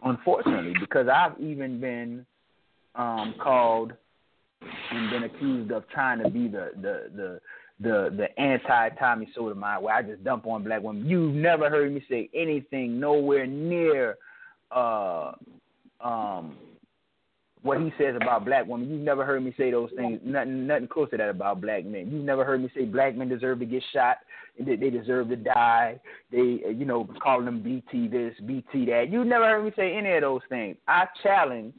[0.04, 2.26] unfortunately, because I've even been
[2.94, 3.92] um called
[4.90, 7.40] and been accused of trying to be the the the
[7.80, 11.06] the the anti Tommy Sotomayor, where I just dump on black women.
[11.06, 14.16] You've never heard me say anything nowhere near
[14.70, 15.32] uh
[16.00, 16.56] um
[17.62, 18.90] what he says about black women.
[18.90, 20.20] You've never heard me say those things.
[20.24, 22.10] Nothing nothing close to that about black men.
[22.10, 24.18] You've never heard me say black men deserve to get shot.
[24.58, 26.00] They, they deserve to die.
[26.30, 29.06] They you know calling them BT this, BT that.
[29.10, 30.76] You've never heard me say any of those things.
[30.86, 31.74] I challenge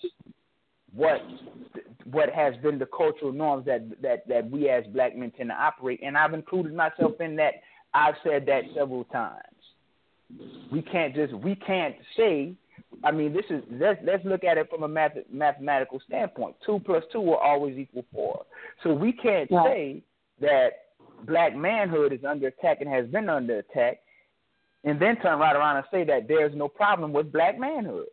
[0.94, 1.22] what
[2.06, 5.56] what has been the cultural norms that that that we as black men tend to
[5.56, 7.56] operate, and I've included myself in that.
[7.94, 9.38] I've said that several times.
[10.72, 12.54] We can't just we can't say.
[13.04, 16.56] I mean, this is let's let's look at it from a math, mathematical standpoint.
[16.66, 18.46] Two plus two will always equal four.
[18.84, 19.64] So we can't yeah.
[19.64, 20.04] say
[20.40, 20.70] that
[21.26, 24.00] black manhood is under attack and has been under attack,
[24.84, 28.08] and then turn right around and say that there's no problem with black manhood.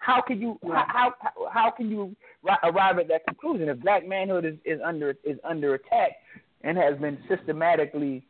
[0.00, 2.16] How can you how how, how can you
[2.64, 6.12] arrive at that conclusion if black manhood is, is under is under attack
[6.62, 8.24] and has been systematically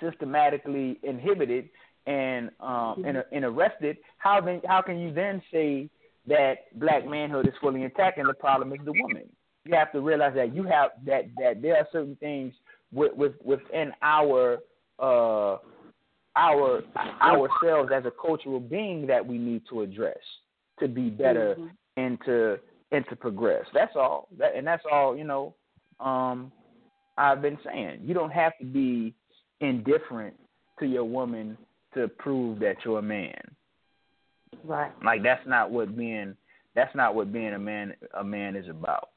[0.00, 1.68] systematically inhibited
[2.06, 3.98] and um and, and arrested?
[4.18, 5.90] How then how can you then say
[6.28, 9.28] that black manhood is fully intact and the problem is the woman?
[9.64, 12.54] You have to realize that you have that that there are certain things
[12.92, 14.58] with, with within our
[15.00, 15.56] uh
[16.36, 16.82] our
[17.22, 20.18] ourselves as a cultural being that we need to address
[20.78, 21.66] to be better mm-hmm.
[21.96, 22.58] and to
[22.92, 23.64] and to progress.
[23.74, 24.28] That's all.
[24.38, 25.54] That and that's all, you know,
[25.98, 26.52] um
[27.16, 28.00] I've been saying.
[28.02, 29.14] You don't have to be
[29.60, 30.34] indifferent
[30.78, 31.58] to your woman
[31.94, 33.40] to prove that you're a man.
[34.64, 34.92] Right.
[35.04, 36.36] Like that's not what being
[36.74, 39.10] that's not what being a man a man is about.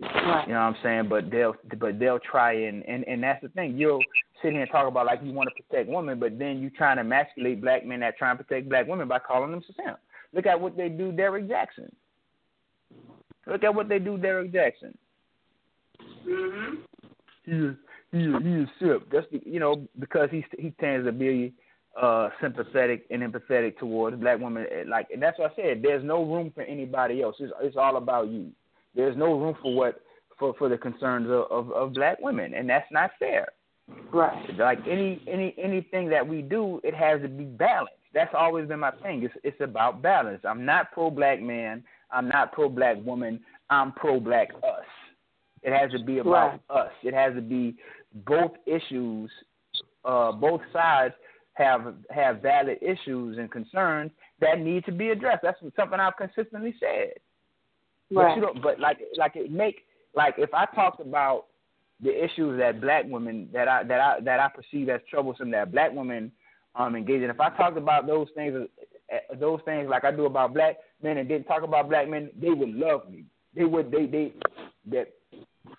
[0.00, 0.44] Right.
[0.46, 1.08] You know what I'm saying?
[1.08, 3.76] But they'll but they'll try and and and that's the thing.
[3.78, 4.00] You'll
[4.42, 6.96] sit here and talk about like you want to protect women, but then you trying
[6.96, 9.98] to emasculate black men that try and protect black women by calling them simp.
[10.32, 11.90] Look at what they do, Derrick Jaxn.
[13.46, 14.94] Look at what they do, Derrick Jaxn.
[16.26, 16.78] Mhm.
[17.44, 17.76] He is
[18.12, 19.10] he is he is simp.
[19.10, 21.52] That's the, you know because he he tends to be
[22.00, 24.66] uh sympathetic and empathetic towards black women.
[24.88, 25.82] Like and that's what I said.
[25.82, 27.36] There's no room for anybody else.
[27.38, 28.50] It's it's all about you.
[28.94, 30.00] There's no room for what
[30.38, 33.48] for for the concerns of, of, of black women, and that's not fair.
[34.12, 34.58] Right.
[34.58, 37.92] Like any any anything that we do, it has to be balanced.
[38.14, 39.22] That's always been my thing.
[39.22, 40.40] It's it's about balance.
[40.44, 41.84] I'm not pro black man.
[42.10, 43.40] I'm not pro black woman.
[43.70, 44.84] I'm pro black us.
[45.62, 46.86] It has to be about right.
[46.86, 46.92] us.
[47.02, 47.76] It has to be
[48.26, 49.30] both issues.
[50.04, 51.14] Uh, both sides
[51.54, 54.10] have have valid issues and concerns
[54.40, 55.42] that need to be addressed.
[55.42, 57.12] That's something I've consistently said.
[58.10, 58.28] Right.
[58.28, 58.62] But you don't.
[58.62, 59.82] But like like it make
[60.14, 61.46] like if I talked about
[62.02, 65.72] the issues that black women that I that I that I perceive as troublesome that
[65.72, 66.30] black women
[66.74, 67.30] um engage in.
[67.30, 68.68] If I talked about those things
[69.12, 72.30] uh, those things like I do about black men and didn't talk about black men,
[72.40, 73.24] they would love me.
[73.54, 74.32] They would they they
[74.90, 75.12] that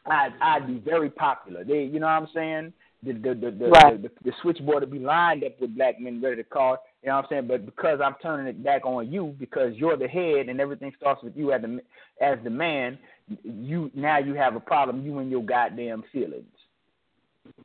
[0.05, 1.63] I'd I'd be very popular.
[1.63, 2.73] They you know what I'm saying?
[3.03, 4.01] The the the the, right.
[4.01, 6.77] the, the, the switchboard would be lined up with black men ready to call.
[7.03, 7.47] You know what I'm saying?
[7.47, 11.23] But because I'm turning it back on you, because you're the head and everything starts
[11.23, 11.79] with you as the
[12.21, 12.97] as the man,
[13.43, 15.05] you now you have a problem.
[15.05, 16.45] You and your goddamn feelings.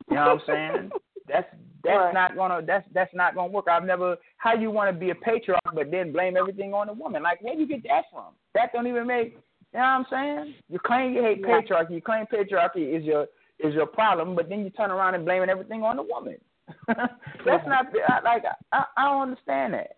[0.08, 0.90] You know what I'm saying?
[1.28, 1.46] That's
[1.84, 2.14] that's right.
[2.14, 3.66] not gonna that's that's not gonna work.
[3.70, 6.92] I've never how you want to be a patriarch but then blame everything on the
[6.92, 7.22] woman.
[7.22, 8.34] Like where do you get that from?
[8.54, 9.38] That don't even make.
[9.72, 10.54] You know what I'm saying?
[10.68, 11.60] You claim you hate yeah.
[11.60, 11.92] patriarchy.
[11.92, 13.28] You claim patriarchy is your
[13.60, 16.36] is your problem, but then you turn around and blaming everything on the woman.
[16.86, 17.86] that's not
[18.24, 19.96] like I, I don't understand that.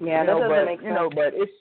[0.00, 0.88] Yeah, you that know, doesn't but, make sense.
[0.88, 1.52] You know, but it's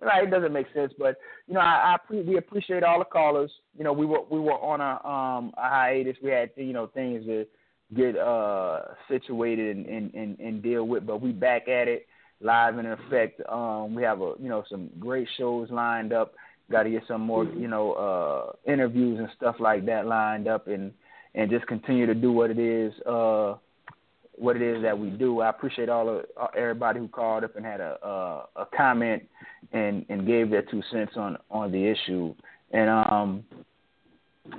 [0.00, 0.24] right.
[0.24, 3.50] It doesn't make sense, but you know, I, I we appreciate all the callers.
[3.76, 6.16] You know, we were we were on a um a hiatus.
[6.22, 7.46] We had you know things to
[7.94, 12.06] get uh situated and and, and, and deal with, but we back at it
[12.40, 13.40] live and in effect.
[13.48, 16.34] Um, we have a you know some great shows lined up.
[16.70, 17.60] Got to get some more Mm-hmm.
[17.62, 20.92] you know uh interviews and stuff like that lined up, and
[21.38, 23.54] and just continue to do what it is uh
[24.38, 25.40] what it is that we do.
[25.40, 29.22] I appreciate all of uh, everybody who called up and had a a, a comment
[29.72, 32.34] and and gave their two cents on on the issue.
[32.70, 33.44] And um,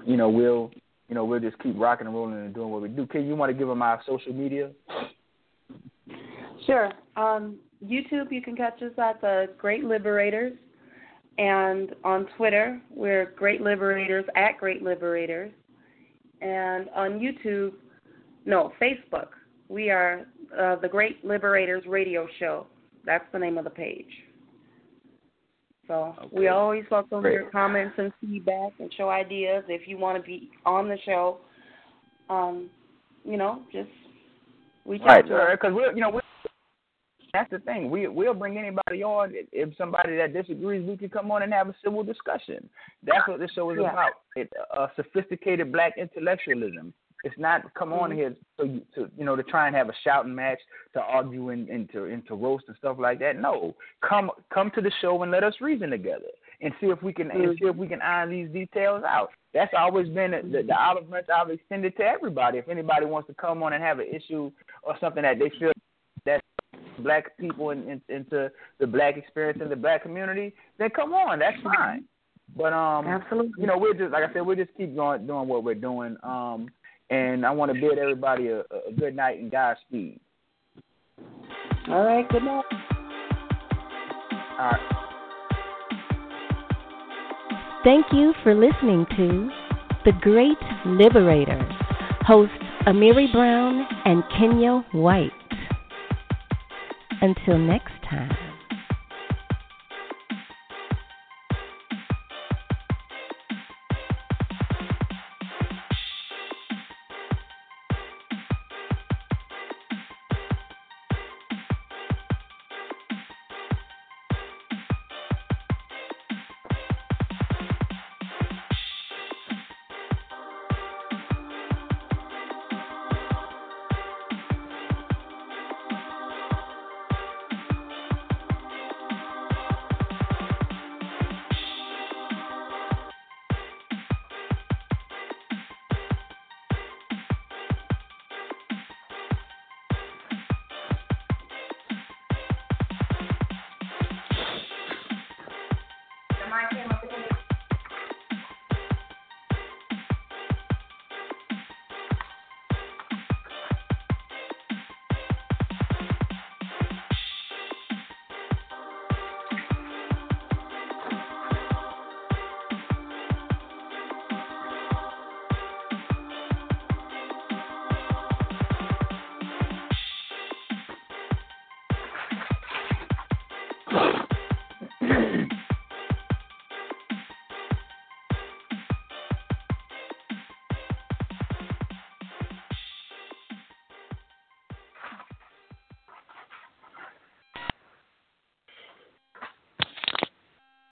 [0.05, 0.71] you know, we'll
[1.07, 3.05] you know we'll just keep rocking and rolling and doing what we do.
[3.05, 4.71] Can you want to give them our social media?
[6.65, 6.91] Sure.
[7.15, 10.53] Um, YouTube, you can catch us at the Great Liberators,
[11.37, 15.51] and on Twitter, we're Great Liberators at Great Liberators,
[16.41, 17.73] and on YouTube,
[18.45, 19.27] no, Facebook,
[19.67, 20.25] we are
[20.59, 22.65] uh, the Great Liberators Radio Show.
[23.05, 24.09] That's the name of the page.
[25.87, 26.37] So Okay.
[26.37, 27.33] we always welcome Great.
[27.33, 29.63] your comments and feedback and show ideas.
[29.67, 31.39] If you want to be on the show,
[32.29, 32.69] um,
[33.25, 33.89] you know, just
[34.85, 35.49] reach Right, out to us.
[35.59, 36.21] because we're you know we
[37.33, 37.89] that's the thing.
[37.89, 39.33] We we'll bring anybody on.
[39.51, 42.69] If somebody that disagrees, we can come on and have a civil discussion.
[43.03, 43.91] That's what this show is Yeah.
[43.91, 44.11] about.
[44.35, 46.93] It, uh, sophisticated black intellectualism.
[47.23, 48.15] It's not come on Mhm.
[48.15, 50.59] here so you to you know to try and have a shouting match
[50.93, 53.37] to argue and, and to and to roast and stuff like that.
[53.37, 56.29] No, come come to the show and let us reason together
[56.61, 59.31] and see if we can and see if we can iron these details out.
[59.53, 62.57] That's always been the, the, the olive branch I've extended to everybody.
[62.59, 64.51] If anybody wants to come on and have an issue
[64.83, 65.71] or something that they feel
[66.25, 66.43] that
[66.99, 71.39] black people and in, into the black experience in the black community, then come on,
[71.39, 72.03] that's fine.
[72.55, 73.51] But um, Absolutely.
[73.57, 76.17] you know, we're just like I said, we'll just keep going doing what we're doing.
[76.23, 76.69] Um,
[77.09, 80.19] and I want to bid everybody a, a good night and Godspeed.
[81.87, 82.27] All right.
[82.29, 82.63] Good night.
[84.59, 84.99] All right.
[87.83, 89.49] Thank you for listening to
[90.05, 91.71] The Great Liberators,
[92.21, 92.53] hosts
[92.85, 95.31] Amiri Brown and Kenyah White.
[97.21, 98.48] Until next time.